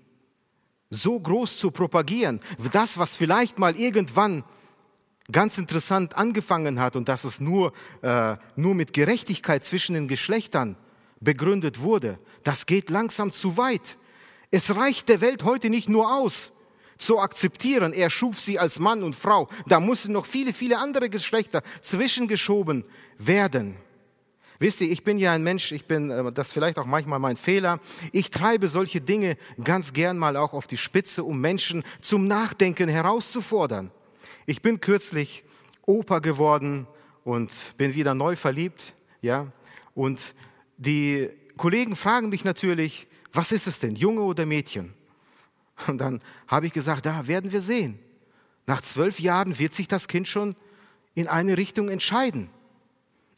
so 0.91 1.19
groß 1.19 1.59
zu 1.59 1.71
propagieren? 1.71 2.41
Das, 2.73 2.99
was 2.99 3.17
vielleicht 3.17 3.59
mal 3.59 3.77
irgendwann 3.77 4.45
ganz 5.31 5.59
interessant 5.59 6.17
angefangen 6.17 6.81
hat 6.81 6.97
und 6.97 7.09
dass 7.09 7.25
es 7.25 7.41
nur, 7.41 7.73
äh, 8.03 8.37
nur 8.57 8.75
mit 8.75 8.93
Gerechtigkeit 8.93 9.65
zwischen 9.65 9.95
den 9.95 10.09
Geschlechtern 10.09 10.77
begründet 11.21 11.81
wurde, 11.81 12.19
das 12.45 12.67
geht 12.67 12.91
langsam 12.91 13.33
zu 13.33 13.57
weit. 13.57 13.99
Es 14.51 14.75
reicht 14.75 15.09
der 15.09 15.21
Welt 15.21 15.45
heute 15.45 15.69
nicht 15.69 15.89
nur 15.89 16.13
aus, 16.15 16.53
zu 16.97 17.21
akzeptieren, 17.21 17.93
er 17.93 18.11
schuf 18.11 18.41
sie 18.41 18.59
als 18.59 18.81
Mann 18.81 19.03
und 19.03 19.15
Frau. 19.15 19.49
Da 19.67 19.79
mussten 19.79 20.13
noch 20.13 20.27
viele, 20.27 20.53
viele 20.53 20.79
andere 20.79 21.09
Geschlechter 21.09 21.63
zwischengeschoben 21.81 22.85
werden. 23.19 23.77
Wisst 24.61 24.81
ihr, 24.81 24.91
ich 24.91 25.05
bin 25.05 25.19
ja 25.19 25.33
ein 25.33 25.45
Mensch, 25.45 25.71
ich 25.71 25.87
bin, 25.87 26.11
äh, 26.11 26.33
das 26.33 26.53
vielleicht 26.53 26.79
auch 26.79 26.87
manchmal 26.87 27.19
mein 27.19 27.37
Fehler. 27.37 27.81
Ich 28.13 28.31
treibe 28.31 28.69
solche 28.69 29.01
Dinge 29.01 29.37
ganz 29.63 29.93
gern 29.93 30.19
mal 30.19 30.37
auch 30.37 30.53
auf 30.53 30.67
die 30.67 30.77
Spitze, 30.77 31.23
um 31.23 31.41
Menschen 31.41 31.85
zum 32.01 32.27
Nachdenken 32.27 32.89
herauszufordern. 32.89 33.93
Ich 34.47 34.63
bin 34.63 34.81
kürzlich 34.81 35.45
Opa 35.87 36.19
geworden 36.19 36.87
und 37.25 37.75
bin 37.77 37.95
wieder 37.95 38.15
neu 38.15 38.35
verliebt, 38.35 38.95
ja. 39.23 39.47
Und 39.95 40.35
die 40.77 41.31
Kollegen 41.57 41.97
fragen 41.97 42.29
mich 42.29 42.45
natürlich, 42.45 43.07
was 43.33 43.53
ist 43.53 43.67
es 43.67 43.79
denn, 43.79 43.95
Junge 43.95 44.23
oder 44.23 44.47
Mädchen? 44.47 44.95
Und 45.87 45.99
dann 45.99 46.21
habe 46.49 46.67
ich 46.67 46.73
gesagt, 46.73 47.07
da 47.07 47.27
werden 47.29 47.53
wir 47.53 47.61
sehen. 47.61 47.99
Nach 48.67 48.81
zwölf 48.81 49.21
Jahren 49.21 49.59
wird 49.59 49.75
sich 49.75 49.87
das 49.87 50.09
Kind 50.09 50.27
schon 50.27 50.57
in 51.15 51.29
eine 51.29 51.57
Richtung 51.57 51.89
entscheiden. 51.89 52.51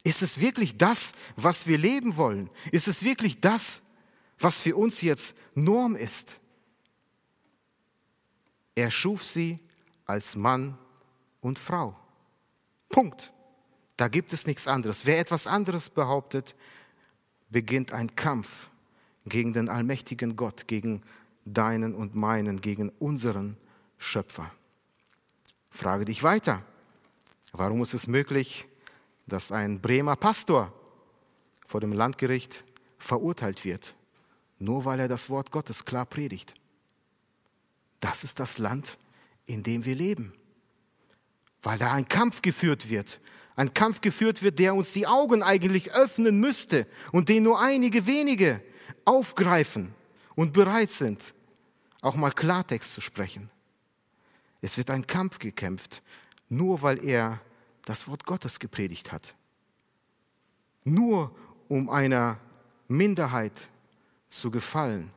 Ist 0.03 0.23
es 0.23 0.39
wirklich 0.39 0.77
das, 0.77 1.13
was 1.35 1.67
wir 1.67 1.77
leben 1.77 2.17
wollen? 2.17 2.49
Ist 2.71 2.87
es 2.87 3.03
wirklich 3.03 3.39
das, 3.39 3.83
was 4.39 4.59
für 4.59 4.75
uns 4.75 5.01
jetzt 5.01 5.35
Norm 5.53 5.95
ist? 5.95 6.37
Er 8.75 8.89
schuf 8.89 9.23
sie 9.23 9.59
als 10.05 10.35
Mann 10.35 10.77
und 11.39 11.59
Frau. 11.59 11.97
Punkt. 12.89 13.31
Da 13.97 14.07
gibt 14.07 14.33
es 14.33 14.47
nichts 14.47 14.67
anderes. 14.67 15.05
Wer 15.05 15.19
etwas 15.19 15.45
anderes 15.45 15.89
behauptet, 15.89 16.55
beginnt 17.49 17.91
ein 17.91 18.15
Kampf 18.15 18.71
gegen 19.25 19.53
den 19.53 19.69
allmächtigen 19.69 20.35
Gott, 20.35 20.67
gegen 20.67 21.03
deinen 21.45 21.93
und 21.93 22.15
meinen, 22.15 22.61
gegen 22.61 22.89
unseren 22.89 23.57
Schöpfer. 23.97 24.51
Frage 25.69 26.05
dich 26.05 26.23
weiter. 26.23 26.63
Warum 27.51 27.81
ist 27.81 27.93
es 27.93 28.07
möglich, 28.07 28.65
dass 29.27 29.51
ein 29.51 29.81
Bremer 29.81 30.15
Pastor 30.15 30.73
vor 31.65 31.81
dem 31.81 31.93
Landgericht 31.93 32.63
verurteilt 32.97 33.65
wird, 33.65 33.95
nur 34.59 34.85
weil 34.85 34.99
er 34.99 35.07
das 35.07 35.29
Wort 35.29 35.51
Gottes 35.51 35.85
klar 35.85 36.05
predigt? 36.05 36.53
Das 37.99 38.23
ist 38.23 38.39
das 38.39 38.57
Land, 38.57 38.97
in 39.45 39.63
dem 39.63 39.85
wir 39.85 39.95
leben 39.95 40.33
weil 41.61 41.77
da 41.77 41.91
ein 41.91 42.07
Kampf 42.07 42.41
geführt 42.41 42.89
wird. 42.89 43.19
Ein 43.55 43.73
Kampf 43.73 44.01
geführt 44.01 44.41
wird, 44.41 44.59
der 44.59 44.73
uns 44.73 44.93
die 44.93 45.07
Augen 45.07 45.43
eigentlich 45.43 45.93
öffnen 45.93 46.39
müsste 46.39 46.87
und 47.11 47.29
den 47.29 47.43
nur 47.43 47.59
einige 47.59 48.07
wenige 48.07 48.61
aufgreifen 49.05 49.93
und 50.35 50.53
bereit 50.53 50.91
sind, 50.91 51.33
auch 52.01 52.15
mal 52.15 52.31
Klartext 52.31 52.93
zu 52.93 53.01
sprechen. 53.01 53.49
Es 54.61 54.77
wird 54.77 54.89
ein 54.89 55.05
Kampf 55.05 55.39
gekämpft, 55.39 56.01
nur 56.49 56.81
weil 56.81 57.03
er 57.03 57.41
das 57.85 58.07
Wort 58.07 58.25
Gottes 58.25 58.59
gepredigt 58.59 59.11
hat. 59.11 59.35
Nur 60.83 61.35
um 61.67 61.89
einer 61.89 62.39
Minderheit 62.87 63.53
zu 64.29 64.51
gefallen, 64.51 65.11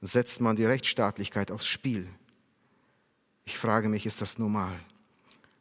setzt 0.00 0.40
man 0.40 0.56
die 0.56 0.64
Rechtsstaatlichkeit 0.64 1.50
aufs 1.50 1.66
Spiel. 1.66 2.08
Ich 3.44 3.58
frage 3.58 3.88
mich, 3.88 4.06
ist 4.06 4.20
das 4.20 4.38
normal? 4.38 4.78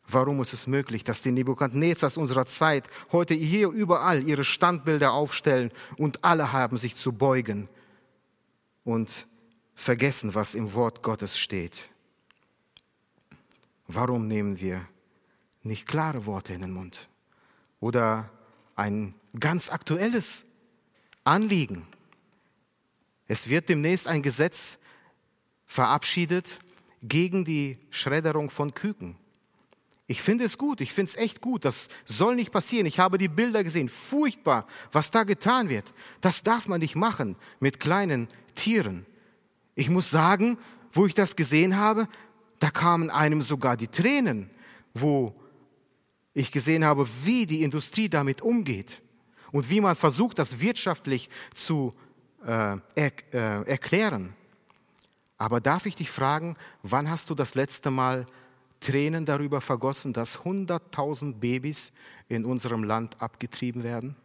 Warum 0.07 0.41
ist 0.41 0.53
es 0.53 0.67
möglich, 0.67 1.03
dass 1.03 1.21
die 1.21 1.31
Nebukadnezars 1.31 2.17
unserer 2.17 2.45
Zeit 2.45 2.87
heute 3.11 3.33
hier 3.33 3.69
überall 3.69 4.21
ihre 4.21 4.43
Standbilder 4.43 5.13
aufstellen 5.13 5.71
und 5.97 6.23
alle 6.23 6.51
haben 6.51 6.77
sich 6.77 6.95
zu 6.95 7.11
beugen 7.11 7.67
und 8.83 9.25
vergessen, 9.73 10.35
was 10.35 10.53
im 10.53 10.73
Wort 10.73 11.01
Gottes 11.01 11.39
steht? 11.39 11.89
Warum 13.87 14.27
nehmen 14.27 14.59
wir 14.59 14.87
nicht 15.65 15.87
klare 15.87 16.25
Worte 16.25 16.53
in 16.53 16.61
den 16.61 16.71
Mund 16.71 17.09
oder 17.79 18.29
ein 18.75 19.13
ganz 19.39 19.69
aktuelles 19.69 20.45
Anliegen? 21.23 21.87
Es 23.27 23.49
wird 23.49 23.69
demnächst 23.69 24.07
ein 24.07 24.21
Gesetz 24.21 24.77
verabschiedet 25.65 26.59
gegen 27.01 27.45
die 27.45 27.77
Schredderung 27.89 28.49
von 28.49 28.73
Küken. 28.73 29.17
Ich 30.07 30.21
finde 30.21 30.43
es 30.45 30.59
gut, 30.59 30.81
ich 30.81 30.93
finde 30.93 31.09
es 31.11 31.17
echt 31.17 31.41
gut. 31.41 31.65
Das 31.65 31.89
soll 32.05 32.35
nicht 32.35 32.51
passieren. 32.51 32.85
Ich 32.85 32.99
habe 32.99 33.17
die 33.17 33.27
Bilder 33.27 33.63
gesehen. 33.63 33.89
Furchtbar, 33.89 34.67
was 34.91 35.09
da 35.09 35.23
getan 35.23 35.69
wird. 35.69 35.91
Das 36.21 36.43
darf 36.43 36.67
man 36.67 36.79
nicht 36.79 36.95
machen 36.95 37.35
mit 37.59 37.79
kleinen 37.79 38.27
Tieren. 38.53 39.07
Ich 39.73 39.89
muss 39.89 40.11
sagen, 40.11 40.59
wo 40.93 41.07
ich 41.07 41.15
das 41.15 41.35
gesehen 41.35 41.77
habe, 41.77 42.07
da 42.59 42.69
kamen 42.69 43.09
einem 43.09 43.41
sogar 43.41 43.77
die 43.77 43.87
Tränen, 43.87 44.49
wo 44.93 45.33
ich 46.35 46.51
gesehen 46.51 46.85
habe, 46.85 47.07
wie 47.23 47.47
die 47.47 47.63
Industrie 47.63 48.09
damit 48.09 48.43
umgeht 48.43 49.01
und 49.51 49.69
wie 49.69 49.81
man 49.81 49.95
versucht, 49.95 50.37
das 50.37 50.59
wirtschaftlich 50.59 51.29
zu 51.55 51.93
äh, 52.45 52.77
er, 52.95 53.11
äh, 53.33 53.67
erklären. 53.67 54.35
Aber 55.37 55.61
darf 55.61 55.85
ich 55.85 55.95
dich 55.95 56.11
fragen, 56.11 56.55
wann 56.83 57.09
hast 57.09 57.29
du 57.29 57.35
das 57.35 57.55
letzte 57.55 57.89
Mal 57.89 58.25
Tränen 58.81 59.25
darüber 59.25 59.61
vergossen, 59.61 60.13
dass 60.13 60.39
100.000 60.39 61.35
Babys 61.35 61.93
in 62.27 62.45
unserem 62.45 62.83
Land 62.83 63.21
abgetrieben 63.21 63.83
werden? 63.83 64.15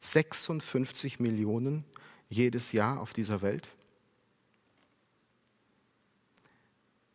56 0.00 1.20
Millionen 1.20 1.84
jedes 2.28 2.72
Jahr 2.72 3.00
auf 3.00 3.14
dieser 3.14 3.40
Welt? 3.40 3.68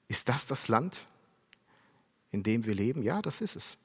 Ist 0.07 0.29
das 0.29 0.45
das 0.47 0.67
Land, 0.67 0.97
in 2.31 2.43
dem 2.43 2.65
wir 2.65 2.75
leben? 2.75 3.03
Ja, 3.03 3.21
das 3.21 3.41
ist 3.41 3.55
es. 3.55 3.77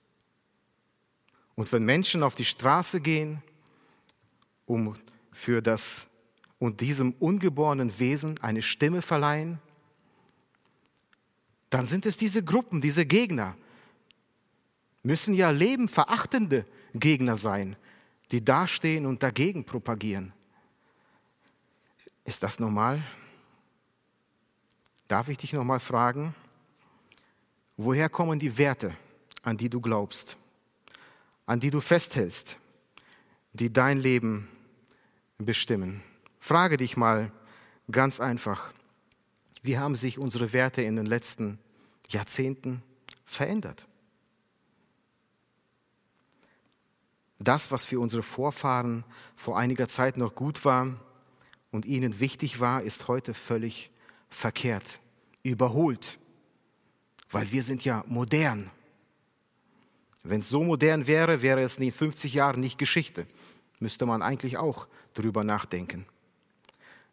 Und 1.55 1.71
wenn 1.73 1.85
Menschen 1.85 2.23
auf 2.23 2.35
die 2.35 2.45
Straße 2.45 3.01
gehen, 3.01 3.43
um 4.67 4.97
für 5.33 5.63
das 5.63 6.09
und 6.59 6.81
diesem 6.81 7.13
ungeborenen 7.15 7.99
Wesen 7.99 8.39
eine 8.41 8.63
Stimme 8.63 9.03
verleihen, 9.03 9.59
dann 11.71 11.87
sind 11.87 12.07
es 12.07 12.17
diese 12.17 12.45
Gruppen, 12.45 12.81
diese 12.81 13.07
Gegner. 13.07 13.57
Müssen 15.03 15.35
ja 15.35 15.51
lebenverachtende 15.51 16.67
Gegner 16.95 17.37
sein, 17.37 17.77
die 18.31 18.45
dastehen 18.45 19.07
und 19.07 19.23
dagegen 19.23 19.65
propagieren. 19.65 20.33
Ist 22.25 22.43
das 22.43 22.61
normal? 22.61 23.03
Darf 25.09 25.29
ich 25.29 25.39
dich 25.39 25.53
nochmal 25.53 25.81
fragen, 25.81 26.35
woher 27.85 28.09
kommen 28.09 28.39
die 28.39 28.57
Werte, 28.59 28.97
an 29.43 29.57
die 29.57 29.69
du 29.69 29.81
glaubst, 29.81 30.37
an 31.47 31.61
die 31.61 31.71
du 31.71 31.81
festhältst, 31.81 32.57
die 33.53 33.73
dein 33.73 33.99
Leben 33.99 34.49
bestimmen? 35.39 36.03
Frage 36.39 36.77
dich 36.77 36.97
mal 36.97 37.33
ganz 37.91 38.21
einfach, 38.21 38.73
wie 39.63 39.79
haben 39.79 39.95
sich 39.95 40.19
unsere 40.19 40.53
Werte 40.53 40.83
in 40.83 40.97
den 40.97 41.07
letzten 41.07 41.59
Jahrzehnten 42.09 42.83
verändert? 43.25 43.87
Das, 47.39 47.71
was 47.71 47.85
für 47.85 47.99
unsere 47.99 48.23
Vorfahren 48.23 49.05
vor 49.35 49.59
einiger 49.59 49.89
Zeit 49.89 50.17
noch 50.17 50.35
gut 50.35 50.65
war 50.65 50.95
und 51.73 51.87
ihnen 51.87 52.21
wichtig 52.21 52.61
war, 52.61 52.83
ist 52.83 53.09
heute 53.09 53.35
völlig 53.35 53.91
verkehrt, 54.29 55.01
überholt, 55.43 56.21
weil 57.33 57.51
wir 57.51 57.63
sind 57.63 57.85
ja 57.85 58.05
modern. 58.07 58.71
Wenn 60.23 60.41
es 60.41 60.51
so 60.51 60.63
modern 60.63 61.07
wäre, 61.07 61.43
wäre 61.43 61.63
es 61.63 61.79
in 61.79 61.91
50 61.91 62.35
Jahren 62.35 62.61
nicht 62.61 62.79
Geschichte. 62.79 63.27
Müsste 63.81 64.07
man 64.07 64.23
eigentlich 64.23 64.59
auch 64.59 64.87
drüber 65.15 65.43
nachdenken. 65.43 66.07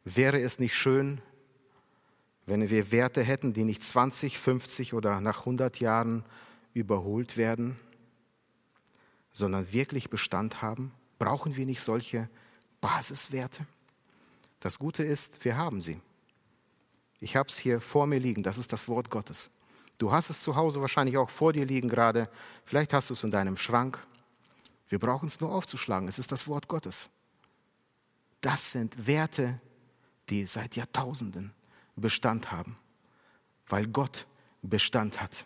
Wäre 0.05 0.39
es 0.39 0.59
nicht 0.59 0.75
schön, 0.75 1.21
wenn 2.45 2.69
wir 2.69 2.91
Werte 2.91 3.23
hätten, 3.23 3.53
die 3.53 3.63
nicht 3.63 3.83
20, 3.83 4.37
50 4.37 4.93
oder 4.93 5.21
nach 5.21 5.39
100 5.39 5.79
Jahren 5.79 6.23
überholt 6.73 7.37
werden, 7.37 7.77
sondern 9.31 9.71
wirklich 9.71 10.09
Bestand 10.09 10.61
haben? 10.61 10.91
Brauchen 11.17 11.55
wir 11.55 11.65
nicht 11.65 11.81
solche 11.81 12.29
Basiswerte? 12.81 13.65
Das 14.59 14.77
Gute 14.77 15.03
ist, 15.03 15.43
wir 15.45 15.57
haben 15.57 15.81
sie. 15.81 15.99
Ich 17.19 17.35
habe 17.35 17.49
es 17.49 17.57
hier 17.57 17.81
vor 17.81 18.07
mir 18.07 18.19
liegen, 18.19 18.43
das 18.43 18.57
ist 18.57 18.71
das 18.71 18.87
Wort 18.87 19.09
Gottes. 19.09 19.51
Du 19.99 20.11
hast 20.11 20.29
es 20.29 20.39
zu 20.39 20.55
Hause 20.55 20.81
wahrscheinlich 20.81 21.17
auch 21.17 21.29
vor 21.29 21.53
dir 21.53 21.65
liegen 21.65 21.89
gerade. 21.89 22.29
Vielleicht 22.65 22.93
hast 22.93 23.09
du 23.09 23.13
es 23.13 23.23
in 23.23 23.31
deinem 23.31 23.57
Schrank. 23.57 23.99
Wir 24.87 24.97
brauchen 24.97 25.27
es 25.27 25.39
nur 25.39 25.53
aufzuschlagen. 25.53 26.07
Es 26.07 26.17
ist 26.17 26.31
das 26.31 26.47
Wort 26.47 26.67
Gottes. 26.67 27.11
Das 28.41 28.71
sind 28.71 29.05
Werte, 29.05 29.57
die 30.29 30.47
seit 30.47 30.77
Jahrtausenden 30.77 31.51
Bestand 31.97 32.51
haben, 32.51 32.77
weil 33.67 33.87
Gott 33.87 34.25
Bestand 34.61 35.21
hat. 35.21 35.45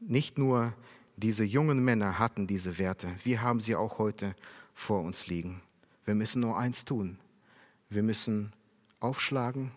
Nicht 0.00 0.36
nur 0.36 0.72
diese 1.16 1.44
jungen 1.44 1.78
Männer 1.84 2.18
hatten 2.18 2.48
diese 2.48 2.76
Werte, 2.78 3.08
wir 3.22 3.42
haben 3.42 3.60
sie 3.60 3.76
auch 3.76 3.98
heute 3.98 4.34
vor 4.74 5.02
uns 5.02 5.28
liegen. 5.28 5.62
Wir 6.04 6.16
müssen 6.16 6.40
nur 6.40 6.58
eins 6.58 6.84
tun. 6.84 7.18
Wir 7.88 8.02
müssen 8.02 8.52
aufschlagen, 8.98 9.70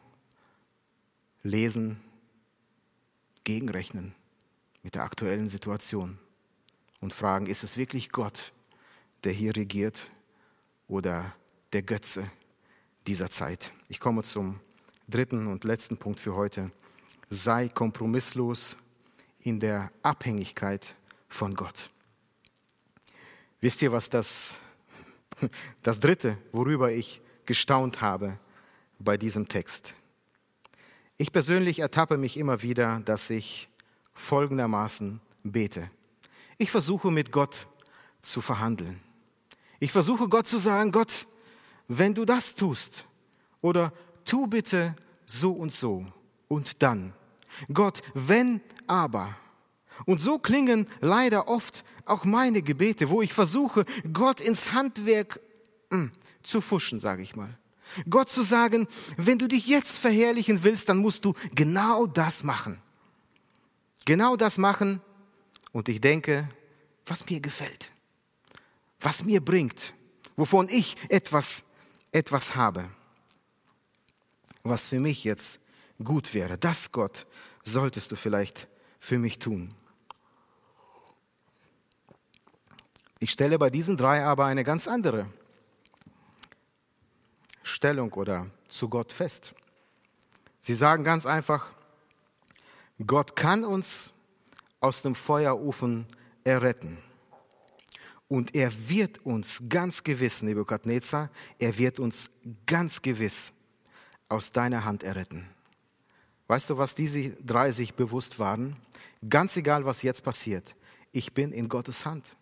lesen, 1.43 1.99
gegenrechnen 3.43 4.15
mit 4.81 4.95
der 4.95 5.03
aktuellen 5.03 5.47
Situation 5.47 6.17
und 7.01 7.13
fragen, 7.13 7.47
ist 7.47 7.63
es 7.63 7.77
wirklich 7.77 8.11
Gott, 8.11 8.53
der 9.23 9.33
hier 9.33 9.55
regiert 9.55 10.09
oder 10.87 11.35
der 11.73 11.83
Götze 11.83 12.31
dieser 13.07 13.29
Zeit? 13.29 13.71
Ich 13.89 13.99
komme 13.99 14.23
zum 14.23 14.59
dritten 15.07 15.47
und 15.47 15.65
letzten 15.65 15.97
Punkt 15.97 16.19
für 16.19 16.35
heute. 16.35 16.71
Sei 17.29 17.67
kompromisslos 17.67 18.77
in 19.41 19.59
der 19.59 19.91
Abhängigkeit 20.01 20.95
von 21.27 21.55
Gott. 21.55 21.89
Wisst 23.59 23.81
ihr, 23.81 23.91
was 23.91 24.09
das, 24.09 24.59
das 25.83 25.99
dritte, 25.99 26.37
worüber 26.51 26.91
ich 26.91 27.21
gestaunt 27.45 28.01
habe 28.01 28.39
bei 28.99 29.17
diesem 29.17 29.47
Text? 29.47 29.95
Ich 31.18 31.32
persönlich 31.32 31.80
ertappe 31.80 32.18
mich 32.18 32.38
immer 32.38 32.61
wieder, 32.64 33.01
dass 33.05 33.30
ich 33.30 33.70
folgendermaßen 34.14 35.22
bete. 35.43 35.89
Ich 36.57 36.72
versuche 36.72 37.11
mit 37.11 37.32
Gott 37.32 37.68
zu 38.22 38.41
verhandeln. 38.41 38.99
Ich 39.80 39.91
versuche 39.91 40.30
Gott 40.30 40.47
zu 40.47 40.57
sagen, 40.57 40.91
Gott, 40.91 41.28
wenn 41.88 42.14
du 42.14 42.26
das 42.26 42.55
tust 42.55 43.05
oder 43.61 43.93
tu 44.26 44.47
bitte 44.47 44.95
so 45.26 45.51
und 45.51 45.74
so 45.74 46.05
und 46.47 46.82
dann. 46.82 47.14
Gott, 47.72 48.01
wenn 48.14 48.61
aber. 48.88 49.36
Und 50.05 50.22
so 50.22 50.39
klingen 50.39 50.88
leider 51.01 51.47
oft 51.47 51.84
auch 52.05 52.26
meine 52.26 52.61
Gebete, 52.61 53.09
wo 53.09 53.22
ich 53.22 53.34
versuche, 53.34 53.86
Gott 54.11 54.41
ins 54.41 54.74
Handwerk 54.74 55.39
hm, 55.91 56.11
zu 56.41 56.61
fuschen, 56.61 56.99
sage 56.99 57.22
ich 57.22 57.36
mal. 57.36 57.57
Gott 58.09 58.29
zu 58.29 58.41
sagen, 58.41 58.87
wenn 59.17 59.39
du 59.39 59.47
dich 59.47 59.67
jetzt 59.67 59.97
verherrlichen 59.97 60.63
willst, 60.63 60.89
dann 60.89 60.97
musst 60.97 61.25
du 61.25 61.33
genau 61.53 62.05
das 62.05 62.43
machen. 62.43 62.81
Genau 64.05 64.35
das 64.35 64.57
machen. 64.57 65.01
Und 65.71 65.89
ich 65.89 66.01
denke, 66.01 66.47
was 67.05 67.27
mir 67.29 67.39
gefällt, 67.39 67.89
was 68.99 69.23
mir 69.23 69.41
bringt, 69.41 69.93
wovon 70.35 70.69
ich 70.69 70.95
etwas, 71.09 71.63
etwas 72.11 72.55
habe, 72.55 72.85
was 74.63 74.87
für 74.87 74.99
mich 74.99 75.23
jetzt 75.23 75.59
gut 76.03 76.33
wäre. 76.33 76.57
Das, 76.57 76.91
Gott, 76.91 77.25
solltest 77.63 78.11
du 78.11 78.15
vielleicht 78.15 78.67
für 78.99 79.17
mich 79.19 79.39
tun. 79.39 79.73
Ich 83.19 83.31
stelle 83.31 83.57
bei 83.57 83.69
diesen 83.69 83.95
drei 83.95 84.25
aber 84.25 84.45
eine 84.45 84.63
ganz 84.63 84.87
andere 84.87 85.29
Stellung 87.64 88.14
oder 88.14 88.47
zu 88.68 88.89
Gott 88.89 89.11
fest. 89.11 89.53
Sie 90.59 90.76
sagen 90.76 91.03
ganz 91.03 91.26
einfach, 91.26 91.68
Gott 93.05 93.36
kann 93.36 93.66
uns 93.66 94.14
aus 94.80 95.01
dem 95.01 95.16
Feuerofen 95.16 96.05
erretten. 96.43 96.99
Und 98.28 98.55
er 98.55 98.72
wird 98.89 99.26
uns 99.26 99.64
ganz 99.70 100.03
gewiss, 100.03 100.41
Nebukadnezar, 100.41 101.30
er 101.59 101.78
wird 101.78 101.99
uns 101.99 102.30
ganz 102.66 103.01
gewiss 103.01 103.53
aus 104.30 104.51
deiner 104.51 104.86
Hand 104.86 105.03
erretten. 105.03 105.49
Weißt 106.47 106.70
du, 106.70 106.78
was 106.78 106.95
diese 106.95 107.32
drei 107.43 107.72
sich 107.72 107.93
bewusst 107.93 108.39
waren? 108.39 108.76
Ganz 109.28 109.55
egal, 109.57 109.86
was 109.86 110.01
jetzt 110.01 110.24
passiert, 110.24 110.76
ich 111.11 111.34
bin 111.34 111.51
in 111.51 111.70
Gottes 111.70 112.05
Hand. 112.05 112.36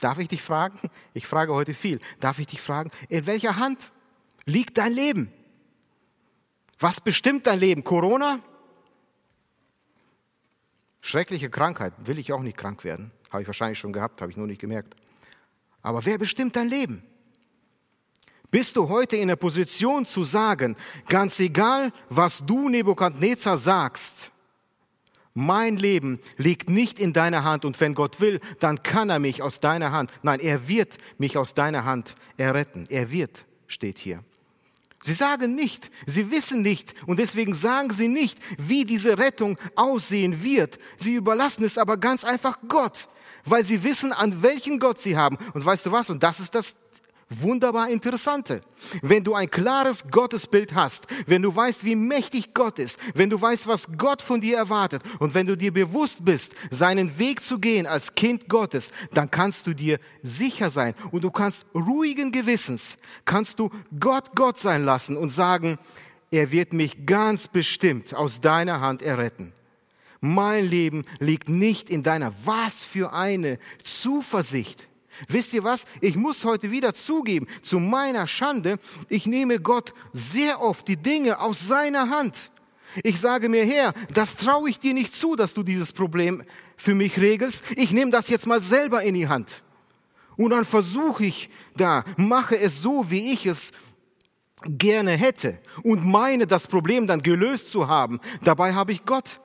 Darf 0.00 0.18
ich 0.18 0.28
dich 0.28 0.42
fragen? 0.42 0.78
Ich 1.14 1.26
frage 1.26 1.54
heute 1.54 1.74
viel. 1.74 2.00
Darf 2.18 2.40
ich 2.40 2.48
dich 2.48 2.60
fragen, 2.60 2.90
in 3.08 3.24
welcher 3.26 3.56
Hand 3.56 3.92
liegt 4.46 4.78
dein 4.78 4.92
Leben? 4.92 5.32
Was 6.78 7.00
bestimmt 7.00 7.46
dein 7.46 7.60
Leben? 7.60 7.84
Corona? 7.84 8.40
Schreckliche 11.00 11.50
Krankheit. 11.50 11.92
Will 12.04 12.18
ich 12.18 12.32
auch 12.32 12.42
nicht 12.42 12.56
krank 12.56 12.84
werden. 12.84 13.12
Habe 13.30 13.42
ich 13.42 13.48
wahrscheinlich 13.48 13.78
schon 13.78 13.92
gehabt, 13.92 14.20
habe 14.20 14.30
ich 14.30 14.36
nur 14.36 14.46
nicht 14.46 14.60
gemerkt. 14.60 14.94
Aber 15.80 16.04
wer 16.04 16.18
bestimmt 16.18 16.56
dein 16.56 16.68
Leben? 16.68 17.02
Bist 18.50 18.76
du 18.76 18.88
heute 18.88 19.16
in 19.16 19.28
der 19.28 19.36
Position 19.36 20.04
zu 20.04 20.24
sagen, 20.24 20.76
ganz 21.08 21.40
egal, 21.40 21.90
was 22.10 22.44
du 22.44 22.68
Nebukadnezar 22.68 23.56
sagst, 23.56 24.30
mein 25.34 25.78
Leben 25.78 26.20
liegt 26.36 26.68
nicht 26.68 26.98
in 26.98 27.14
deiner 27.14 27.44
Hand 27.44 27.64
und 27.64 27.80
wenn 27.80 27.94
Gott 27.94 28.20
will, 28.20 28.40
dann 28.60 28.82
kann 28.82 29.08
er 29.08 29.18
mich 29.18 29.40
aus 29.40 29.60
deiner 29.60 29.90
Hand, 29.92 30.12
nein, 30.22 30.40
er 30.40 30.68
wird 30.68 30.98
mich 31.16 31.38
aus 31.38 31.54
deiner 31.54 31.86
Hand 31.86 32.14
erretten. 32.36 32.86
Er 32.90 33.10
wird, 33.10 33.46
steht 33.66 33.98
hier. 33.98 34.22
Sie 35.04 35.14
sagen 35.14 35.56
nicht, 35.56 35.90
sie 36.06 36.30
wissen 36.30 36.62
nicht 36.62 36.94
und 37.06 37.18
deswegen 37.18 37.54
sagen 37.54 37.90
sie 37.90 38.06
nicht, 38.06 38.38
wie 38.56 38.84
diese 38.84 39.18
Rettung 39.18 39.58
aussehen 39.74 40.44
wird. 40.44 40.78
Sie 40.96 41.14
überlassen 41.14 41.64
es 41.64 41.76
aber 41.76 41.96
ganz 41.96 42.24
einfach 42.24 42.58
Gott, 42.68 43.08
weil 43.44 43.64
sie 43.64 43.82
wissen, 43.82 44.12
an 44.12 44.42
welchen 44.42 44.78
Gott 44.78 45.00
sie 45.00 45.16
haben. 45.16 45.38
Und 45.54 45.64
weißt 45.64 45.86
du 45.86 45.92
was? 45.92 46.08
Und 46.08 46.22
das 46.22 46.38
ist 46.38 46.54
das 46.54 46.76
wunderbar 47.40 47.88
Interessante. 47.88 48.62
Wenn 49.02 49.24
du 49.24 49.34
ein 49.34 49.50
klares 49.50 50.04
Gottesbild 50.10 50.74
hast, 50.74 51.06
wenn 51.26 51.42
du 51.42 51.54
weißt, 51.54 51.84
wie 51.84 51.96
mächtig 51.96 52.54
Gott 52.54 52.78
ist, 52.78 52.98
wenn 53.14 53.30
du 53.30 53.40
weißt, 53.40 53.66
was 53.66 53.88
Gott 53.96 54.20
von 54.22 54.40
dir 54.40 54.56
erwartet 54.56 55.02
und 55.18 55.34
wenn 55.34 55.46
du 55.46 55.56
dir 55.56 55.72
bewusst 55.72 56.24
bist, 56.24 56.52
seinen 56.70 57.18
Weg 57.18 57.42
zu 57.42 57.58
gehen 57.58 57.86
als 57.86 58.14
Kind 58.14 58.48
Gottes, 58.48 58.92
dann 59.12 59.30
kannst 59.30 59.66
du 59.66 59.74
dir 59.74 59.98
sicher 60.22 60.70
sein 60.70 60.94
und 61.10 61.24
du 61.24 61.30
kannst 61.30 61.66
ruhigen 61.74 62.32
Gewissens, 62.32 62.98
kannst 63.24 63.58
du 63.58 63.70
Gott 63.98 64.34
Gott 64.34 64.58
sein 64.58 64.84
lassen 64.84 65.16
und 65.16 65.30
sagen, 65.30 65.78
er 66.30 66.50
wird 66.50 66.72
mich 66.72 67.06
ganz 67.06 67.48
bestimmt 67.48 68.14
aus 68.14 68.40
deiner 68.40 68.80
Hand 68.80 69.02
erretten. 69.02 69.52
Mein 70.20 70.64
Leben 70.64 71.04
liegt 71.18 71.48
nicht 71.48 71.90
in 71.90 72.04
deiner. 72.04 72.32
Was 72.44 72.84
für 72.84 73.12
eine 73.12 73.58
Zuversicht. 73.82 74.88
Wisst 75.28 75.54
ihr 75.54 75.64
was? 75.64 75.84
Ich 76.00 76.16
muss 76.16 76.44
heute 76.44 76.70
wieder 76.70 76.94
zugeben, 76.94 77.46
zu 77.62 77.78
meiner 77.78 78.26
Schande, 78.26 78.78
ich 79.08 79.26
nehme 79.26 79.60
Gott 79.60 79.94
sehr 80.12 80.60
oft 80.60 80.88
die 80.88 80.96
Dinge 80.96 81.40
aus 81.40 81.66
seiner 81.66 82.10
Hand. 82.10 82.50
Ich 83.02 83.20
sage 83.20 83.48
mir, 83.48 83.64
Herr, 83.64 83.94
das 84.12 84.36
traue 84.36 84.68
ich 84.68 84.78
dir 84.78 84.92
nicht 84.92 85.14
zu, 85.14 85.34
dass 85.34 85.54
du 85.54 85.62
dieses 85.62 85.92
Problem 85.92 86.42
für 86.76 86.94
mich 86.94 87.18
regelst. 87.18 87.62
Ich 87.76 87.90
nehme 87.90 88.10
das 88.10 88.28
jetzt 88.28 88.46
mal 88.46 88.60
selber 88.60 89.02
in 89.02 89.14
die 89.14 89.28
Hand. 89.28 89.62
Und 90.36 90.50
dann 90.50 90.64
versuche 90.64 91.24
ich 91.24 91.50
da, 91.76 92.04
mache 92.16 92.58
es 92.58 92.82
so, 92.82 93.10
wie 93.10 93.32
ich 93.32 93.46
es 93.46 93.72
gerne 94.64 95.12
hätte 95.12 95.58
und 95.82 96.04
meine, 96.04 96.46
das 96.46 96.68
Problem 96.68 97.06
dann 97.06 97.22
gelöst 97.22 97.70
zu 97.70 97.88
haben. 97.88 98.20
Dabei 98.42 98.74
habe 98.74 98.92
ich 98.92 99.04
Gott 99.04 99.40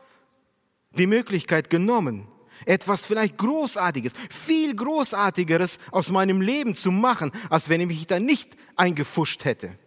die 0.97 1.07
Möglichkeit 1.07 1.69
genommen, 1.69 2.27
etwas 2.67 3.05
vielleicht 3.05 3.37
Großartiges, 3.37 4.13
viel 4.29 4.75
Großartigeres 4.75 5.79
aus 5.91 6.11
meinem 6.11 6.41
Leben 6.41 6.75
zu 6.75 6.91
machen, 6.91 7.31
als 7.49 7.69
wenn 7.69 7.81
ich 7.81 7.87
mich 7.87 8.07
da 8.07 8.19
nicht 8.19 8.55
eingefuscht 8.75 9.45
hätte. 9.45 9.77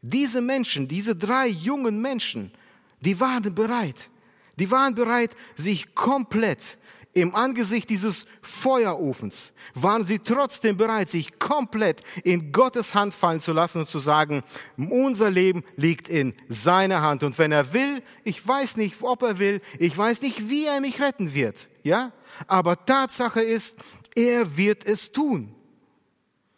Diese 0.00 0.40
Menschen, 0.40 0.86
diese 0.86 1.16
drei 1.16 1.48
jungen 1.48 2.00
Menschen, 2.00 2.52
die 3.00 3.18
waren 3.20 3.54
bereit. 3.54 4.10
Die 4.58 4.70
waren 4.70 4.94
bereit, 4.94 5.34
sich 5.56 5.94
komplett 5.94 6.78
im 7.14 7.34
Angesicht 7.34 7.88
dieses 7.90 8.26
Feuerofens 8.42 9.52
waren 9.74 10.04
sie 10.04 10.18
trotzdem 10.18 10.76
bereit, 10.76 11.08
sich 11.08 11.38
komplett 11.38 12.02
in 12.24 12.50
Gottes 12.50 12.94
Hand 12.94 13.14
fallen 13.14 13.40
zu 13.40 13.52
lassen 13.52 13.80
und 13.80 13.88
zu 13.88 14.00
sagen, 14.00 14.42
unser 14.76 15.30
Leben 15.30 15.64
liegt 15.76 16.08
in 16.08 16.34
seiner 16.48 17.02
Hand. 17.02 17.22
Und 17.22 17.38
wenn 17.38 17.52
er 17.52 17.72
will, 17.72 18.02
ich 18.24 18.46
weiß 18.46 18.76
nicht, 18.76 19.00
ob 19.02 19.22
er 19.22 19.38
will, 19.38 19.60
ich 19.78 19.96
weiß 19.96 20.22
nicht, 20.22 20.50
wie 20.50 20.66
er 20.66 20.80
mich 20.80 21.00
retten 21.00 21.34
wird, 21.34 21.68
ja? 21.84 22.12
Aber 22.48 22.84
Tatsache 22.84 23.42
ist, 23.42 23.76
er 24.16 24.56
wird 24.56 24.84
es 24.84 25.12
tun. 25.12 25.54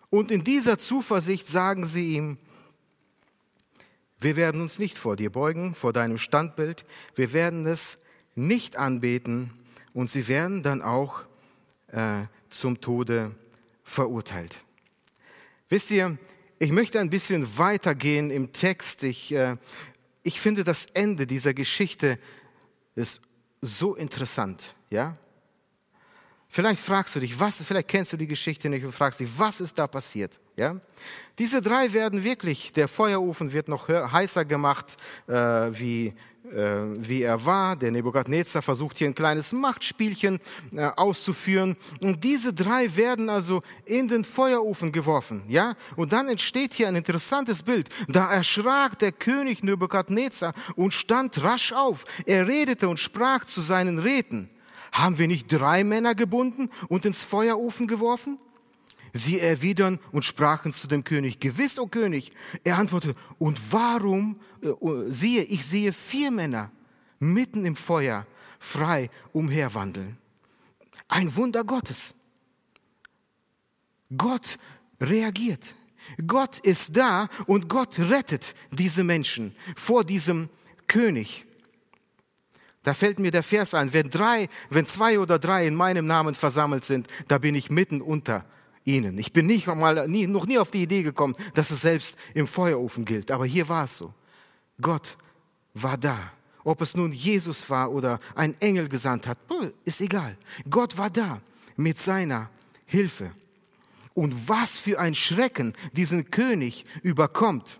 Und 0.09 0.31
in 0.31 0.43
dieser 0.43 0.79
Zuversicht 0.79 1.49
sagen 1.49 1.85
sie 1.87 2.15
ihm, 2.15 2.39
wir 4.19 4.37
werden 4.37 4.63
uns 4.63 4.79
nicht 4.79 4.97
vor 4.97 5.17
dir 5.17 5.31
beugen, 5.31 5.75
vor 5.75 5.93
deinem 5.93 6.17
Standbild, 6.17 6.87
wir 7.15 7.35
werden 7.35 7.67
es 7.67 7.99
nicht 8.35 8.77
anbeten, 8.77 9.51
und 9.97 10.11
sie 10.11 10.29
werden 10.29 10.63
dann 10.63 10.83
auch 10.83 11.25
äh, 11.89 12.25
zum 12.51 12.83
Tode 12.83 13.35
verurteilt. 13.83 14.59
Wisst 15.71 15.91
ihr, 15.91 16.19
ich 16.59 16.71
möchte 16.71 17.01
ein 17.01 17.09
bisschen 17.09 17.57
weitergehen 17.57 18.31
im 18.31 18.53
Text. 18.53 19.05
Ich, 19.05 19.33
äh, 19.33 19.57
ich 20.23 20.39
finde 20.39 20.65
das 20.65 20.85
Ende 20.93 21.27
dieser 21.27 21.55
Geschichte 21.55 22.19
ist 22.95 23.23
so 23.63 23.95
interessant, 23.95 24.77
ja? 24.91 25.17
Vielleicht 26.49 26.81
fragst 26.81 27.17
du 27.17 27.21
dich, 27.21 27.41
was, 27.41 27.63
vielleicht 27.65 27.89
kennst 27.89 28.13
du 28.13 28.19
die 28.19 28.27
Geschichte 28.27 28.69
nicht 28.69 28.85
und 28.85 28.93
fragst 28.93 29.21
dich, 29.21 29.31
was 29.37 29.63
ist 29.63 29.79
da 29.79 29.87
passiert? 29.87 30.39
Ja? 30.57 30.79
Diese 31.39 31.61
drei 31.61 31.93
werden 31.93 32.23
wirklich, 32.23 32.73
der 32.73 32.89
Feuerofen 32.89 33.53
wird 33.53 33.69
noch 33.69 33.89
heißer 33.89 34.45
gemacht, 34.45 34.97
äh, 35.27 35.33
wie, 35.33 36.15
wie 36.99 37.23
er 37.23 37.45
war. 37.45 37.77
Der 37.77 37.91
Nebukadnezar 37.91 38.63
versucht 38.63 38.99
hier 38.99 39.09
ein 39.09 39.15
kleines 39.15 39.53
Machtspielchen 39.53 40.41
äh, 40.75 40.85
auszuführen. 40.85 41.77
Und 42.01 42.25
diese 42.25 42.53
drei 42.53 42.97
werden 42.97 43.29
also 43.29 43.63
in 43.85 44.09
den 44.09 44.25
Feuerofen 44.25 44.93
geworfen. 44.93 45.43
Ja? 45.49 45.75
Und 45.97 46.13
dann 46.13 46.29
entsteht 46.29 46.75
hier 46.75 46.89
ein 46.89 46.97
interessantes 46.97 47.63
Bild. 47.63 47.89
Da 48.09 48.33
erschrak 48.33 48.99
der 48.99 49.13
König 49.13 49.63
Nebukadnezar 49.63 50.55
und 50.77 50.95
stand 50.95 51.43
rasch 51.43 51.73
auf. 51.73 52.05
Er 52.25 52.47
redete 52.49 52.89
und 52.89 52.99
sprach 52.99 53.45
zu 53.45 53.61
seinen 53.61 53.99
Räten. 53.99 54.51
Haben 54.93 55.19
wir 55.19 55.29
nicht 55.29 55.49
drei 55.49 55.85
Männer 55.85 56.15
gebunden 56.15 56.71
und 56.89 57.05
ins 57.05 57.25
Feuerofen 57.25 57.87
geworfen? 57.87 58.39
Sie 59.17 59.41
erwidern 59.41 59.99
und 60.13 60.25
sprachen 60.25 60.73
zu 60.73 60.87
dem 60.87 61.05
König, 61.05 61.41
gewiss, 61.41 61.79
o 61.79 61.83
oh 61.83 61.87
König. 61.87 62.31
Er 62.65 62.77
antwortete, 62.77 63.19
und 63.39 63.61
warum, 63.73 64.41
äh, 64.63 64.69
siehe, 65.09 65.43
ich 65.45 65.65
sehe 65.65 65.93
vier 65.93 66.31
Männer 66.31 66.71
mitten 67.19 67.65
im 67.65 67.77
Feuer 67.77 68.27
frei 68.59 69.11
umherwandeln. 69.33 70.19
Ein 71.09 71.35
Wunder 71.37 71.65
Gottes. 71.65 72.15
Gott 74.17 74.59
reagiert. 75.01 75.75
Gott 76.27 76.61
ist 76.61 76.97
da 76.97 77.29
und 77.47 77.69
Gott 77.69 77.99
rettet 77.99 78.55
diese 78.71 79.03
Menschen 79.03 79.55
vor 79.77 80.05
diesem 80.05 80.49
König. 80.87 81.45
Da 82.83 82.95
fällt 82.95 83.19
mir 83.19 83.33
der 83.33 83.43
Vers 83.43 83.75
ein, 83.75 83.93
wenn 83.93 84.11
drei, 84.11 84.49
wenn 84.71 84.87
zwei 84.87 85.19
oder 85.19 85.41
drei 85.41 85.67
in 85.67 85.75
meinem 85.75 86.07
Namen 86.07 86.37
versammelt 86.37 86.85
sind, 86.85 87.09
da 87.27 87.39
bin 87.39 87.57
ich 87.57 87.69
mitten 87.69 88.01
unter 88.01 88.45
ihnen. 88.87 89.19
Ich 89.19 89.33
bin 89.33 89.47
nicht 89.47 89.67
mal, 89.67 90.09
nie, 90.09 90.27
noch 90.27 90.47
nie 90.47 90.59
auf 90.59 90.71
die 90.71 90.83
Idee 90.83 91.03
gekommen, 91.03 91.35
dass 91.55 91.71
es 91.71 91.83
selbst 91.83 92.17
im 92.33 92.47
Feuerofen 92.47 93.05
gilt. 93.05 93.31
Aber 93.31 93.45
hier 93.45 93.69
war 93.69 93.85
es 93.85 93.99
so. 93.99 94.15
Gott 94.81 95.19
war 95.75 95.99
da. 95.99 96.33
Ob 96.65 96.81
es 96.81 96.97
nun 96.97 97.13
Jesus 97.13 97.69
war 97.69 97.93
oder 97.93 98.19
ein 98.35 98.59
Engel 98.61 98.89
gesandt 98.89 99.27
hat, 99.27 99.39
ist 99.85 100.01
egal. 100.01 100.37
Gott 100.69 100.97
war 100.97 101.11
da 101.11 101.41
mit 101.77 101.99
seiner 101.99 102.51
Hilfe. 102.87 103.31
Und 104.15 104.49
was 104.49 104.79
für 104.79 104.99
ein 104.99 105.15
Schrecken 105.15 105.75
diesen 105.93 106.31
König 106.31 106.85
überkommt. 107.03 107.79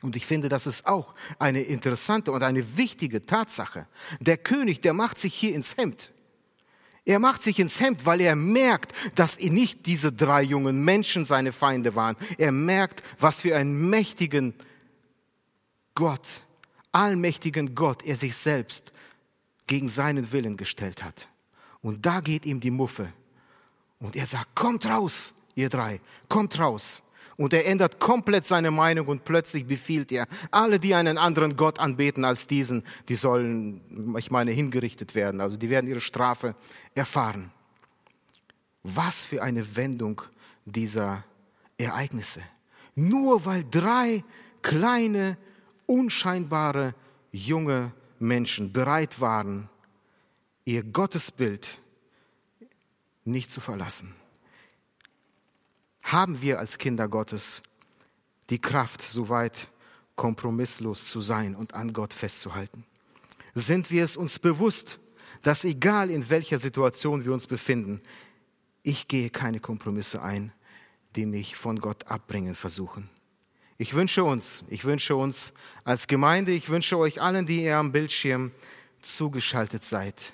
Und 0.00 0.16
ich 0.16 0.26
finde, 0.26 0.48
das 0.48 0.66
ist 0.66 0.86
auch 0.86 1.14
eine 1.38 1.62
interessante 1.62 2.32
und 2.32 2.42
eine 2.42 2.76
wichtige 2.76 3.24
Tatsache. 3.24 3.86
Der 4.18 4.36
König, 4.36 4.80
der 4.80 4.94
macht 4.94 5.18
sich 5.18 5.34
hier 5.34 5.54
ins 5.54 5.76
Hemd. 5.76 6.11
Er 7.04 7.18
macht 7.18 7.42
sich 7.42 7.58
ins 7.58 7.80
Hemd, 7.80 8.06
weil 8.06 8.20
er 8.20 8.36
merkt, 8.36 8.92
dass 9.16 9.38
nicht 9.38 9.86
diese 9.86 10.12
drei 10.12 10.42
jungen 10.42 10.84
Menschen 10.84 11.24
seine 11.24 11.52
Feinde 11.52 11.96
waren. 11.96 12.16
Er 12.38 12.52
merkt, 12.52 13.02
was 13.18 13.40
für 13.40 13.56
einen 13.56 13.90
mächtigen 13.90 14.54
Gott, 15.94 16.42
allmächtigen 16.92 17.74
Gott 17.74 18.04
er 18.04 18.16
sich 18.16 18.36
selbst 18.36 18.92
gegen 19.66 19.88
seinen 19.88 20.32
Willen 20.32 20.56
gestellt 20.56 21.02
hat. 21.02 21.28
Und 21.80 22.06
da 22.06 22.20
geht 22.20 22.46
ihm 22.46 22.60
die 22.60 22.70
Muffe. 22.70 23.12
Und 23.98 24.14
er 24.14 24.26
sagt, 24.26 24.54
kommt 24.54 24.86
raus, 24.86 25.34
ihr 25.54 25.68
drei, 25.68 26.00
kommt 26.28 26.58
raus. 26.58 27.02
Und 27.42 27.52
er 27.52 27.66
ändert 27.66 27.98
komplett 27.98 28.46
seine 28.46 28.70
Meinung 28.70 29.08
und 29.08 29.24
plötzlich 29.24 29.66
befiehlt 29.66 30.12
er, 30.12 30.28
alle, 30.52 30.78
die 30.78 30.94
einen 30.94 31.18
anderen 31.18 31.56
Gott 31.56 31.80
anbeten 31.80 32.24
als 32.24 32.46
diesen, 32.46 32.84
die 33.08 33.16
sollen, 33.16 34.14
ich 34.16 34.30
meine, 34.30 34.52
hingerichtet 34.52 35.16
werden. 35.16 35.40
Also 35.40 35.56
die 35.56 35.68
werden 35.68 35.90
ihre 35.90 36.00
Strafe 36.00 36.54
erfahren. 36.94 37.50
Was 38.84 39.24
für 39.24 39.42
eine 39.42 39.74
Wendung 39.74 40.22
dieser 40.66 41.24
Ereignisse. 41.78 42.42
Nur 42.94 43.44
weil 43.44 43.64
drei 43.68 44.22
kleine, 44.62 45.36
unscheinbare, 45.86 46.94
junge 47.32 47.90
Menschen 48.20 48.72
bereit 48.72 49.20
waren, 49.20 49.68
ihr 50.64 50.84
Gottesbild 50.84 51.80
nicht 53.24 53.50
zu 53.50 53.60
verlassen 53.60 54.14
haben 56.02 56.40
wir 56.42 56.58
als 56.58 56.78
Kinder 56.78 57.08
Gottes 57.08 57.62
die 58.50 58.60
Kraft, 58.60 59.02
so 59.02 59.28
weit 59.28 59.68
kompromisslos 60.16 61.06
zu 61.06 61.20
sein 61.20 61.54
und 61.54 61.74
an 61.74 61.92
Gott 61.92 62.12
festzuhalten? 62.12 62.84
Sind 63.54 63.90
wir 63.90 64.04
es 64.04 64.16
uns 64.16 64.38
bewusst, 64.38 64.98
dass 65.42 65.64
egal 65.64 66.10
in 66.10 66.30
welcher 66.30 66.58
Situation 66.58 67.24
wir 67.24 67.32
uns 67.32 67.46
befinden, 67.46 68.00
ich 68.82 69.08
gehe 69.08 69.30
keine 69.30 69.60
Kompromisse 69.60 70.22
ein, 70.22 70.52
die 71.14 71.26
mich 71.26 71.56
von 71.56 71.78
Gott 71.78 72.06
abbringen 72.06 72.54
versuchen. 72.54 73.10
Ich 73.78 73.94
wünsche 73.94 74.24
uns, 74.24 74.64
ich 74.68 74.84
wünsche 74.84 75.16
uns 75.16 75.52
als 75.84 76.06
Gemeinde, 76.06 76.52
ich 76.52 76.68
wünsche 76.68 76.96
euch 76.98 77.20
allen, 77.20 77.46
die 77.46 77.64
ihr 77.64 77.76
am 77.76 77.92
Bildschirm 77.92 78.52
zugeschaltet 79.00 79.84
seid, 79.84 80.32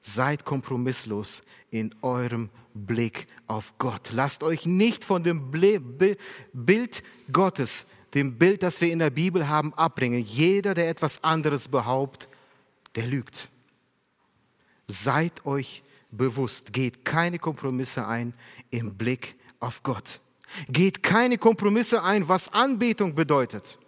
seid 0.00 0.44
kompromisslos 0.44 1.42
in 1.70 1.94
eurem 2.02 2.50
Blick 2.74 3.26
auf 3.46 3.74
Gott. 3.78 4.10
Lasst 4.12 4.42
euch 4.42 4.66
nicht 4.66 5.04
von 5.04 5.22
dem 5.22 5.50
Bild 6.52 7.02
Gottes, 7.32 7.86
dem 8.14 8.38
Bild, 8.38 8.62
das 8.62 8.80
wir 8.80 8.92
in 8.92 8.98
der 8.98 9.10
Bibel 9.10 9.48
haben, 9.48 9.74
abbringen. 9.74 10.22
Jeder, 10.22 10.74
der 10.74 10.88
etwas 10.88 11.22
anderes 11.24 11.68
behauptet, 11.68 12.28
der 12.94 13.06
lügt. 13.06 13.48
Seid 14.86 15.44
euch 15.44 15.82
bewusst, 16.10 16.72
geht 16.72 17.04
keine 17.04 17.38
Kompromisse 17.38 18.06
ein 18.06 18.34
im 18.70 18.94
Blick 18.94 19.34
auf 19.60 19.82
Gott. 19.82 20.20
Geht 20.68 21.02
keine 21.02 21.38
Kompromisse 21.38 22.02
ein, 22.02 22.28
was 22.28 22.52
Anbetung 22.52 23.14
bedeutet. 23.14 23.78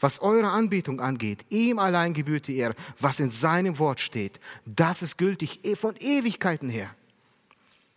Was 0.00 0.20
eure 0.20 0.50
Anbetung 0.50 1.00
angeht, 1.00 1.46
ihm 1.48 1.78
allein 1.78 2.12
gebührt 2.12 2.46
die 2.46 2.58
Ehre, 2.58 2.74
was 2.98 3.20
in 3.20 3.30
seinem 3.30 3.78
Wort 3.78 4.00
steht, 4.00 4.38
das 4.66 5.02
ist 5.02 5.16
gültig 5.16 5.60
von 5.80 5.96
Ewigkeiten 5.96 6.68
her. 6.68 6.94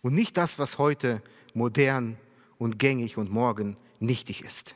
Und 0.02 0.14
nicht 0.14 0.36
das, 0.36 0.58
was 0.58 0.78
heute 0.78 1.22
modern 1.54 2.16
und 2.58 2.78
gängig 2.78 3.16
und 3.16 3.30
morgen 3.30 3.76
nichtig 4.00 4.44
ist. 4.44 4.74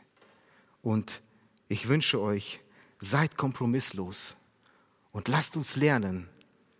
Und 0.82 1.22
ich 1.68 1.88
wünsche 1.88 2.20
euch, 2.20 2.60
seid 2.98 3.36
kompromisslos 3.36 4.36
und 5.12 5.28
lasst 5.28 5.56
uns 5.56 5.76
lernen, 5.76 6.28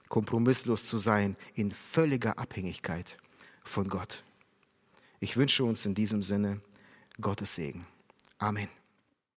kompromisslos 0.08 0.84
zu 0.84 0.98
sein 0.98 1.36
in 1.54 1.70
völliger 1.72 2.38
Abhängigkeit 2.38 3.16
von 3.64 3.88
Gott. 3.88 4.24
Ich 5.20 5.36
wünsche 5.36 5.64
uns 5.64 5.86
in 5.86 5.94
diesem 5.94 6.22
Sinne 6.22 6.60
Gottes 7.20 7.54
Segen. 7.54 7.86
Amen. 8.38 8.81